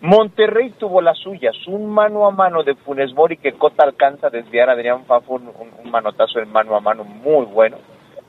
Monterrey 0.00 0.70
tuvo 0.78 1.00
las 1.00 1.18
suyas, 1.18 1.56
un 1.66 1.90
mano 1.90 2.26
a 2.26 2.30
mano 2.30 2.62
de 2.62 2.74
Funes 2.74 3.12
Mori 3.14 3.36
que 3.36 3.52
Cota 3.52 3.84
alcanza 3.84 4.28
a 4.28 4.30
desviar 4.30 4.68
a 4.68 4.72
Adrián 4.72 5.04
Fafo, 5.06 5.34
un, 5.34 5.90
manotazo 5.90 6.38
en 6.40 6.50
mano 6.50 6.76
a 6.76 6.80
mano 6.80 7.04
muy 7.04 7.46
bueno. 7.46 7.78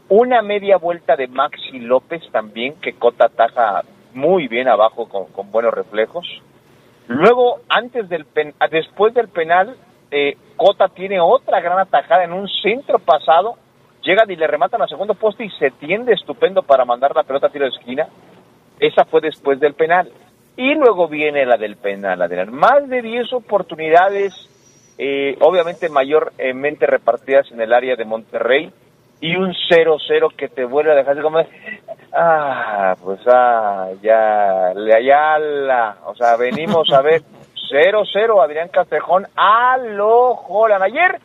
Una 0.09 0.41
media 0.41 0.78
vuelta 0.78 1.15
de 1.15 1.28
Maxi 1.28 1.80
López 1.80 2.24
también 2.32 2.76
que 2.82 2.93
Cota 2.93 3.26
ataja 3.26 3.84
muy 4.13 4.47
bien 4.47 4.67
abajo 4.67 5.07
con, 5.07 5.51
buenos 5.51 5.74
reflejos. 5.74 6.26
Luego, 7.07 7.59
antes 7.70 8.09
del 8.09 8.26
después 8.72 9.13
del 9.13 9.30
penal, 9.30 9.76
eh, 10.11 10.38
Cota 10.55 10.88
tiene 10.88 11.20
otra 11.20 11.61
gran 11.61 11.80
atajada 11.80 12.24
en 12.24 12.34
un 12.34 12.47
centro 12.47 12.97
pasado 12.99 13.57
llegan 14.02 14.30
y 14.32 14.36
le 14.36 14.47
rematan 14.47 14.82
a 14.82 14.88
segundo 14.88 15.14
poste 15.14 15.45
y 15.45 15.50
se 15.52 15.72
tiende 15.72 16.14
estupendo 16.14 16.64
para 16.64 16.86
mandar 16.86 17.16
la 17.16 17.24
pelota 17.24 17.47
a 17.47 17.50
tiro 17.50 17.66
de 17.66 17.72
esquina. 17.72 18.08
Esa 18.80 19.06
fue 19.06 19.22
después 19.22 19.60
del 19.60 19.74
penal. 19.74 20.12
Y 20.56 20.76
luego 20.76 21.08
viene 21.08 21.45
la 21.45 21.58
del 21.58 21.78
penal, 21.78 22.22
Adrián. 22.22 22.54
Más 22.54 22.88
de 22.89 23.02
10 23.02 23.34
oportunidades, 23.34 24.34
eh, 24.97 25.38
obviamente 25.41 25.89
mayormente 25.89 26.86
repartidas 26.86 27.52
en 27.52 27.62
el 27.62 27.74
área 27.74 27.95
de 27.95 28.06
Monterrey, 28.06 28.72
y 29.22 29.36
un 29.36 29.54
0-0 29.54 30.34
que 30.36 30.47
te 30.47 30.64
vuelve 30.64 30.93
a 30.93 30.95
dejar 30.95 31.22
como, 31.22 31.39
ah, 32.14 32.95
pues 33.04 33.20
ah, 33.28 33.89
ya, 34.02 34.74
ya 35.02 35.38
la, 35.38 35.97
o 36.06 36.16
sea, 36.16 36.38
venimos 36.38 36.91
a 36.93 37.02
ver 37.02 37.22
0-0, 37.72 38.43
Adrián 38.43 38.70
Castrejón, 38.70 39.28
a 39.36 39.78
lo 39.78 40.36
Jolan. 40.36 40.82
Ayer 40.82 41.20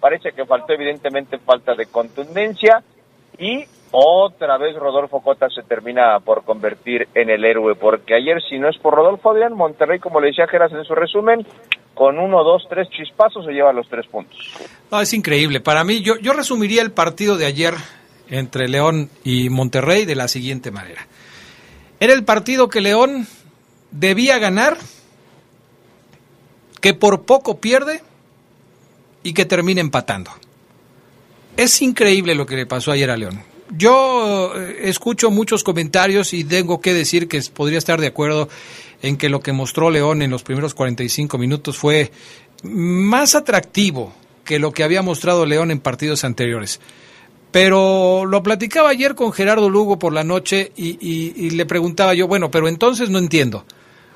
Parece 0.00 0.32
que 0.32 0.46
faltó 0.46 0.72
evidentemente 0.72 1.38
falta 1.38 1.74
de 1.74 1.86
contundencia 1.86 2.82
y 3.38 3.64
otra 3.90 4.58
vez 4.58 4.76
Rodolfo 4.76 5.20
Cota 5.20 5.48
se 5.48 5.62
termina 5.62 6.20
por 6.20 6.44
convertir 6.44 7.08
en 7.14 7.30
el 7.30 7.44
héroe, 7.44 7.74
porque 7.74 8.14
ayer 8.14 8.42
si 8.48 8.58
no 8.58 8.68
es 8.68 8.76
por 8.78 8.94
Rodolfo 8.94 9.30
Adrián, 9.30 9.54
Monterrey, 9.54 9.98
como 9.98 10.20
le 10.20 10.28
decía 10.28 10.46
Geras 10.46 10.72
en 10.72 10.84
su 10.84 10.94
resumen, 10.94 11.46
con 11.94 12.18
uno, 12.18 12.44
dos, 12.44 12.64
tres 12.68 12.88
chispazos 12.90 13.44
se 13.44 13.52
lleva 13.52 13.72
los 13.72 13.88
tres 13.88 14.06
puntos. 14.06 14.38
No, 14.90 15.00
es 15.00 15.12
increíble. 15.14 15.60
Para 15.60 15.84
mí, 15.84 16.02
yo, 16.02 16.16
yo 16.18 16.32
resumiría 16.32 16.82
el 16.82 16.92
partido 16.92 17.36
de 17.36 17.46
ayer 17.46 17.74
entre 18.28 18.68
León 18.68 19.10
y 19.24 19.48
Monterrey 19.48 20.04
de 20.04 20.14
la 20.14 20.28
siguiente 20.28 20.70
manera. 20.70 21.06
Era 21.98 22.12
el 22.12 22.24
partido 22.24 22.68
que 22.68 22.80
León 22.80 23.26
debía 23.90 24.38
ganar, 24.38 24.76
que 26.80 26.94
por 26.94 27.24
poco 27.24 27.58
pierde 27.58 28.02
y 29.22 29.32
que 29.32 29.44
termine 29.44 29.80
empatando. 29.80 30.30
Es 31.56 31.82
increíble 31.82 32.34
lo 32.34 32.46
que 32.46 32.56
le 32.56 32.66
pasó 32.66 32.92
ayer 32.92 33.10
a 33.10 33.16
León. 33.16 33.42
Yo 33.76 34.52
eh, 34.56 34.82
escucho 34.84 35.30
muchos 35.30 35.64
comentarios 35.64 36.32
y 36.32 36.44
tengo 36.44 36.80
que 36.80 36.94
decir 36.94 37.28
que 37.28 37.42
podría 37.52 37.78
estar 37.78 38.00
de 38.00 38.06
acuerdo 38.06 38.48
en 39.02 39.16
que 39.16 39.28
lo 39.28 39.40
que 39.40 39.52
mostró 39.52 39.90
León 39.90 40.22
en 40.22 40.30
los 40.30 40.42
primeros 40.42 40.74
45 40.74 41.36
minutos 41.36 41.76
fue 41.76 42.10
más 42.62 43.34
atractivo 43.34 44.12
que 44.44 44.58
lo 44.58 44.72
que 44.72 44.82
había 44.82 45.02
mostrado 45.02 45.46
León 45.46 45.70
en 45.70 45.80
partidos 45.80 46.24
anteriores. 46.24 46.80
Pero 47.50 48.24
lo 48.24 48.42
platicaba 48.42 48.90
ayer 48.90 49.14
con 49.14 49.32
Gerardo 49.32 49.70
Lugo 49.70 49.98
por 49.98 50.12
la 50.12 50.24
noche 50.24 50.72
y, 50.76 50.98
y 51.00 51.50
le 51.50 51.66
preguntaba 51.66 52.14
yo, 52.14 52.28
bueno, 52.28 52.50
pero 52.50 52.68
entonces 52.68 53.10
no 53.10 53.18
entiendo. 53.18 53.64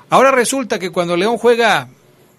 Ahora 0.09 0.31
resulta 0.31 0.79
que 0.79 0.91
cuando 0.91 1.17
León 1.17 1.37
juega 1.37 1.89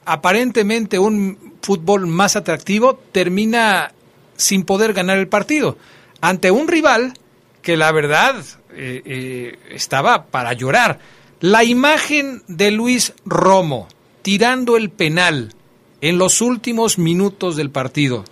aparentemente 0.04 0.98
un 0.98 1.53
fútbol 1.64 2.06
más 2.06 2.36
atractivo, 2.36 3.00
termina 3.12 3.92
sin 4.36 4.64
poder 4.64 4.92
ganar 4.92 5.18
el 5.18 5.28
partido 5.28 5.78
ante 6.20 6.50
un 6.50 6.68
rival 6.68 7.14
que 7.62 7.76
la 7.76 7.90
verdad 7.92 8.36
eh, 8.70 9.02
eh, 9.04 9.58
estaba 9.70 10.26
para 10.26 10.52
llorar. 10.52 10.98
La 11.40 11.64
imagen 11.64 12.42
de 12.46 12.70
Luis 12.70 13.14
Romo 13.24 13.88
tirando 14.22 14.76
el 14.76 14.90
penal 14.90 15.54
en 16.00 16.18
los 16.18 16.40
últimos 16.40 16.98
minutos 16.98 17.56
del 17.56 17.70
partido 17.70 18.24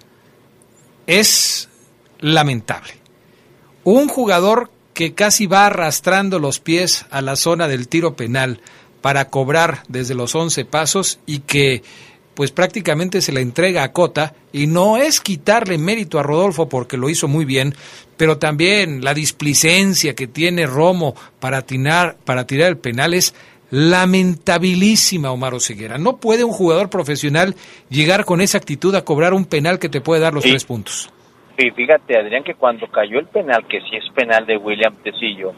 es 1.06 1.68
lamentable. 2.20 2.94
Un 3.84 4.08
jugador 4.08 4.70
que 4.94 5.14
casi 5.14 5.46
va 5.46 5.66
arrastrando 5.66 6.38
los 6.38 6.60
pies 6.60 7.06
a 7.10 7.22
la 7.22 7.36
zona 7.36 7.68
del 7.68 7.88
tiro 7.88 8.14
penal 8.14 8.60
para 9.00 9.28
cobrar 9.28 9.82
desde 9.88 10.14
los 10.14 10.34
11 10.34 10.64
pasos 10.64 11.18
y 11.26 11.40
que 11.40 11.82
pues 12.34 12.50
prácticamente 12.50 13.20
se 13.20 13.32
la 13.32 13.40
entrega 13.40 13.82
a 13.82 13.92
Cota 13.92 14.34
y 14.52 14.66
no 14.66 14.96
es 14.96 15.20
quitarle 15.20 15.78
mérito 15.78 16.18
a 16.18 16.22
Rodolfo 16.22 16.68
porque 16.68 16.96
lo 16.96 17.08
hizo 17.08 17.28
muy 17.28 17.44
bien, 17.44 17.74
pero 18.16 18.38
también 18.38 19.02
la 19.02 19.14
displicencia 19.14 20.14
que 20.14 20.26
tiene 20.26 20.66
Romo 20.66 21.14
para, 21.40 21.62
tirar, 21.62 22.16
para 22.24 22.46
tirar 22.46 22.68
el 22.68 22.78
penal 22.78 23.14
es 23.14 23.34
lamentabilísima, 23.70 25.30
Omar 25.30 25.58
Ceguera. 25.60 25.96
No 25.98 26.18
puede 26.18 26.44
un 26.44 26.52
jugador 26.52 26.90
profesional 26.90 27.54
llegar 27.88 28.24
con 28.24 28.40
esa 28.40 28.58
actitud 28.58 28.94
a 28.94 29.04
cobrar 29.04 29.32
un 29.32 29.46
penal 29.46 29.78
que 29.78 29.88
te 29.88 30.00
puede 30.00 30.20
dar 30.20 30.34
los 30.34 30.44
tres 30.44 30.64
puntos. 30.64 31.10
Sí, 31.56 31.70
fíjate, 31.70 32.18
Adrián, 32.18 32.44
que 32.44 32.54
cuando 32.54 32.86
cayó 32.86 33.18
el 33.18 33.26
penal, 33.26 33.66
que 33.66 33.80
sí 33.80 33.96
es 33.96 34.04
penal 34.14 34.46
de 34.46 34.56
William 34.56 34.94
Tecillo, 35.02 35.52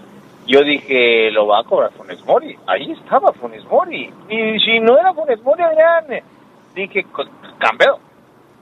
yo 0.46 0.62
dije, 0.62 1.30
lo 1.30 1.46
va 1.46 1.60
a 1.60 1.64
cobrar 1.64 1.92
Funes 1.92 2.24
Mori. 2.24 2.56
Ahí 2.66 2.92
estaba 2.92 3.32
Funes 3.32 3.64
Mori. 3.64 4.10
Y 4.28 4.58
si 4.60 4.78
no 4.80 4.98
era 4.98 5.14
Funes 5.14 5.42
Mori, 5.42 5.62
Adrián, 5.62 6.22
dije, 6.74 7.04
Campbell, 7.58 8.00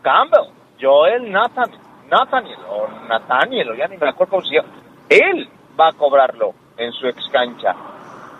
Campbell, 0.02 0.52
Joel 0.80 1.30
Nathan, 1.30 1.70
Nathaniel, 2.10 2.58
o 2.68 2.88
Nathaniel, 3.08 3.70
o 3.70 3.74
ya 3.74 3.88
ni 3.88 3.96
me 3.96 4.08
acuerdo 4.08 4.32
cómo 4.32 4.42
se 4.42 4.56
llama. 4.56 4.68
Él 5.08 5.48
va 5.78 5.88
a 5.88 5.92
cobrarlo 5.92 6.54
en 6.76 6.92
su 6.92 7.06
ex 7.06 7.28
cancha. 7.30 7.74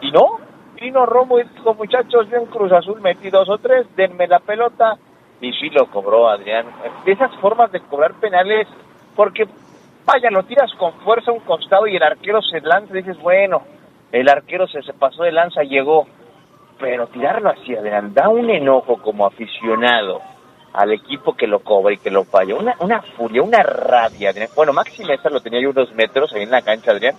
Y 0.01 0.11
no, 0.11 0.39
vino 0.75 1.07
Romo 1.07 1.39
y 1.39 1.45
dijo, 1.45 1.75
muchachos, 1.75 2.29
ven 2.29 2.47
Cruz 2.47 2.73
Azul, 2.73 3.01
metí 3.01 3.31
dos 3.31 3.49
o 3.49 3.59
tres, 3.59 3.87
denme 3.97 4.27
la 4.27 4.41
pelota. 4.41 4.97
Y 5.41 5.53
sí 5.55 5.71
lo 5.71 5.87
cobró 5.87 6.29
Adrián. 6.29 6.67
De 7.05 7.13
esas 7.13 7.35
formas 7.37 7.73
de 7.73 7.81
cobrar 7.81 8.15
penales, 8.15 8.69
porque 9.17 9.47
vaya, 10.05 10.31
lo 10.31 10.45
tiras 10.45 10.73
con 10.75 10.93
fuerza 11.01 11.31
a 11.31 11.35
un 11.35 11.41
costado 11.41 11.87
y 11.87 11.97
el 11.97 12.03
arquero 12.03 12.41
se 12.43 12.61
lanza 12.61 12.93
y 12.93 13.03
dices, 13.03 13.19
bueno, 13.21 13.63
el 14.11 14.29
arquero 14.29 14.67
se, 14.67 14.83
se 14.83 14.93
pasó 14.93 15.23
de 15.23 15.33
lanza, 15.33 15.63
llegó. 15.63 16.07
Pero 16.83 17.07
tirarlo 17.07 17.51
hacia 17.51 17.79
adelante 17.79 18.21
da 18.21 18.29
un 18.29 18.51
enojo 18.51 19.01
como 19.01 19.25
aficionado 19.25 20.21
al 20.73 20.93
equipo 20.93 21.35
que 21.35 21.47
lo 21.47 21.61
cobra 21.61 21.95
y 21.95 21.99
que 21.99 22.11
lo 22.11 22.25
falla. 22.25 22.57
Una, 22.57 22.75
una 22.81 23.01
furia, 23.01 23.41
una 23.41 23.63
rabia. 23.63 24.31
Adrián. 24.31 24.49
Bueno, 24.57 24.73
Maxi 24.73 25.05
Mesa 25.05 25.31
lo 25.31 25.41
tenía 25.41 25.61
yo 25.61 25.71
unos 25.71 25.95
metros 25.95 26.33
ahí 26.33 26.43
en 26.43 26.51
la 26.51 26.63
cancha, 26.63 26.91
Adrián. 26.91 27.15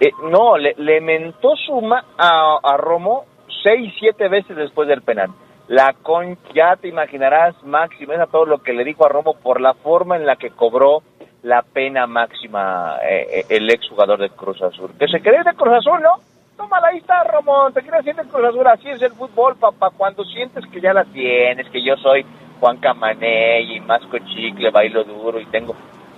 Eh, 0.00 0.10
no, 0.28 0.58
le, 0.58 0.74
le 0.76 1.00
mentó 1.00 1.54
suma 1.54 2.04
a, 2.18 2.58
a 2.60 2.76
Romo 2.76 3.26
seis, 3.62 3.94
siete 3.98 4.28
veces 4.28 4.56
después 4.56 4.88
del 4.88 5.02
penal. 5.02 5.30
La 5.68 5.94
con, 6.02 6.36
ya 6.52 6.74
te 6.74 6.88
imaginarás, 6.88 7.62
Maxi 7.62 8.06
Mesa, 8.06 8.26
todo 8.26 8.44
lo 8.44 8.58
que 8.58 8.72
le 8.72 8.82
dijo 8.82 9.06
a 9.06 9.08
Romo 9.08 9.34
por 9.34 9.60
la 9.60 9.74
forma 9.74 10.16
en 10.16 10.26
la 10.26 10.34
que 10.34 10.50
cobró 10.50 11.02
la 11.42 11.62
pena 11.62 12.08
máxima 12.08 12.96
eh, 13.08 13.26
eh, 13.30 13.44
el 13.50 13.70
exjugador 13.70 14.18
de 14.18 14.30
Cruz 14.30 14.60
Azul. 14.62 14.90
Que 14.98 15.06
se 15.06 15.20
cree 15.20 15.44
de 15.44 15.54
Cruz 15.54 15.74
Azul, 15.74 16.02
¿no? 16.02 16.16
Tómala, 16.60 16.88
ahí 16.88 16.98
está, 16.98 17.24
Romo, 17.24 17.70
te 17.70 17.80
quieres 17.80 18.04
de 18.04 18.12
Cruz 18.12 18.44
Azul, 18.44 18.66
así 18.66 18.90
es 18.90 19.00
el 19.00 19.12
fútbol, 19.12 19.56
papá, 19.56 19.88
cuando 19.96 20.22
sientes 20.24 20.62
que 20.66 20.78
ya 20.78 20.92
la 20.92 21.06
tienes, 21.06 21.66
que 21.70 21.82
yo 21.82 21.96
soy 21.96 22.22
Juan 22.60 22.76
Camané 22.76 23.62
y 23.62 23.80
masco 23.80 24.18
chicle, 24.18 24.70
bailo 24.70 25.02
duro 25.04 25.40
y 25.40 25.46
tengo... 25.46 25.74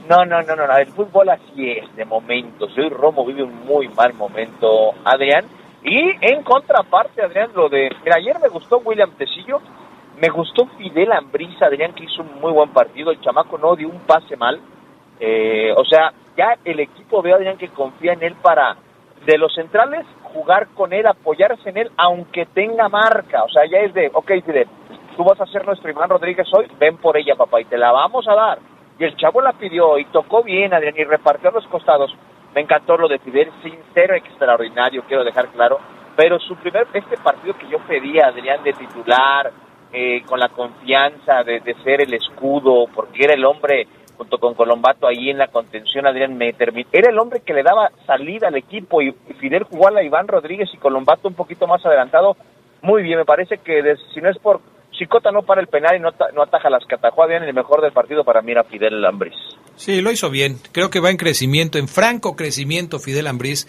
No, 0.08 0.24
no, 0.24 0.42
no, 0.42 0.56
no, 0.56 0.76
el 0.76 0.88
fútbol 0.88 1.28
así 1.28 1.70
es, 1.70 1.94
de 1.94 2.04
momento. 2.04 2.68
Soy 2.70 2.88
Romo 2.88 3.24
vive 3.24 3.44
un 3.44 3.64
muy 3.64 3.86
mal 3.90 4.14
momento, 4.14 4.90
Adrián. 5.04 5.44
Y 5.84 6.10
en 6.20 6.42
contraparte, 6.42 7.22
Adrián, 7.22 7.52
lo 7.54 7.68
de... 7.68 7.88
Mira, 8.02 8.16
ayer 8.16 8.36
me 8.42 8.48
gustó 8.48 8.78
William 8.78 9.12
Tecillo, 9.12 9.60
me 10.20 10.28
gustó 10.28 10.66
Fidel 10.76 11.12
Ambrisa, 11.12 11.66
Adrián, 11.66 11.94
que 11.94 12.02
hizo 12.02 12.22
un 12.22 12.40
muy 12.40 12.50
buen 12.52 12.70
partido. 12.70 13.12
El 13.12 13.20
chamaco 13.20 13.58
no 13.58 13.76
dio 13.76 13.88
un 13.88 14.00
pase 14.00 14.36
mal. 14.36 14.60
Eh, 15.20 15.72
o 15.76 15.84
sea, 15.84 16.12
ya 16.36 16.56
el 16.64 16.80
equipo 16.80 17.22
ve, 17.22 17.32
Adrián, 17.32 17.56
que 17.56 17.68
confía 17.68 18.14
en 18.14 18.24
él 18.24 18.34
para, 18.42 18.76
de 19.26 19.38
los 19.38 19.54
centrales, 19.54 20.04
jugar 20.22 20.68
con 20.74 20.92
él, 20.92 21.06
apoyarse 21.06 21.70
en 21.70 21.76
él, 21.76 21.90
aunque 21.96 22.46
tenga 22.46 22.88
marca. 22.88 23.44
O 23.44 23.48
sea, 23.48 23.64
ya 23.66 23.78
es 23.78 23.94
de, 23.94 24.10
ok, 24.12 24.30
Fidel, 24.44 24.68
tú 25.16 25.24
vas 25.24 25.40
a 25.40 25.46
ser 25.46 25.64
nuestro 25.66 25.90
Iván 25.90 26.10
Rodríguez 26.10 26.46
hoy, 26.52 26.66
ven 26.78 26.96
por 26.96 27.16
ella, 27.16 27.34
papá, 27.36 27.60
y 27.60 27.64
te 27.64 27.78
la 27.78 27.92
vamos 27.92 28.26
a 28.28 28.34
dar. 28.34 28.58
Y 28.98 29.04
el 29.04 29.16
chavo 29.16 29.40
la 29.40 29.52
pidió 29.52 29.98
y 29.98 30.04
tocó 30.06 30.42
bien, 30.42 30.74
Adrián, 30.74 30.94
y 30.96 31.04
repartió 31.04 31.50
los 31.50 31.66
costados. 31.68 32.14
Me 32.54 32.60
encantó 32.60 32.96
lo 32.96 33.08
de 33.08 33.18
Fidel, 33.18 33.50
sincero, 33.62 34.14
extraordinario, 34.14 35.04
quiero 35.06 35.24
dejar 35.24 35.48
claro. 35.48 35.78
Pero 36.16 36.38
su 36.38 36.56
primer, 36.56 36.86
este 36.92 37.16
partido 37.16 37.54
que 37.56 37.68
yo 37.68 37.78
pedía, 37.80 38.26
Adrián, 38.26 38.62
de 38.62 38.72
titular, 38.74 39.50
eh, 39.92 40.22
con 40.26 40.38
la 40.38 40.48
confianza 40.48 41.42
de, 41.42 41.60
de 41.60 41.74
ser 41.82 42.02
el 42.02 42.12
escudo, 42.14 42.86
porque 42.94 43.24
era 43.24 43.34
el 43.34 43.44
hombre 43.44 43.86
junto 44.16 44.38
con 44.38 44.54
Colombato 44.54 45.06
ahí 45.06 45.30
en 45.30 45.38
la 45.38 45.48
contención, 45.48 46.06
Adrián 46.06 46.36
me 46.36 46.52
terminó. 46.52 46.88
Era 46.92 47.10
el 47.10 47.18
hombre 47.18 47.40
que 47.40 47.54
le 47.54 47.62
daba 47.62 47.90
salida 48.06 48.48
al 48.48 48.56
equipo 48.56 49.02
y, 49.02 49.12
Fidel 49.40 49.64
jugó 49.64 49.88
a 49.88 50.02
Iván 50.02 50.28
Rodríguez 50.28 50.68
y 50.72 50.78
Colombato 50.78 51.28
un 51.28 51.34
poquito 51.34 51.66
más 51.66 51.84
adelantado. 51.84 52.36
Muy 52.82 53.02
bien, 53.02 53.18
me 53.18 53.24
parece 53.24 53.58
que 53.58 53.82
si 54.12 54.20
no 54.20 54.30
es 54.30 54.38
por 54.38 54.60
Chicota 54.92 55.30
no 55.30 55.42
para 55.42 55.60
el 55.60 55.68
penal 55.68 55.96
y 55.96 56.00
no, 56.00 56.10
no 56.34 56.42
ataja 56.42 56.70
las 56.70 56.84
que 56.86 56.94
atajó 56.94 57.22
Adrián, 57.22 57.42
el 57.44 57.54
mejor 57.54 57.80
del 57.80 57.92
partido 57.92 58.24
para 58.24 58.42
mí 58.42 58.52
era 58.52 58.64
Fidel 58.64 59.04
Ambris. 59.04 59.34
Sí, 59.74 60.00
lo 60.00 60.12
hizo 60.12 60.30
bien. 60.30 60.58
Creo 60.72 60.90
que 60.90 61.00
va 61.00 61.10
en 61.10 61.16
crecimiento, 61.16 61.78
en 61.78 61.88
franco 61.88 62.36
crecimiento 62.36 62.98
Fidel 62.98 63.26
Ambris 63.26 63.66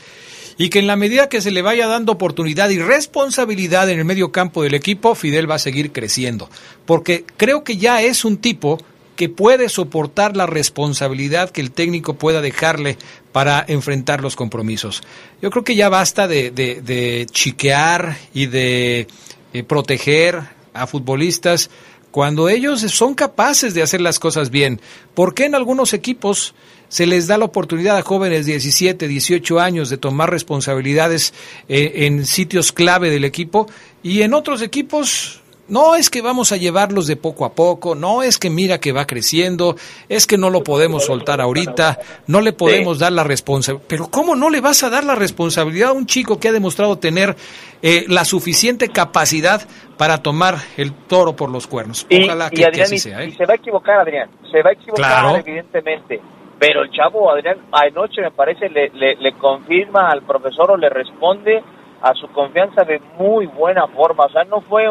y 0.57 0.69
que 0.69 0.79
en 0.79 0.87
la 0.87 0.95
medida 0.95 1.29
que 1.29 1.41
se 1.41 1.51
le 1.51 1.61
vaya 1.61 1.87
dando 1.87 2.11
oportunidad 2.11 2.69
y 2.69 2.79
responsabilidad 2.79 3.89
en 3.89 3.99
el 3.99 4.05
medio 4.05 4.31
campo 4.31 4.63
del 4.63 4.73
equipo, 4.73 5.15
Fidel 5.15 5.49
va 5.49 5.55
a 5.55 5.59
seguir 5.59 5.91
creciendo, 5.91 6.49
porque 6.85 7.25
creo 7.37 7.63
que 7.63 7.77
ya 7.77 8.01
es 8.01 8.25
un 8.25 8.37
tipo 8.37 8.77
que 9.15 9.29
puede 9.29 9.69
soportar 9.69 10.35
la 10.35 10.45
responsabilidad 10.45 11.49
que 11.49 11.61
el 11.61 11.71
técnico 11.71 12.15
pueda 12.15 12.41
dejarle 12.41 12.97
para 13.31 13.63
enfrentar 13.67 14.21
los 14.21 14.35
compromisos. 14.35 15.03
Yo 15.41 15.49
creo 15.51 15.63
que 15.63 15.75
ya 15.75 15.89
basta 15.89 16.27
de, 16.27 17.27
chiquear 17.31 18.17
y 18.33 18.47
de 18.47 19.07
eh, 19.53 19.63
proteger 19.63 20.41
a 20.73 20.87
futbolistas 20.87 21.69
cuando 22.11 22.47
ellos 22.49 22.81
son 22.81 23.15
capaces 23.15 23.73
de 23.73 23.81
hacer 23.81 24.01
las 24.01 24.19
cosas 24.19 24.49
bien. 24.49 24.79
¿Por 25.15 25.33
qué 25.33 25.45
en 25.45 25.55
algunos 25.55 25.93
equipos 25.93 26.53
se 26.87 27.07
les 27.07 27.25
da 27.25 27.39
la 27.39 27.45
oportunidad 27.45 27.97
a 27.97 28.03
jóvenes 28.03 28.45
de 28.45 28.51
17, 28.51 29.07
18 29.07 29.59
años 29.59 29.89
de 29.89 29.97
tomar 29.97 30.29
responsabilidades 30.29 31.33
eh, 31.67 32.05
en 32.05 32.27
sitios 32.27 32.71
clave 32.71 33.09
del 33.09 33.25
equipo 33.25 33.67
y 34.03 34.21
en 34.21 34.35
otros 34.35 34.61
equipos 34.61 35.41
no 35.73 35.95
es 35.95 36.11
que 36.11 36.21
vamos 36.21 36.51
a 36.51 36.57
llevarlos 36.57 37.07
de 37.07 37.15
poco 37.15 37.45
a 37.45 37.53
poco, 37.53 37.95
no 37.95 38.21
es 38.21 38.37
que 38.37 38.51
mira 38.51 38.77
que 38.77 38.91
va 38.91 39.07
creciendo, 39.07 39.75
es 40.07 40.27
que 40.27 40.37
no 40.37 40.51
lo 40.51 40.63
podemos 40.63 41.03
soltar 41.03 41.41
ahorita, 41.41 41.97
no 42.27 42.41
le 42.41 42.53
podemos 42.53 42.99
dar 42.99 43.11
la 43.11 43.23
responsabilidad. 43.23 43.87
Pero 43.89 44.07
¿cómo 44.11 44.35
no 44.35 44.51
le 44.51 44.61
vas 44.61 44.83
a 44.83 44.91
dar 44.91 45.03
la 45.03 45.15
responsabilidad 45.15 45.89
a 45.89 45.93
un 45.93 46.05
chico 46.05 46.39
que 46.39 46.49
ha 46.49 46.51
demostrado 46.51 46.99
tener 46.99 47.35
eh, 47.81 48.05
la 48.07 48.23
suficiente 48.23 48.89
capacidad 48.89 49.67
para 49.97 50.21
tomar 50.21 50.57
el 50.77 50.93
toro 50.93 51.35
por 51.35 51.49
los 51.49 51.65
cuernos? 51.65 52.05
Ojalá 52.05 52.51
que, 52.51 52.65
así 52.65 52.99
sea. 52.99 53.23
¿eh? 53.23 53.29
Y 53.29 53.31
se 53.31 53.47
va 53.47 53.53
a 53.53 53.55
equivocar, 53.55 54.01
Adrián, 54.01 54.29
se 54.51 54.61
va 54.61 54.69
a 54.69 54.73
equivocar 54.73 55.39
evidentemente. 55.39 56.21
Pero 56.59 56.83
el 56.83 56.91
chavo, 56.91 57.31
Adrián, 57.31 57.57
anoche 57.71 58.21
me 58.21 58.29
parece 58.29 58.69
le, 58.69 58.89
le, 58.89 59.15
le 59.15 59.33
confirma 59.39 60.11
al 60.11 60.21
profesor 60.21 60.69
o 60.69 60.77
le 60.77 60.89
responde 60.89 61.63
a 62.03 62.13
su 62.13 62.27
confianza 62.27 62.83
de 62.83 63.01
muy 63.17 63.47
buena 63.47 63.87
forma. 63.87 64.25
O 64.25 64.29
sea, 64.29 64.43
no 64.43 64.61
fue 64.61 64.87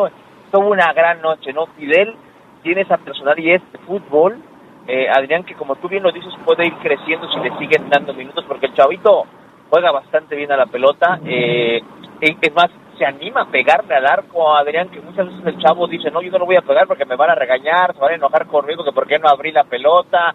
tuvo 0.52 0.68
una 0.68 0.92
gran 0.92 1.20
noche, 1.20 1.52
¿no? 1.52 1.66
Fidel 1.66 2.14
tiene 2.62 2.82
esa 2.82 2.98
personalidad 2.98 3.56
este 3.56 3.78
fútbol, 3.78 4.40
eh, 4.86 5.08
Adrián, 5.08 5.44
que 5.44 5.54
como 5.54 5.74
tú 5.76 5.88
bien 5.88 6.02
lo 6.02 6.12
dices, 6.12 6.32
puede 6.44 6.66
ir 6.66 6.74
creciendo 6.74 7.28
si 7.32 7.40
le 7.40 7.56
siguen 7.58 7.88
dando 7.88 8.14
minutos, 8.14 8.44
porque 8.46 8.66
el 8.66 8.74
chavito 8.74 9.24
juega 9.70 9.90
bastante 9.90 10.36
bien 10.36 10.52
a 10.52 10.56
la 10.56 10.66
pelota, 10.66 11.18
eh, 11.24 11.80
es 12.20 12.54
más, 12.54 12.70
se 12.98 13.06
anima 13.06 13.42
a 13.42 13.50
pegarle 13.50 13.94
al 13.96 14.06
arco 14.06 14.54
Adrián, 14.54 14.90
que 14.90 15.00
muchas 15.00 15.26
veces 15.26 15.46
el 15.46 15.58
chavo 15.58 15.88
dice, 15.88 16.10
no, 16.10 16.20
yo 16.20 16.30
no 16.30 16.38
lo 16.38 16.46
voy 16.46 16.56
a 16.56 16.62
pegar 16.62 16.86
porque 16.86 17.06
me 17.06 17.16
van 17.16 17.30
a 17.30 17.34
regañar, 17.34 17.94
se 17.94 18.00
van 18.00 18.12
a 18.12 18.16
enojar 18.16 18.46
conmigo, 18.46 18.84
que 18.84 18.92
por 18.92 19.06
qué 19.06 19.18
no 19.18 19.28
abrí 19.28 19.50
la 19.50 19.64
pelota. 19.64 20.34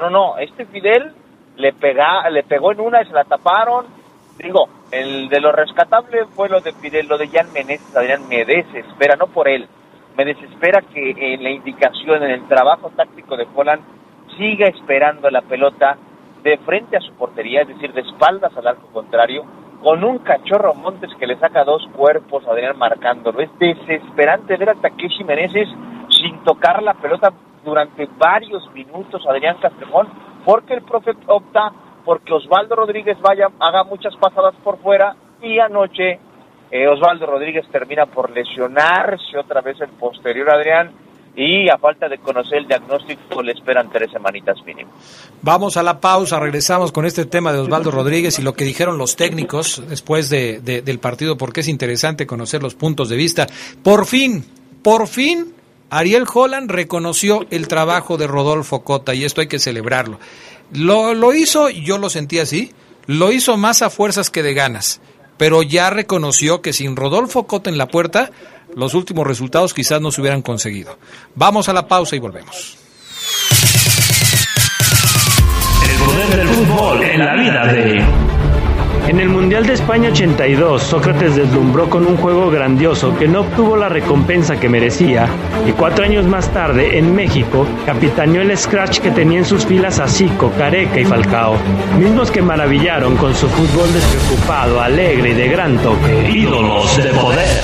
No, 0.00 0.10
no, 0.10 0.38
este 0.38 0.64
Fidel 0.66 1.12
le, 1.56 1.72
pega, 1.74 2.28
le 2.30 2.42
pegó 2.42 2.72
en 2.72 2.80
una 2.80 3.02
y 3.02 3.06
se 3.06 3.12
la 3.12 3.24
taparon, 3.24 3.86
digo, 4.38 4.68
el 4.90 5.28
de 5.28 5.40
lo 5.40 5.52
rescatable 5.52 6.24
fue 6.34 6.48
lo 6.48 6.60
de 6.60 6.72
Fidel, 6.72 7.08
lo 7.08 7.18
de 7.18 7.28
Jan 7.28 7.52
Meneses, 7.52 7.94
Adrián, 7.96 8.28
me 8.28 8.44
desespera, 8.44 9.16
no 9.16 9.26
por 9.26 9.48
él, 9.48 9.68
me 10.16 10.24
desespera 10.24 10.82
que 10.82 11.34
en 11.34 11.42
la 11.42 11.50
indicación, 11.50 12.22
en 12.22 12.30
el 12.30 12.48
trabajo 12.48 12.90
táctico 12.96 13.36
de 13.36 13.46
Holland, 13.54 13.82
siga 14.36 14.66
esperando 14.66 15.30
la 15.30 15.42
pelota 15.42 15.96
de 16.42 16.58
frente 16.58 16.96
a 16.96 17.00
su 17.00 17.12
portería, 17.14 17.62
es 17.62 17.68
decir, 17.68 17.92
de 17.92 18.00
espaldas 18.00 18.56
al 18.56 18.66
arco 18.66 18.88
contrario, 18.92 19.44
con 19.82 20.02
un 20.02 20.18
cachorro 20.18 20.74
Montes 20.74 21.10
que 21.18 21.26
le 21.26 21.38
saca 21.38 21.64
dos 21.64 21.86
cuerpos, 21.94 22.46
Adrián, 22.46 22.78
marcándolo. 22.78 23.40
Es 23.40 23.50
desesperante 23.58 24.56
ver 24.56 24.70
a 24.70 24.74
Takeshi 24.74 25.24
Meneses 25.24 25.68
sin 26.10 26.38
tocar 26.44 26.82
la 26.82 26.94
pelota 26.94 27.32
durante 27.64 28.08
varios 28.18 28.68
minutos, 28.72 29.24
Adrián 29.28 29.58
Castrejón, 29.60 30.08
porque 30.44 30.74
el 30.74 30.82
profe 30.82 31.12
opta 31.26 31.72
porque 32.08 32.32
Osvaldo 32.32 32.74
Rodríguez 32.74 33.18
vaya, 33.20 33.48
haga 33.60 33.84
muchas 33.84 34.16
pasadas 34.16 34.54
por 34.64 34.78
fuera 34.78 35.14
y 35.42 35.58
anoche 35.58 36.18
eh, 36.70 36.88
Osvaldo 36.88 37.26
Rodríguez 37.26 37.66
termina 37.70 38.06
por 38.06 38.30
lesionarse 38.30 39.36
otra 39.36 39.60
vez 39.60 39.78
el 39.82 39.90
posterior 39.90 40.48
Adrián 40.50 40.90
y 41.36 41.68
a 41.68 41.76
falta 41.76 42.08
de 42.08 42.16
conocer 42.16 42.60
el 42.60 42.66
diagnóstico 42.66 43.42
le 43.42 43.52
esperan 43.52 43.90
tres 43.90 44.10
semanitas 44.10 44.56
mínimo. 44.64 44.90
Vamos 45.42 45.76
a 45.76 45.82
la 45.82 46.00
pausa, 46.00 46.40
regresamos 46.40 46.92
con 46.92 47.04
este 47.04 47.26
tema 47.26 47.52
de 47.52 47.58
Osvaldo 47.58 47.90
Rodríguez 47.90 48.38
y 48.38 48.42
lo 48.42 48.54
que 48.54 48.64
dijeron 48.64 48.96
los 48.96 49.14
técnicos 49.14 49.82
después 49.86 50.30
de, 50.30 50.60
del 50.62 50.98
partido 51.00 51.36
porque 51.36 51.60
es 51.60 51.68
interesante 51.68 52.26
conocer 52.26 52.62
los 52.62 52.74
puntos 52.74 53.10
de 53.10 53.16
vista. 53.16 53.46
Por 53.82 54.06
fin, 54.06 54.46
por 54.82 55.08
fin, 55.08 55.52
Ariel 55.90 56.24
Holland 56.32 56.70
reconoció 56.70 57.46
el 57.50 57.68
trabajo 57.68 58.16
de 58.16 58.26
Rodolfo 58.26 58.82
Cota 58.82 59.14
y 59.14 59.24
esto 59.24 59.42
hay 59.42 59.48
que 59.48 59.58
celebrarlo. 59.58 60.18
Lo, 60.72 61.14
lo 61.14 61.34
hizo, 61.34 61.70
yo 61.70 61.98
lo 61.98 62.10
sentí 62.10 62.38
así, 62.38 62.72
lo 63.06 63.32
hizo 63.32 63.56
más 63.56 63.82
a 63.82 63.90
fuerzas 63.90 64.30
que 64.30 64.42
de 64.42 64.54
ganas, 64.54 65.00
pero 65.36 65.62
ya 65.62 65.90
reconoció 65.90 66.60
que 66.60 66.72
sin 66.72 66.94
Rodolfo 66.94 67.46
Cota 67.46 67.70
en 67.70 67.78
la 67.78 67.88
puerta, 67.88 68.30
los 68.74 68.94
últimos 68.94 69.26
resultados 69.26 69.72
quizás 69.72 70.00
no 70.00 70.10
se 70.10 70.20
hubieran 70.20 70.42
conseguido. 70.42 70.98
Vamos 71.34 71.68
a 71.68 71.72
la 71.72 71.88
pausa 71.88 72.16
y 72.16 72.18
volvemos. 72.18 72.76
El 75.88 76.04
poder 76.04 76.36
del 76.36 76.48
fútbol 76.48 77.02
en 77.02 77.24
la 77.24 77.34
vida 77.34 77.66
de... 77.72 78.37
En 79.08 79.18
el 79.20 79.30
Mundial 79.30 79.66
de 79.66 79.72
España 79.72 80.10
82, 80.10 80.82
Sócrates 80.82 81.34
deslumbró 81.34 81.88
con 81.88 82.06
un 82.06 82.18
juego 82.18 82.50
grandioso 82.50 83.16
que 83.16 83.26
no 83.26 83.40
obtuvo 83.40 83.74
la 83.74 83.88
recompensa 83.88 84.60
que 84.60 84.68
merecía 84.68 85.26
y 85.66 85.72
cuatro 85.72 86.04
años 86.04 86.26
más 86.26 86.52
tarde, 86.52 86.98
en 86.98 87.14
México, 87.14 87.66
capitaneó 87.86 88.42
el 88.42 88.54
scratch 88.54 88.98
que 88.98 89.10
tenía 89.10 89.38
en 89.38 89.46
sus 89.46 89.64
filas 89.64 89.98
a 89.98 90.08
Zico, 90.08 90.50
Careca 90.58 91.00
y 91.00 91.06
Falcao, 91.06 91.56
mismos 91.98 92.30
que 92.30 92.42
maravillaron 92.42 93.16
con 93.16 93.34
su 93.34 93.48
fútbol 93.48 93.90
despreocupado, 93.94 94.78
alegre 94.78 95.30
y 95.30 95.34
de 95.34 95.48
gran 95.48 95.78
toque. 95.78 96.30
Ídolos 96.30 96.94
de 96.98 97.08
poder. 97.08 97.62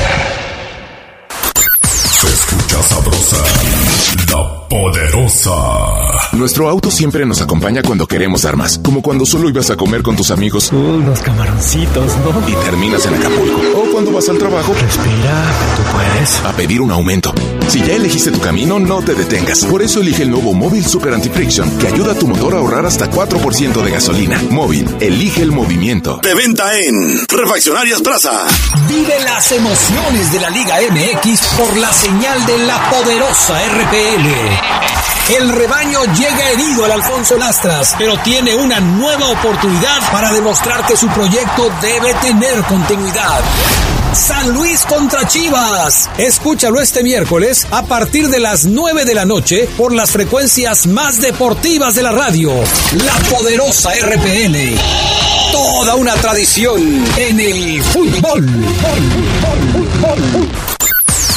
Se 1.93 2.27
escucha 2.27 2.83
sabrosa, 2.85 3.74
la 4.31 4.69
poderosa. 4.69 5.53
Nuestro 6.33 6.69
auto 6.69 6.91
siempre 6.91 7.25
nos 7.27 7.41
acompaña 7.41 7.83
cuando 7.83 8.07
queremos 8.07 8.43
dar 8.43 8.57
más, 8.57 8.79
como 8.79 9.03
cuando 9.03 9.25
solo 9.25 9.49
ibas 9.49 9.71
a 9.71 9.77
comer 9.77 10.03
con 10.03 10.17
tus 10.17 10.31
amigos. 10.31 10.71
Unos 10.73 11.21
camaroncitos, 11.21 12.13
¿no? 12.19 12.49
Y 12.49 12.53
terminas 12.65 13.07
en 13.07 13.15
Acapulco. 13.15 13.61
O 13.77 13.93
cuando 13.93 14.13
vas 14.13 14.29
al 14.29 14.39
trabajo. 14.39 14.75
Respira, 14.75 15.45
tú 15.77 15.83
puedes. 15.93 16.41
A 16.45 16.53
pedir 16.53 16.81
un 16.81 16.91
aumento. 16.91 17.33
Si 17.69 17.83
ya 17.83 17.95
elegiste 17.95 18.31
tu 18.31 18.41
camino, 18.41 18.79
no 18.79 19.03
te 19.03 19.15
detengas. 19.15 19.65
Por 19.65 19.83
eso 19.83 20.01
elige 20.01 20.23
el 20.23 20.31
nuevo 20.31 20.53
Móvil 20.53 20.85
Super 20.85 21.15
Anti-Friction, 21.15 21.79
que 21.79 21.89
ayuda 21.89 22.13
a 22.13 22.15
tu 22.15 22.27
motor 22.27 22.55
a 22.55 22.59
ahorrar 22.59 22.87
hasta 22.87 23.11
4% 23.11 23.83
de 23.83 23.91
gasolina. 23.91 24.41
Móvil, 24.51 24.89
elige 25.01 25.43
el 25.43 25.51
movimiento. 25.51 26.21
De 26.23 26.35
venta 26.35 26.79
en 26.79 27.27
Refaccionarias 27.29 28.01
Plaza. 28.03 28.47
Vive 28.89 29.19
las 29.25 29.51
emociones 29.53 30.33
de 30.33 30.41
la 30.41 30.51
Liga 30.51 30.77
MX 30.91 31.41
por 31.59 31.77
la 31.79 31.93
señal 31.93 32.47
de 32.47 32.59
la 32.59 32.91
poderosa 32.91 33.59
RPL. 33.67 35.35
El 35.37 35.49
rebaño 35.49 36.01
llega 36.15 36.51
herido 36.51 36.85
al 36.85 36.93
Alfonso 36.93 37.39
Lastras, 37.39 37.95
pero 37.97 38.17
tiene 38.19 38.55
una 38.55 38.79
nueva 38.79 39.31
oportunidad 39.31 40.13
para 40.13 40.31
demostrar 40.33 40.87
que 40.87 40.99
su 40.99 41.09
proyecto 41.09 41.71
debe 41.81 42.13
tener 42.21 42.63
continuidad. 42.65 43.43
San 44.15 44.55
Luis 44.55 44.85
contra 44.85 45.27
Chivas. 45.27 46.09
Escúchalo 46.19 46.81
este 46.81 47.03
miércoles 47.03 47.67
a 47.73 47.83
partir 47.83 48.29
de 48.29 48.39
las 48.39 48.65
9 48.65 49.05
de 49.05 49.15
la 49.15 49.25
noche 49.25 49.69
por 49.77 49.93
las 49.93 50.13
frecuencias 50.13 50.87
más 50.87 51.21
deportivas 51.21 51.97
de 51.97 52.03
la 52.03 52.13
radio. 52.13 52.53
La 53.05 53.15
poderosa 53.29 53.91
RPL. 53.91 54.79
Toda 55.51 55.97
una 55.97 56.15
tradición 56.15 56.81
en 57.17 57.41
el 57.41 57.83
fútbol. 57.83 58.47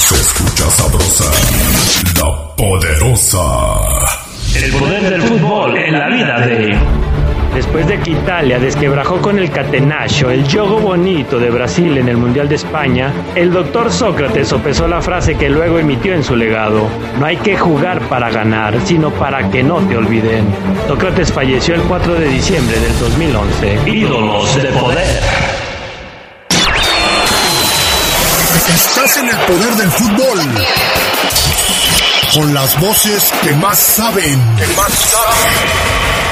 Se 0.08 0.16
escucha 0.16 0.70
sabrosa, 0.72 1.32
la 2.16 2.56
poderosa. 2.56 3.42
El 4.56 4.72
poder 4.72 5.10
del 5.10 5.22
fútbol 5.24 5.78
en 5.78 5.94
la 5.94 6.10
vida 6.10 6.46
de... 6.46 7.07
Después 7.68 7.88
de 7.88 8.00
que 8.00 8.12
Italia 8.12 8.60
desquebrajó 8.60 9.22
con 9.22 9.38
el 9.38 9.52
catenacho 9.52 10.30
el 10.30 10.50
juego 10.50 10.80
bonito 10.80 11.38
de 11.38 11.50
Brasil 11.50 11.98
en 11.98 12.08
el 12.08 12.16
Mundial 12.16 12.48
de 12.48 12.56
España, 12.56 13.12
el 13.36 13.52
doctor 13.52 13.92
Sócrates 13.92 14.48
sopesó 14.48 14.88
la 14.88 15.02
frase 15.02 15.36
que 15.36 15.50
luego 15.50 15.78
emitió 15.78 16.14
en 16.14 16.24
su 16.24 16.38
legado. 16.38 16.88
No 17.20 17.26
hay 17.26 17.36
que 17.36 17.58
jugar 17.58 18.00
para 18.08 18.30
ganar, 18.30 18.74
sino 18.86 19.12
para 19.12 19.52
que 19.52 19.64
no 19.64 19.80
te 19.82 19.98
olviden. 19.98 20.46
Sócrates 20.88 21.34
falleció 21.34 21.76
el 21.76 21.82
4 21.82 22.14
de 22.16 22.30
diciembre 22.30 22.80
del 22.80 23.00
2011. 23.00 23.80
Ídolos 23.86 24.64
de 24.64 24.70
poder. 24.70 25.24
Estás 28.74 29.18
en 29.18 29.28
el 29.28 29.38
poder 29.40 29.76
del 29.76 29.92
fútbol. 29.92 30.40
Con 32.34 32.54
las 32.54 32.80
voces 32.80 33.30
que 33.44 33.52
más 33.56 33.78
saben. 33.78 34.40
Que 34.58 34.68
más 34.68 34.94
saben. 34.94 36.27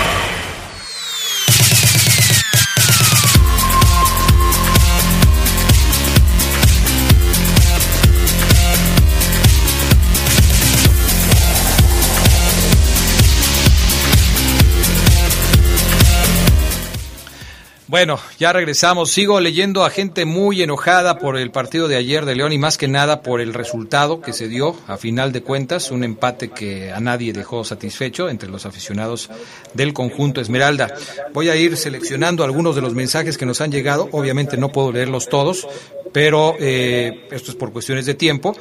Bueno, 17.87 18.19
ya 18.39 18.51
regresamos. 18.51 19.11
Sigo 19.11 19.39
leyendo 19.39 19.85
a 19.85 19.91
gente 19.91 20.25
muy 20.25 20.63
enojada 20.63 21.19
por 21.19 21.37
el 21.37 21.51
partido 21.51 21.87
de 21.87 21.97
ayer 21.97 22.25
de 22.25 22.33
León 22.33 22.51
y 22.51 22.57
más 22.57 22.79
que 22.79 22.87
nada 22.87 23.21
por 23.21 23.41
el 23.41 23.53
resultado 23.53 24.21
que 24.21 24.33
se 24.33 24.47
dio 24.47 24.75
a 24.87 24.97
final 24.97 25.31
de 25.31 25.43
cuentas, 25.43 25.91
un 25.91 26.03
empate 26.03 26.49
que 26.49 26.91
a 26.91 26.99
nadie 26.99 27.31
dejó 27.31 27.63
satisfecho 27.63 28.27
entre 28.27 28.49
los 28.49 28.65
aficionados 28.65 29.29
del 29.75 29.93
conjunto 29.93 30.41
Esmeralda. 30.41 30.95
Voy 31.31 31.49
a 31.49 31.55
ir 31.55 31.77
seleccionando 31.77 32.43
algunos 32.43 32.75
de 32.75 32.81
los 32.81 32.95
mensajes 32.95 33.37
que 33.37 33.45
nos 33.45 33.61
han 33.61 33.71
llegado. 33.71 34.09
Obviamente 34.13 34.57
no 34.57 34.71
puedo 34.71 34.91
leerlos 34.91 35.29
todos, 35.29 35.67
pero 36.11 36.55
eh, 36.59 37.27
esto 37.29 37.51
es 37.51 37.55
por 37.55 37.71
cuestiones 37.71 38.07
de 38.07 38.15
tiempo 38.15 38.55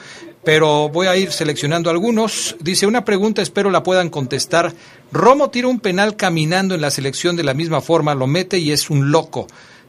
pero 0.45 0.89
voy 0.89 1.07
a 1.07 1.17
ir 1.17 1.33
seleccionando 1.33 1.91
algunos. 1.91 2.57
Dice, 2.61 2.87
una 2.87 3.05
pregunta, 3.05 3.43
espero 3.43 3.71
la 3.71 3.83
puedan 3.83 4.11
contestar. 4.11 4.73
Romo 5.11 5.51
tira 5.51 5.69
un 5.69 5.81
penal 5.81 6.17
caminando 6.17 6.75
en 6.75 6.81
la 6.81 6.91
selección 6.91 7.37
de 7.37 7.45
la 7.45 7.55
misma 7.55 7.81
forma, 7.81 8.15
lo 8.15 8.27
mete 8.27 8.59
y 8.59 8.71
es 8.71 8.91
un 8.91 9.11
loco. 9.11 9.47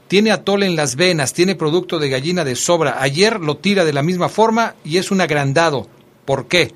Tiene 0.08 0.32
atole 0.32 0.66
en 0.66 0.76
las 0.76 0.96
venas, 0.96 1.34
tiene 1.34 1.56
producto 1.56 2.00
de 2.00 2.10
gallina 2.10 2.46
de 2.46 2.56
sobra. 2.56 3.02
Ayer 3.02 3.40
lo 3.40 3.58
tira 3.58 3.84
de 3.86 3.94
la 3.94 4.04
misma 4.04 4.30
forma 4.30 4.76
y 4.84 4.98
es 4.98 5.12
un 5.12 5.20
agrandado. 5.20 5.88
¿Por 6.26 6.48
qué? 6.48 6.74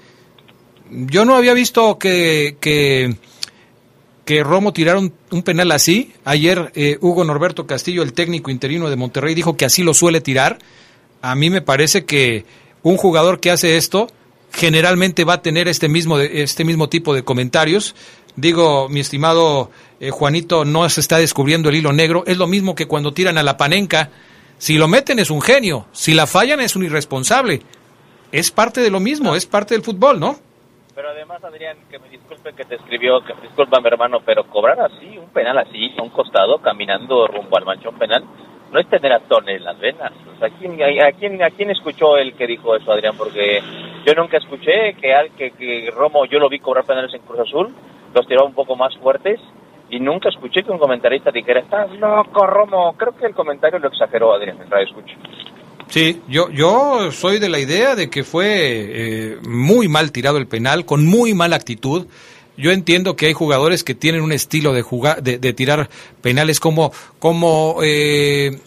Yo 0.91 1.25
no 1.25 1.35
había 1.35 1.53
visto 1.53 1.99
que, 1.99 2.57
que, 2.59 3.15
que 4.25 4.43
Romo 4.43 4.73
tirara 4.73 4.99
un, 4.99 5.43
penal 5.43 5.71
así. 5.71 6.13
Ayer 6.25 6.71
eh, 6.75 6.97
Hugo 7.01 7.23
Norberto 7.23 7.67
Castillo, 7.67 8.01
el 8.01 8.13
técnico 8.13 8.49
interino 8.49 8.89
de 8.89 8.95
Monterrey, 8.95 9.35
dijo 9.35 9.55
que 9.55 9.65
así 9.65 9.83
lo 9.83 9.93
suele 9.93 10.21
tirar. 10.21 10.57
A 11.21 11.35
mí 11.35 11.49
me 11.49 11.61
parece 11.61 12.05
que 12.05 12.45
un 12.83 12.97
jugador 12.97 13.39
que 13.39 13.51
hace 13.51 13.77
esto 13.77 14.07
generalmente 14.51 15.25
va 15.25 15.33
a 15.33 15.41
tener 15.41 15.67
este 15.67 15.89
mismo, 15.89 16.19
este 16.19 16.65
mismo 16.65 16.89
tipo 16.89 17.13
de 17.13 17.23
comentarios. 17.23 17.95
Digo, 18.35 18.89
mi 18.89 18.99
estimado 18.99 19.69
eh, 19.99 20.11
Juanito, 20.11 20.65
no 20.65 20.87
se 20.89 21.01
está 21.01 21.17
descubriendo 21.17 21.69
el 21.69 21.75
hilo 21.75 21.93
negro. 21.93 22.23
Es 22.25 22.37
lo 22.37 22.47
mismo 22.47 22.75
que 22.75 22.87
cuando 22.87 23.11
tiran 23.11 23.37
a 23.37 23.43
la 23.43 23.57
panenca. 23.57 24.09
Si 24.57 24.77
lo 24.77 24.87
meten 24.87 25.19
es 25.19 25.29
un 25.29 25.41
genio, 25.41 25.85
si 25.91 26.13
la 26.13 26.27
fallan 26.27 26.59
es 26.59 26.75
un 26.75 26.83
irresponsable. 26.83 27.61
Es 28.31 28.51
parte 28.51 28.81
de 28.81 28.89
lo 28.89 28.99
mismo, 28.99 29.35
es 29.35 29.45
parte 29.45 29.73
del 29.73 29.83
fútbol, 29.83 30.19
¿no? 30.19 30.35
Pero 30.93 31.09
además, 31.09 31.41
Adrián, 31.43 31.77
que 31.89 31.97
me 31.97 32.09
disculpe 32.09 32.51
que 32.53 32.65
te 32.65 32.75
escribió, 32.75 33.21
que 33.21 33.33
me 33.33 33.43
disculpa 33.43 33.79
mi 33.79 33.87
hermano, 33.87 34.19
pero 34.25 34.45
cobrar 34.47 34.81
así, 34.81 35.17
un 35.17 35.29
penal 35.29 35.57
así, 35.57 35.95
a 35.97 36.03
un 36.03 36.09
costado, 36.09 36.61
caminando 36.61 37.25
rumbo 37.25 37.57
al 37.57 37.63
manchón 37.63 37.97
penal, 37.97 38.25
no 38.71 38.79
es 38.79 38.87
tener 38.89 39.11
atón 39.11 39.47
en 39.49 39.63
las 39.63 39.79
venas. 39.79 40.11
¿a, 40.41 40.49
quién, 40.49 41.41
a, 41.41 41.49
quién, 41.51 41.69
escuchó 41.69 42.17
el 42.17 42.33
que 42.33 42.47
dijo 42.47 42.75
eso, 42.75 42.91
Adrián? 42.91 43.15
Porque 43.17 43.61
yo 44.05 44.13
nunca 44.13 44.37
escuché 44.37 44.93
que, 45.01 45.13
al, 45.13 45.31
que, 45.31 45.51
que 45.51 45.91
Romo, 45.95 46.25
yo 46.25 46.39
lo 46.39 46.49
vi 46.49 46.59
cobrar 46.59 46.85
penales 46.85 47.13
en 47.13 47.21
Cruz 47.21 47.39
Azul, 47.39 47.73
los 48.13 48.27
tiró 48.27 48.45
un 48.45 48.53
poco 48.53 48.75
más 48.75 48.95
fuertes, 48.97 49.39
y 49.89 49.99
nunca 49.99 50.29
escuché 50.29 50.63
que 50.63 50.71
un 50.71 50.77
comentarista 50.77 51.31
dijera, 51.31 51.61
estás 51.61 51.91
loco, 51.97 52.45
Romo. 52.45 52.93
Creo 52.93 53.15
que 53.15 53.25
el 53.25 53.33
comentario 53.33 53.79
lo 53.79 53.87
exageró, 53.87 54.33
Adrián, 54.33 54.57
mientras 54.57 54.83
escucho. 54.83 55.15
Sí, 55.87 56.21
yo, 56.27 56.49
yo 56.51 57.11
soy 57.11 57.39
de 57.39 57.49
la 57.49 57.59
idea 57.59 57.95
de 57.95 58.11
que 58.11 58.23
fue 58.23 58.45
eh, 58.47 59.37
muy 59.47 59.87
mal 59.87 60.11
tirado 60.11 60.37
el 60.37 60.47
penal, 60.47 60.85
con 60.85 61.05
muy 61.05 61.33
mala 61.33 61.55
actitud. 61.55 62.05
Yo 62.59 62.71
entiendo 62.71 63.15
que 63.15 63.27
hay 63.27 63.33
jugadores 63.33 63.85
que 63.85 63.95
tienen 63.95 64.21
un 64.21 64.33
estilo 64.33 64.73
de 64.73 64.81
jugar, 64.81 65.23
de, 65.23 65.53
tirar 65.53 65.89
penales 66.21 66.59
como, 66.59 66.91
como 67.17 67.77
eh, 67.81 68.59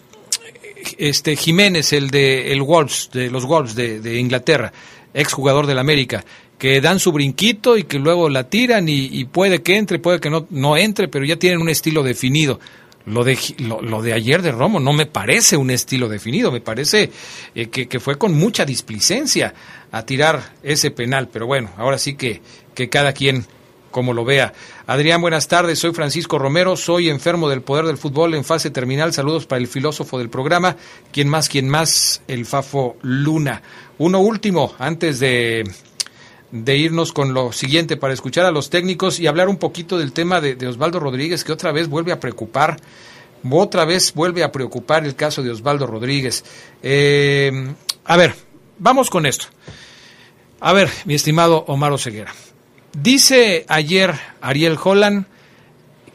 este 0.97 1.35
Jiménez, 1.35 1.93
el 1.93 2.09
de 2.09 2.51
el 2.53 2.63
Wolves, 2.63 3.11
de 3.13 3.29
los 3.29 3.45
Wolves 3.45 3.75
de, 3.75 3.99
de 3.99 4.17
Inglaterra, 4.17 4.73
ex 5.13 5.31
jugador 5.31 5.67
del 5.67 5.77
América, 5.77 6.25
que 6.57 6.81
dan 6.81 6.99
su 6.99 7.11
brinquito 7.11 7.77
y 7.77 7.83
que 7.83 7.99
luego 7.99 8.29
la 8.29 8.49
tiran 8.49 8.89
y, 8.89 9.25
puede 9.25 9.61
que 9.61 9.77
entre, 9.77 9.99
puede 9.99 10.19
que 10.19 10.31
no, 10.31 10.77
entre, 10.77 11.07
pero 11.07 11.23
ya 11.23 11.35
tienen 11.35 11.61
un 11.61 11.69
estilo 11.69 12.01
definido. 12.01 12.59
Lo 13.05 13.23
de, 13.23 13.37
lo, 13.59 14.01
de 14.01 14.13
ayer 14.13 14.41
de 14.41 14.53
Romo 14.53 14.79
no 14.79 14.93
me 14.93 15.05
parece 15.05 15.55
un 15.55 15.69
estilo 15.69 16.09
definido, 16.09 16.51
me 16.51 16.61
parece 16.61 17.11
eh, 17.53 17.67
que, 17.67 17.87
que, 17.87 17.99
fue 17.99 18.17
con 18.17 18.33
mucha 18.33 18.65
displicencia 18.65 19.53
a 19.91 20.03
tirar 20.03 20.53
ese 20.63 20.89
penal, 20.89 21.27
pero 21.31 21.45
bueno, 21.45 21.69
ahora 21.77 21.99
sí 21.99 22.15
que 22.15 22.41
cada 22.89 23.11
quien 23.11 23.45
como 23.93 24.13
lo 24.13 24.25
vea. 24.25 24.53
Adrián, 24.87 25.21
buenas 25.21 25.47
tardes. 25.47 25.79
Soy 25.79 25.93
Francisco 25.93 26.37
Romero, 26.37 26.75
soy 26.75 27.09
enfermo 27.09 27.47
del 27.47 27.61
poder 27.61 27.85
del 27.85 27.97
fútbol 27.97 28.33
en 28.33 28.43
fase 28.43 28.71
terminal. 28.71 29.13
Saludos 29.13 29.45
para 29.45 29.61
el 29.61 29.67
filósofo 29.67 30.17
del 30.17 30.29
programa. 30.29 30.75
¿Quién 31.13 31.29
más? 31.29 31.47
¿Quién 31.47 31.69
más? 31.69 32.21
El 32.27 32.45
Fafo 32.45 32.97
Luna. 33.03 33.61
Uno 33.99 34.19
último, 34.19 34.73
antes 34.79 35.21
de, 35.21 35.63
de 36.51 36.77
irnos 36.77 37.13
con 37.13 37.33
lo 37.33 37.53
siguiente, 37.53 37.95
para 37.95 38.13
escuchar 38.13 38.45
a 38.45 38.51
los 38.51 38.69
técnicos 38.69 39.19
y 39.21 39.27
hablar 39.27 39.47
un 39.47 39.57
poquito 39.57 39.97
del 39.97 40.11
tema 40.11 40.41
de, 40.41 40.67
Osvaldo 40.67 40.99
Rodríguez, 40.99 41.45
que 41.45 41.53
otra 41.53 41.71
vez 41.71 41.87
vuelve 41.87 42.11
a 42.11 42.19
preocupar. 42.19 42.77
Otra 43.49 43.85
vez 43.85 44.13
vuelve 44.13 44.43
a 44.43 44.51
preocupar 44.51 45.05
el 45.05 45.15
caso 45.15 45.43
de 45.43 45.51
Osvaldo 45.51 45.85
Rodríguez. 45.85 46.43
Eh, 46.81 47.73
a 48.05 48.17
ver, 48.17 48.33
vamos 48.79 49.09
con 49.09 49.25
esto. 49.25 49.45
A 50.59 50.73
ver, 50.73 50.89
mi 51.05 51.13
estimado 51.13 51.65
Omar 51.67 51.91
Oseguera. 51.91 52.33
Dice 52.93 53.65
ayer 53.67 54.13
Ariel 54.41 54.77
Holland 54.81 55.25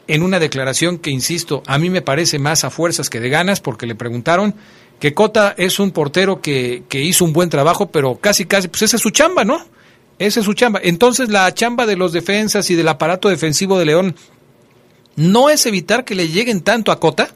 en 0.07 0.23
una 0.23 0.39
declaración 0.39 0.97
que, 0.97 1.11
insisto, 1.11 1.61
a 1.67 1.77
mí 1.77 1.89
me 1.89 2.01
parece 2.01 2.39
más 2.39 2.63
a 2.63 2.71
fuerzas 2.71 3.09
que 3.09 3.19
de 3.19 3.29
ganas, 3.29 3.59
porque 3.59 3.85
le 3.85 3.95
preguntaron 3.95 4.55
que 4.99 5.13
Cota 5.13 5.53
es 5.57 5.79
un 5.79 5.91
portero 5.91 6.41
que, 6.41 6.83
que 6.89 7.01
hizo 7.01 7.25
un 7.25 7.33
buen 7.33 7.49
trabajo, 7.49 7.91
pero 7.91 8.15
casi, 8.15 8.45
casi, 8.45 8.69
pues 8.69 8.81
esa 8.81 8.95
es 8.95 9.03
su 9.03 9.11
chamba, 9.11 9.43
¿no? 9.43 9.63
Esa 10.17 10.39
es 10.39 10.45
su 10.45 10.53
chamba. 10.53 10.79
Entonces 10.83 11.29
la 11.29 11.53
chamba 11.53 11.85
de 11.85 11.95
los 11.95 12.11
defensas 12.11 12.69
y 12.69 12.75
del 12.75 12.87
aparato 12.87 13.29
defensivo 13.29 13.77
de 13.77 13.85
León 13.85 14.15
no 15.15 15.49
es 15.49 15.65
evitar 15.65 16.05
que 16.05 16.15
le 16.15 16.27
lleguen 16.27 16.61
tanto 16.61 16.91
a 16.91 16.99
Cota. 16.99 17.29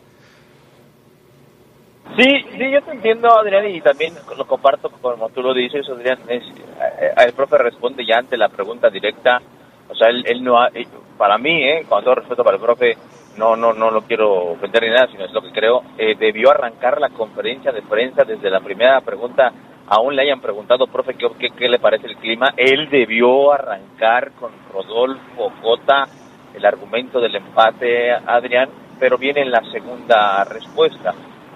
Sí, 2.18 2.46
sí, 2.58 2.72
yo 2.72 2.82
te 2.82 2.92
entiendo, 2.92 3.32
Adrián, 3.32 3.68
y 3.70 3.82
también 3.82 4.14
lo 4.38 4.46
comparto 4.46 4.90
como 4.90 5.30
tú 5.30 5.42
lo 5.42 5.54
dices, 5.54 5.88
Adrián. 5.90 6.20
Es, 6.28 6.44
eh, 6.44 7.14
el 7.26 7.34
profe 7.34 7.58
responde 7.58 8.06
ya 8.06 8.18
ante 8.20 8.38
la 8.38 8.50
pregunta 8.50 8.90
directa. 8.90 9.42
O 9.90 9.96
sea, 9.96 10.10
él, 10.10 10.24
él 10.28 10.44
no 10.44 10.62
ha, 10.62 10.68
eh, 10.68 10.88
para 11.18 11.38
mí, 11.38 11.64
eh, 11.64 11.86
con 11.88 12.04
todo 12.04 12.16
respeto 12.16 12.44
para 12.44 12.58
el 12.58 12.62
profe, 12.62 12.98
no, 13.38 13.56
no, 13.56 13.74
no 13.74 13.90
lo 13.90 14.02
quiero 14.04 14.52
ofender 14.52 14.84
ni 14.84 14.90
nada, 14.90 15.08
sino 15.08 15.26
es 15.26 15.32
lo 15.32 15.42
que 15.42 15.52
creo, 15.52 15.82
eh, 15.98 16.16
debió 16.18 16.52
arrancar 16.52 17.00
la 17.02 17.10
conferencia 17.10 17.72
de 17.72 17.82
prensa 17.82 18.24
desde 18.24 18.50
la 18.50 18.60
primera 18.60 19.02
pregunta 19.02 19.52
aún 19.88 20.16
le 20.16 20.24
hayan 20.24 20.42
preguntado, 20.42 20.88
profe, 20.88 21.16
¿qué, 21.16 21.52
qué, 21.58 21.70
le 21.70 21.80
parece 21.80 22.08
el 22.08 22.18
clima? 22.18 22.54
Él 22.58 22.90
debió 22.90 23.52
arrancar 23.52 24.32
con 24.34 24.52
Rodolfo 24.72 25.52
Cota 25.62 26.08
el 26.54 26.66
argumento 26.66 27.20
del 27.20 27.36
empate, 27.36 28.12
Adrián, 28.12 28.70
pero 29.00 29.18
viene 29.18 29.42
en 29.42 29.52
la 29.52 29.62
segunda 29.72 30.44
respuesta. 30.46 31.14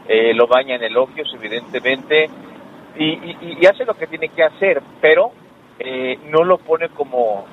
Eh, 0.07 0.33
lo 0.33 0.47
baña 0.47 0.75
en 0.75 0.83
elogios, 0.83 1.29
evidentemente, 1.33 2.29
y, 2.97 3.65
hace 3.65 3.85
lo 3.85 3.93
que 3.93 4.07
tiene 4.07 4.29
que 4.29 4.43
hacer, 4.43 4.81
pero 5.01 5.31
eh, 5.79 6.17
no 6.29 6.43
lo 6.43 6.57
pone 6.57 6.89
como 6.89 7.45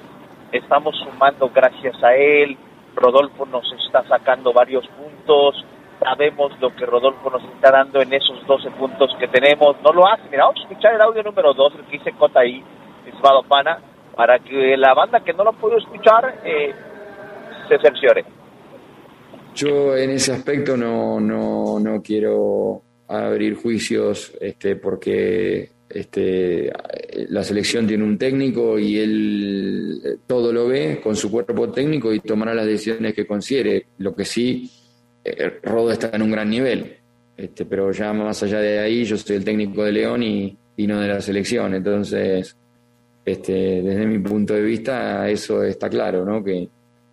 estamos 0.52 0.96
sumando 0.96 1.50
gracias 1.52 2.02
a 2.02 2.14
él, 2.14 2.56
Rodolfo 2.94 3.44
nos 3.46 3.70
está 3.72 4.04
sacando 4.04 4.52
varios 4.52 4.86
puntos, 4.88 5.64
sabemos 5.98 6.52
lo 6.60 6.74
que 6.74 6.86
Rodolfo 6.86 7.28
nos 7.28 7.42
está 7.42 7.72
dando 7.72 8.00
en 8.00 8.12
esos 8.12 8.46
12 8.46 8.70
puntos 8.70 9.14
que 9.18 9.26
tenemos, 9.26 9.76
no 9.82 9.92
lo 9.92 10.06
hace, 10.06 10.22
mira, 10.30 10.44
vamos 10.44 10.60
a 10.60 10.62
escuchar 10.62 10.94
el 10.94 11.00
audio 11.00 11.22
número 11.24 11.52
2, 11.54 11.74
el 11.74 11.84
que 11.86 11.98
dice 11.98 12.12
Cota 12.12 12.40
ahí, 12.40 12.62
Pana, 13.48 13.78
para 14.14 14.38
que 14.38 14.76
la 14.76 14.94
banda 14.94 15.20
que 15.20 15.32
no 15.32 15.44
lo 15.44 15.52
pudo 15.54 15.76
escuchar 15.76 16.34
eh, 16.44 16.72
se 17.68 17.78
cerciore. 17.78 18.24
Yo 19.54 19.96
en 19.96 20.10
ese 20.10 20.32
aspecto 20.32 20.76
no, 20.76 21.20
no, 21.20 21.78
no 21.78 22.02
quiero 22.02 22.82
abrir 23.06 23.54
juicios 23.54 24.32
este, 24.40 24.76
porque 24.76 25.70
este, 25.88 26.72
la 27.28 27.44
selección 27.44 27.86
tiene 27.86 28.02
un 28.02 28.18
técnico 28.18 28.78
y 28.78 28.98
él 28.98 30.00
eh, 30.04 30.16
todo 30.26 30.52
lo 30.52 30.66
ve 30.66 31.00
con 31.00 31.14
su 31.14 31.30
cuerpo 31.30 31.70
técnico 31.70 32.12
y 32.12 32.18
tomará 32.18 32.52
las 32.52 32.66
decisiones 32.66 33.14
que 33.14 33.26
considere. 33.26 33.86
Lo 33.98 34.14
que 34.14 34.24
sí, 34.24 34.68
eh, 35.24 35.60
Rodo 35.62 35.92
está 35.92 36.10
en 36.12 36.22
un 36.22 36.32
gran 36.32 36.50
nivel, 36.50 36.96
este, 37.36 37.64
pero 37.64 37.92
ya 37.92 38.12
más 38.12 38.42
allá 38.42 38.58
de 38.58 38.80
ahí, 38.80 39.04
yo 39.04 39.16
soy 39.16 39.36
el 39.36 39.44
técnico 39.44 39.84
de 39.84 39.92
León 39.92 40.22
y, 40.22 40.58
no 40.78 41.00
de 41.00 41.08
la 41.08 41.20
selección. 41.20 41.74
Entonces, 41.74 42.56
este, 43.24 43.52
desde 43.82 44.06
mi 44.06 44.18
punto 44.18 44.54
de 44.54 44.62
vista, 44.62 45.28
eso 45.30 45.62
está 45.62 45.88
claro, 45.88 46.24
¿no? 46.24 46.42
que, 46.42 46.68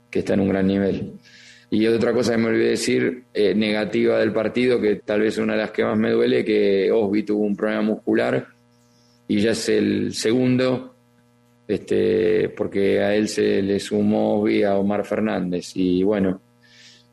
que 0.09 0.19
está 0.19 0.33
en 0.33 0.39
un 0.39 0.49
gran 0.49 0.65
nivel. 0.65 1.13
Y 1.73 1.87
otra 1.87 2.11
cosa 2.11 2.33
que 2.33 2.37
me 2.37 2.49
olvidé 2.49 2.71
decir, 2.71 3.23
eh, 3.33 3.55
negativa 3.55 4.19
del 4.19 4.33
partido, 4.33 4.79
que 4.81 4.97
tal 4.97 5.21
vez 5.21 5.37
una 5.37 5.53
de 5.53 5.59
las 5.59 5.71
que 5.71 5.85
más 5.85 5.97
me 5.97 6.11
duele, 6.11 6.43
que 6.43 6.91
Osby 6.91 7.23
tuvo 7.23 7.45
un 7.45 7.55
problema 7.55 7.81
muscular 7.81 8.45
y 9.25 9.39
ya 9.39 9.51
es 9.51 9.69
el 9.69 10.13
segundo, 10.13 10.93
este, 11.65 12.49
porque 12.49 12.99
a 12.99 13.15
él 13.15 13.29
se 13.29 13.61
le 13.61 13.79
sumó 13.79 14.41
Osby 14.41 14.63
a 14.63 14.75
Omar 14.77 15.05
Fernández. 15.05 15.71
Y 15.75 16.03
bueno, 16.03 16.41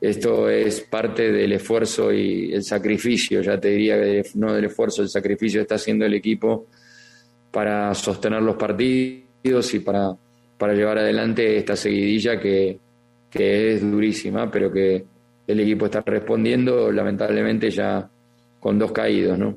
esto 0.00 0.50
es 0.50 0.80
parte 0.80 1.30
del 1.30 1.52
esfuerzo 1.52 2.12
y 2.12 2.52
el 2.52 2.64
sacrificio, 2.64 3.40
ya 3.42 3.60
te 3.60 3.68
diría 3.68 3.96
no 4.34 4.52
del 4.52 4.64
esfuerzo, 4.64 5.02
el 5.02 5.08
sacrificio 5.08 5.60
está 5.60 5.76
haciendo 5.76 6.04
el 6.04 6.14
equipo 6.14 6.66
para 7.52 7.94
sostener 7.94 8.42
los 8.42 8.56
partidos 8.56 9.72
y 9.72 9.78
para, 9.78 10.16
para 10.58 10.74
llevar 10.74 10.98
adelante 10.98 11.56
esta 11.56 11.76
seguidilla 11.76 12.40
que 12.40 12.80
que 13.30 13.74
es 13.74 13.90
durísima, 13.90 14.50
pero 14.50 14.70
que 14.70 15.04
el 15.46 15.60
equipo 15.60 15.86
está 15.86 16.02
respondiendo, 16.04 16.90
lamentablemente 16.92 17.70
ya 17.70 18.08
con 18.60 18.78
dos 18.78 18.92
caídos, 18.92 19.38
¿no? 19.38 19.54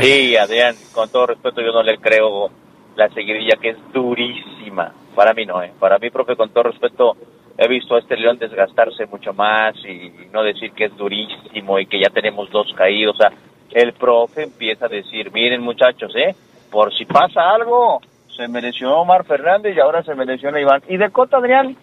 Sí, 0.00 0.36
Adrián, 0.36 0.74
con 0.92 1.08
todo 1.10 1.26
respeto, 1.26 1.60
yo 1.60 1.72
no 1.72 1.82
le 1.82 1.98
creo 1.98 2.50
la 2.96 3.08
seguidilla 3.08 3.56
que 3.60 3.70
es 3.70 3.76
durísima. 3.92 4.92
Para 5.14 5.32
mí 5.32 5.46
no, 5.46 5.62
¿eh? 5.62 5.72
Para 5.78 5.98
mí, 5.98 6.10
profe, 6.10 6.36
con 6.36 6.50
todo 6.50 6.64
respeto, 6.64 7.16
he 7.56 7.68
visto 7.68 7.94
a 7.94 8.00
este 8.00 8.16
León 8.16 8.38
desgastarse 8.38 9.06
mucho 9.06 9.32
más 9.32 9.74
y 9.84 10.12
no 10.32 10.42
decir 10.42 10.72
que 10.72 10.86
es 10.86 10.96
durísimo 10.96 11.78
y 11.78 11.86
que 11.86 12.00
ya 12.00 12.10
tenemos 12.10 12.50
dos 12.50 12.72
caídos. 12.76 13.16
O 13.16 13.18
sea, 13.18 13.32
el 13.72 13.92
profe 13.94 14.44
empieza 14.44 14.86
a 14.86 14.88
decir, 14.88 15.32
miren 15.32 15.62
muchachos, 15.62 16.12
¿eh? 16.16 16.34
Por 16.70 16.92
si 16.96 17.04
pasa 17.04 17.50
algo, 17.50 18.00
se 18.36 18.48
mereció 18.48 18.96
Omar 18.96 19.24
Fernández 19.24 19.76
y 19.76 19.80
ahora 19.80 20.02
se 20.02 20.14
mereció 20.14 20.56
Iván. 20.56 20.82
Y 20.88 20.96
de 20.96 21.10
Cota, 21.10 21.38
Adrián, 21.38 21.76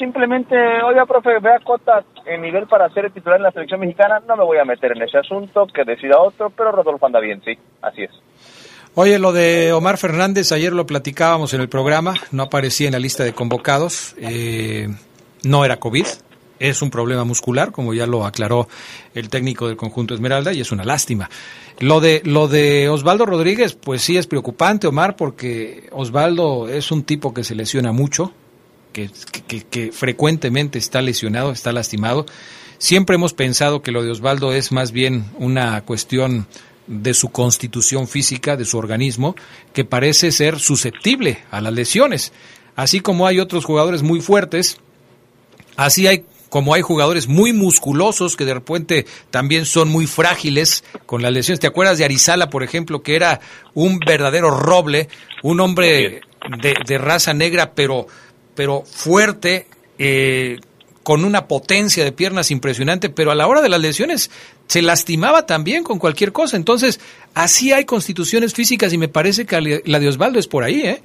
simplemente, 0.00 0.56
oiga, 0.82 1.04
profe, 1.04 1.38
vea 1.40 1.60
Cota 1.60 2.02
en 2.26 2.40
nivel 2.40 2.66
para 2.66 2.88
ser 2.88 3.12
titular 3.12 3.36
en 3.36 3.44
la 3.44 3.52
selección 3.52 3.80
mexicana, 3.80 4.20
no 4.26 4.36
me 4.36 4.44
voy 4.44 4.58
a 4.58 4.64
meter 4.64 4.92
en 4.96 5.02
ese 5.02 5.18
asunto, 5.18 5.66
que 5.66 5.84
decida 5.84 6.18
otro, 6.18 6.50
pero 6.50 6.72
Rodolfo 6.72 7.06
anda 7.06 7.20
bien, 7.20 7.40
sí, 7.44 7.56
así 7.82 8.02
es. 8.02 8.10
Oye, 8.94 9.18
lo 9.18 9.32
de 9.32 9.72
Omar 9.72 9.98
Fernández, 9.98 10.50
ayer 10.50 10.72
lo 10.72 10.86
platicábamos 10.86 11.54
en 11.54 11.60
el 11.60 11.68
programa, 11.68 12.14
no 12.32 12.44
aparecía 12.44 12.88
en 12.88 12.94
la 12.94 12.98
lista 12.98 13.22
de 13.22 13.34
convocados, 13.34 14.16
eh, 14.18 14.88
no 15.44 15.64
era 15.64 15.76
COVID, 15.76 16.06
es 16.58 16.82
un 16.82 16.90
problema 16.90 17.24
muscular, 17.24 17.70
como 17.70 17.94
ya 17.94 18.06
lo 18.06 18.24
aclaró 18.24 18.68
el 19.14 19.28
técnico 19.28 19.68
del 19.68 19.76
conjunto 19.76 20.14
Esmeralda, 20.14 20.52
y 20.52 20.60
es 20.60 20.72
una 20.72 20.84
lástima. 20.84 21.30
Lo 21.78 22.00
de, 22.00 22.20
lo 22.24 22.48
de 22.48 22.88
Osvaldo 22.88 23.26
Rodríguez, 23.26 23.74
pues 23.74 24.02
sí 24.02 24.16
es 24.16 24.26
preocupante, 24.26 24.86
Omar, 24.86 25.14
porque 25.14 25.88
Osvaldo 25.92 26.68
es 26.68 26.90
un 26.90 27.04
tipo 27.04 27.32
que 27.32 27.44
se 27.44 27.54
lesiona 27.54 27.92
mucho, 27.92 28.32
que, 28.92 29.90
frecuentemente 29.92 30.78
está 30.78 31.02
lesionado, 31.02 31.52
está 31.52 31.72
lastimado. 31.72 32.26
Siempre 32.78 33.16
hemos 33.16 33.34
pensado 33.34 33.82
que 33.82 33.92
lo 33.92 34.02
de 34.02 34.10
Osvaldo 34.10 34.52
es 34.52 34.72
más 34.72 34.92
bien 34.92 35.26
una 35.38 35.80
cuestión 35.82 36.46
de 36.86 37.14
su 37.14 37.28
constitución 37.28 38.08
física, 38.08 38.56
de 38.56 38.64
su 38.64 38.78
organismo, 38.78 39.36
que 39.72 39.84
parece 39.84 40.32
ser 40.32 40.58
susceptible 40.58 41.38
a 41.50 41.60
las 41.60 41.72
lesiones. 41.72 42.32
Así 42.74 43.00
como 43.00 43.26
hay 43.26 43.38
otros 43.38 43.64
jugadores 43.64 44.02
muy 44.02 44.20
fuertes, 44.20 44.78
así 45.76 46.06
hay 46.06 46.24
como 46.50 46.74
hay 46.74 46.82
jugadores 46.82 47.28
muy 47.28 47.52
musculosos 47.52 48.36
que 48.36 48.44
de 48.44 48.54
repente 48.54 49.06
también 49.30 49.64
son 49.64 49.88
muy 49.88 50.06
frágiles 50.06 50.84
con 51.06 51.22
las 51.22 51.32
lesiones. 51.32 51.60
¿Te 51.60 51.68
acuerdas 51.68 51.96
de 51.96 52.04
Arizala, 52.04 52.50
por 52.50 52.64
ejemplo, 52.64 53.02
que 53.02 53.14
era 53.14 53.40
un 53.72 54.00
verdadero 54.00 54.50
roble, 54.50 55.08
un 55.44 55.60
hombre 55.60 56.22
de, 56.60 56.74
de 56.84 56.98
raza 56.98 57.32
negra, 57.32 57.72
pero 57.74 58.08
pero 58.54 58.82
fuerte, 58.82 59.66
eh, 59.98 60.58
con 61.02 61.24
una 61.24 61.46
potencia 61.48 62.04
de 62.04 62.12
piernas 62.12 62.50
impresionante, 62.50 63.08
pero 63.08 63.30
a 63.30 63.34
la 63.34 63.46
hora 63.48 63.62
de 63.62 63.68
las 63.68 63.80
lesiones 63.80 64.30
se 64.66 64.82
lastimaba 64.82 65.46
también 65.46 65.82
con 65.82 65.98
cualquier 65.98 66.32
cosa. 66.32 66.56
Entonces, 66.56 67.00
así 67.34 67.72
hay 67.72 67.84
constituciones 67.84 68.54
físicas 68.54 68.92
y 68.92 68.98
me 68.98 69.08
parece 69.08 69.46
que 69.46 69.82
la 69.84 69.98
de 69.98 70.08
Osvaldo 70.08 70.38
es 70.38 70.46
por 70.46 70.62
ahí, 70.62 70.82
¿eh? 70.82 71.02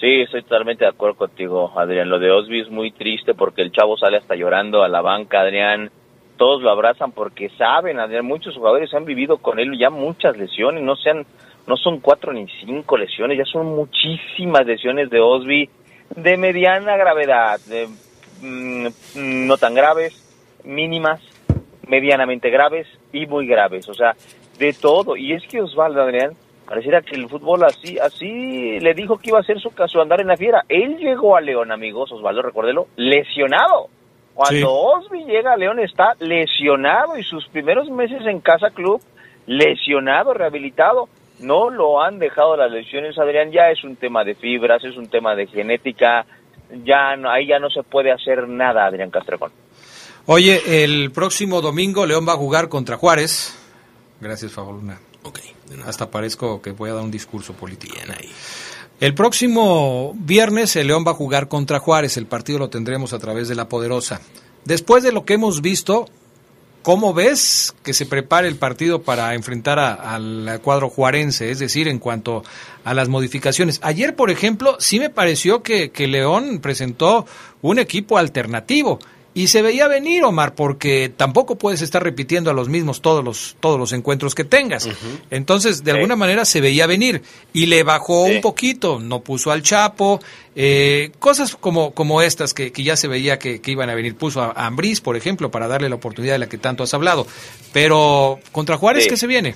Sí, 0.00 0.22
estoy 0.22 0.42
totalmente 0.44 0.84
de 0.84 0.90
acuerdo 0.90 1.16
contigo, 1.16 1.78
Adrián. 1.78 2.08
Lo 2.08 2.18
de 2.18 2.30
Osby 2.30 2.60
es 2.60 2.70
muy 2.70 2.90
triste 2.90 3.34
porque 3.34 3.60
el 3.60 3.70
chavo 3.70 3.98
sale 3.98 4.16
hasta 4.16 4.34
llorando 4.34 4.82
a 4.82 4.88
la 4.88 5.02
banca, 5.02 5.40
Adrián. 5.40 5.90
Todos 6.38 6.62
lo 6.62 6.70
abrazan 6.70 7.12
porque 7.12 7.50
saben, 7.58 8.00
Adrián, 8.00 8.24
muchos 8.24 8.54
jugadores 8.54 8.94
han 8.94 9.04
vivido 9.04 9.36
con 9.36 9.58
él 9.58 9.78
ya 9.78 9.90
muchas 9.90 10.38
lesiones, 10.38 10.82
no 10.82 10.96
sean, 10.96 11.26
no 11.66 11.76
son 11.76 12.00
cuatro 12.00 12.32
ni 12.32 12.46
cinco 12.64 12.96
lesiones, 12.96 13.36
ya 13.36 13.44
son 13.44 13.66
muchísimas 13.66 14.64
lesiones 14.64 15.10
de 15.10 15.20
Osby 15.20 15.68
de 16.14 16.36
mediana 16.36 16.96
gravedad, 16.96 17.60
de, 17.66 17.88
mm, 18.40 18.88
no 19.46 19.56
tan 19.56 19.74
graves, 19.74 20.14
mínimas, 20.64 21.20
medianamente 21.86 22.50
graves 22.50 22.86
y 23.12 23.26
muy 23.26 23.46
graves, 23.46 23.88
o 23.88 23.94
sea, 23.94 24.14
de 24.58 24.72
todo. 24.72 25.16
Y 25.16 25.32
es 25.32 25.42
que 25.46 25.60
Osvaldo 25.60 26.02
Adrián, 26.02 26.32
pareciera 26.66 27.02
que 27.02 27.16
el 27.16 27.28
fútbol 27.28 27.64
así, 27.64 27.98
así 27.98 28.78
le 28.80 28.94
dijo 28.94 29.18
que 29.18 29.30
iba 29.30 29.40
a 29.40 29.44
ser 29.44 29.60
su 29.60 29.70
caso 29.70 30.00
andar 30.00 30.20
en 30.20 30.28
la 30.28 30.36
fiera. 30.36 30.64
Él 30.68 30.98
llegó 30.98 31.36
a 31.36 31.40
León, 31.40 31.72
amigos, 31.72 32.12
Osvaldo, 32.12 32.42
recuérdelo, 32.42 32.86
lesionado. 32.96 33.88
Cuando 34.34 34.72
Osby 34.72 35.24
llega 35.24 35.52
a 35.52 35.56
León 35.56 35.80
está 35.80 36.14
lesionado 36.18 37.18
y 37.18 37.22
sus 37.24 37.46
primeros 37.48 37.90
meses 37.90 38.24
en 38.26 38.40
Casa 38.40 38.70
Club, 38.70 39.02
lesionado, 39.46 40.32
rehabilitado 40.32 41.08
no 41.40 41.70
lo 41.70 42.02
han 42.02 42.18
dejado 42.18 42.56
las 42.56 42.70
lesiones, 42.70 43.18
Adrián, 43.18 43.50
ya 43.50 43.70
es 43.70 43.82
un 43.84 43.96
tema 43.96 44.24
de 44.24 44.34
fibras, 44.34 44.84
es 44.84 44.96
un 44.96 45.08
tema 45.08 45.34
de 45.34 45.46
genética, 45.46 46.26
ya 46.84 47.16
no, 47.16 47.30
ahí 47.30 47.46
ya 47.46 47.58
no 47.58 47.70
se 47.70 47.82
puede 47.82 48.12
hacer 48.12 48.48
nada, 48.48 48.86
Adrián 48.86 49.10
Castrejón. 49.10 49.52
Oye, 50.26 50.84
el 50.84 51.10
próximo 51.10 51.60
domingo 51.60 52.06
León 52.06 52.26
va 52.28 52.34
a 52.34 52.36
jugar 52.36 52.68
contra 52.68 52.96
Juárez. 52.96 53.56
Gracias, 54.20 54.52
Faboluna. 54.52 55.00
Ok. 55.22 55.40
Hasta 55.86 56.10
parezco 56.10 56.60
que 56.60 56.72
voy 56.72 56.90
a 56.90 56.94
dar 56.94 57.02
un 57.02 57.10
discurso 57.10 57.54
político. 57.54 57.96
ahí. 58.08 58.28
El 59.00 59.14
próximo 59.14 60.12
viernes 60.14 60.76
el 60.76 60.88
León 60.88 61.04
va 61.06 61.12
a 61.12 61.14
jugar 61.14 61.48
contra 61.48 61.78
Juárez. 61.78 62.16
El 62.16 62.26
partido 62.26 62.58
lo 62.58 62.68
tendremos 62.68 63.12
a 63.12 63.18
través 63.18 63.48
de 63.48 63.54
la 63.54 63.68
Poderosa. 63.68 64.20
Después 64.64 65.02
de 65.02 65.12
lo 65.12 65.24
que 65.24 65.34
hemos 65.34 65.62
visto, 65.62 66.06
¿Cómo 66.82 67.12
ves 67.12 67.74
que 67.82 67.92
se 67.92 68.06
prepare 68.06 68.48
el 68.48 68.56
partido 68.56 69.02
para 69.02 69.34
enfrentar 69.34 69.78
al 69.78 70.60
cuadro 70.62 70.88
juarense? 70.88 71.50
Es 71.50 71.58
decir, 71.58 71.88
en 71.88 71.98
cuanto 71.98 72.42
a 72.84 72.94
las 72.94 73.08
modificaciones. 73.08 73.80
Ayer, 73.82 74.16
por 74.16 74.30
ejemplo, 74.30 74.76
sí 74.78 74.98
me 74.98 75.10
pareció 75.10 75.62
que 75.62 75.90
León 76.08 76.60
presentó 76.60 77.26
un 77.60 77.78
equipo 77.78 78.16
alternativo. 78.16 78.98
Y 79.32 79.46
se 79.46 79.62
veía 79.62 79.86
venir, 79.86 80.24
Omar, 80.24 80.56
porque 80.56 81.08
tampoco 81.08 81.56
puedes 81.56 81.82
estar 81.82 82.02
repitiendo 82.02 82.50
a 82.50 82.54
los 82.54 82.68
mismos 82.68 83.00
todos 83.00 83.24
los, 83.24 83.56
todos 83.60 83.78
los 83.78 83.92
encuentros 83.92 84.34
que 84.34 84.42
tengas. 84.42 84.88
Entonces, 85.30 85.84
de 85.84 85.92
alguna 85.92 86.16
manera 86.16 86.44
se 86.44 86.60
veía 86.60 86.88
venir. 86.88 87.22
Y 87.52 87.66
le 87.66 87.84
bajó 87.84 88.24
un 88.24 88.40
poquito, 88.40 88.98
no 88.98 89.20
puso 89.20 89.52
al 89.52 89.62
Chapo, 89.62 90.20
eh, 90.56 91.12
cosas 91.20 91.54
como, 91.54 91.92
como 91.92 92.22
estas 92.22 92.54
que, 92.54 92.72
que 92.72 92.82
ya 92.82 92.96
se 92.96 93.06
veía 93.06 93.38
que, 93.38 93.60
iban 93.66 93.88
a 93.88 93.94
venir. 93.94 94.16
Puso 94.16 94.42
a 94.42 94.66
Ambriz, 94.66 95.00
por 95.00 95.16
ejemplo, 95.16 95.48
para 95.50 95.68
darle 95.68 95.88
la 95.88 95.94
oportunidad 95.94 96.34
de 96.34 96.40
la 96.40 96.48
que 96.48 96.58
tanto 96.58 96.82
has 96.82 96.92
hablado. 96.92 97.24
Pero 97.72 98.40
contra 98.50 98.78
Juárez, 98.78 99.06
¿qué 99.06 99.16
se 99.16 99.28
viene? 99.28 99.54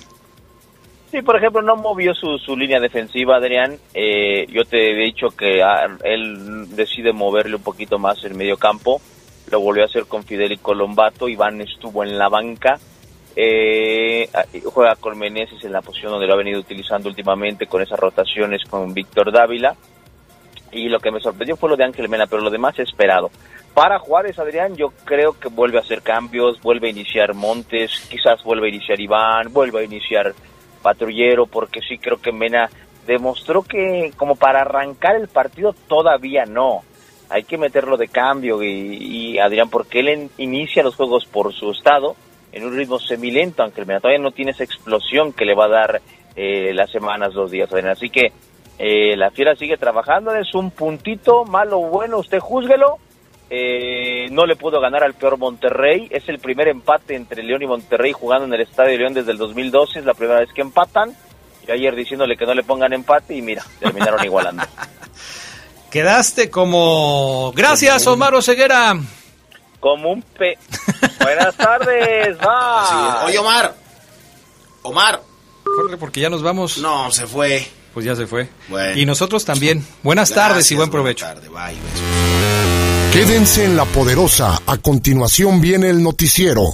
Sí, 1.10 1.22
por 1.22 1.36
ejemplo, 1.36 1.62
no 1.62 1.76
movió 1.76 2.14
su, 2.14 2.38
su 2.38 2.56
línea 2.56 2.78
defensiva, 2.78 3.36
Adrián. 3.36 3.76
Eh, 3.92 4.46
yo 4.50 4.64
te 4.64 4.92
he 4.92 5.04
dicho 5.04 5.28
que 5.28 5.62
ah, 5.62 5.86
él 6.04 6.66
decide 6.76 7.12
moverle 7.12 7.56
un 7.56 7.62
poquito 7.62 7.98
más 7.98 8.22
el 8.24 8.34
medio 8.34 8.56
campo. 8.56 9.00
Lo 9.54 9.60
volvió 9.60 9.84
a 9.84 9.86
hacer 9.86 10.06
con 10.06 10.24
Fidel 10.24 10.50
y 10.50 10.56
Colombato. 10.56 11.28
Iván 11.28 11.60
estuvo 11.60 12.02
en 12.02 12.18
la 12.18 12.28
banca. 12.28 12.76
Eh, 13.36 14.28
ah, 14.34 14.44
juega 14.64 14.96
con 14.96 15.16
Meneses 15.16 15.62
en 15.62 15.70
la 15.70 15.80
posición 15.80 16.10
donde 16.10 16.26
lo 16.26 16.34
ha 16.34 16.38
venido 16.38 16.58
utilizando 16.58 17.08
últimamente 17.08 17.68
con 17.68 17.80
esas 17.80 18.00
rotaciones 18.00 18.64
con 18.68 18.92
Víctor 18.92 19.30
Dávila. 19.30 19.76
Y 20.72 20.88
lo 20.88 20.98
que 20.98 21.12
me 21.12 21.20
sorprendió 21.20 21.56
fue 21.56 21.70
lo 21.70 21.76
de 21.76 21.84
Ángel 21.84 22.08
Mena, 22.08 22.26
pero 22.26 22.42
lo 22.42 22.50
demás 22.50 22.76
esperado. 22.80 23.30
Para 23.74 24.00
Juárez, 24.00 24.40
Adrián, 24.40 24.74
yo 24.74 24.92
creo 25.04 25.38
que 25.38 25.46
vuelve 25.46 25.78
a 25.78 25.82
hacer 25.82 26.02
cambios, 26.02 26.60
vuelve 26.60 26.88
a 26.88 26.90
iniciar 26.90 27.32
Montes, 27.32 28.08
quizás 28.10 28.42
vuelve 28.42 28.66
a 28.66 28.70
iniciar 28.70 28.98
Iván, 28.98 29.52
vuelve 29.52 29.82
a 29.82 29.84
iniciar 29.84 30.34
patrullero, 30.82 31.46
porque 31.46 31.78
sí 31.88 31.98
creo 31.98 32.20
que 32.20 32.32
Mena 32.32 32.68
demostró 33.06 33.62
que 33.62 34.12
como 34.16 34.34
para 34.34 34.62
arrancar 34.62 35.14
el 35.14 35.28
partido 35.28 35.76
todavía 35.86 36.44
no. 36.44 36.82
Hay 37.28 37.44
que 37.44 37.58
meterlo 37.58 37.96
de 37.96 38.08
cambio 38.08 38.62
y, 38.62 39.38
Adrián, 39.38 39.70
porque 39.70 40.00
él 40.00 40.30
inicia 40.38 40.82
los 40.82 40.96
juegos 40.96 41.24
por 41.26 41.52
su 41.52 41.70
estado 41.70 42.16
en 42.52 42.64
un 42.64 42.76
ritmo 42.76 42.98
semilento, 42.98 43.62
aunque 43.62 43.80
el 43.80 43.86
todavía 43.86 44.18
no 44.18 44.30
tiene 44.30 44.52
esa 44.52 44.64
explosión 44.64 45.32
que 45.32 45.44
le 45.44 45.54
va 45.54 45.64
a 45.64 45.68
dar 45.68 46.02
eh, 46.36 46.72
las 46.72 46.90
semanas, 46.90 47.32
dos 47.34 47.50
días, 47.50 47.70
Adrián. 47.72 47.90
Así 47.90 48.10
que 48.10 48.32
eh, 48.78 49.16
la 49.16 49.30
fiera 49.30 49.54
sigue 49.56 49.76
trabajando, 49.76 50.34
es 50.34 50.54
un 50.54 50.70
puntito, 50.70 51.44
malo 51.44 51.80
o 51.80 51.88
bueno, 51.88 52.18
usted 52.18 52.38
júzguelo. 52.38 52.98
Eh, 53.50 54.26
no 54.30 54.46
le 54.46 54.56
pudo 54.56 54.80
ganar 54.80 55.04
al 55.04 55.14
peor 55.14 55.38
Monterrey. 55.38 56.08
Es 56.10 56.28
el 56.28 56.38
primer 56.38 56.68
empate 56.68 57.14
entre 57.14 57.42
León 57.42 57.62
y 57.62 57.66
Monterrey 57.66 58.12
jugando 58.12 58.46
en 58.46 58.54
el 58.54 58.62
Estadio 58.62 58.98
León 58.98 59.14
desde 59.14 59.32
el 59.32 59.38
2012. 59.38 60.00
Es 60.00 60.04
la 60.04 60.14
primera 60.14 60.40
vez 60.40 60.52
que 60.52 60.62
empatan. 60.62 61.14
Y 61.66 61.70
ayer 61.70 61.94
diciéndole 61.94 62.36
que 62.36 62.46
no 62.46 62.54
le 62.54 62.62
pongan 62.62 62.92
empate 62.92 63.34
y 63.34 63.42
mira, 63.42 63.62
terminaron 63.78 64.24
igualando. 64.24 64.64
Quedaste 65.94 66.50
como... 66.50 67.52
Gracias, 67.54 68.04
Omar 68.08 68.34
Ceguera. 68.42 68.98
Como 69.78 70.10
un 70.10 70.22
pe... 70.22 70.58
Buenas 71.20 71.56
tardes, 71.56 72.36
va. 72.44 73.26
Oye, 73.26 73.38
Omar. 73.38 73.76
Omar. 74.82 75.22
Corre 75.62 75.96
porque 75.96 76.18
ya 76.18 76.28
nos 76.28 76.42
vamos. 76.42 76.78
No, 76.78 77.12
se 77.12 77.28
fue. 77.28 77.64
Pues 77.92 78.04
ya 78.04 78.16
se 78.16 78.26
fue. 78.26 78.48
Y 78.96 79.06
nosotros 79.06 79.44
también. 79.44 79.86
Buenas 80.02 80.32
tardes 80.32 80.68
y 80.72 80.74
buen 80.74 80.90
provecho. 80.90 81.26
Quédense 83.12 83.64
en 83.64 83.76
la 83.76 83.84
poderosa. 83.84 84.62
A 84.66 84.76
continuación 84.78 85.60
viene 85.60 85.90
el 85.90 86.02
noticiero. 86.02 86.72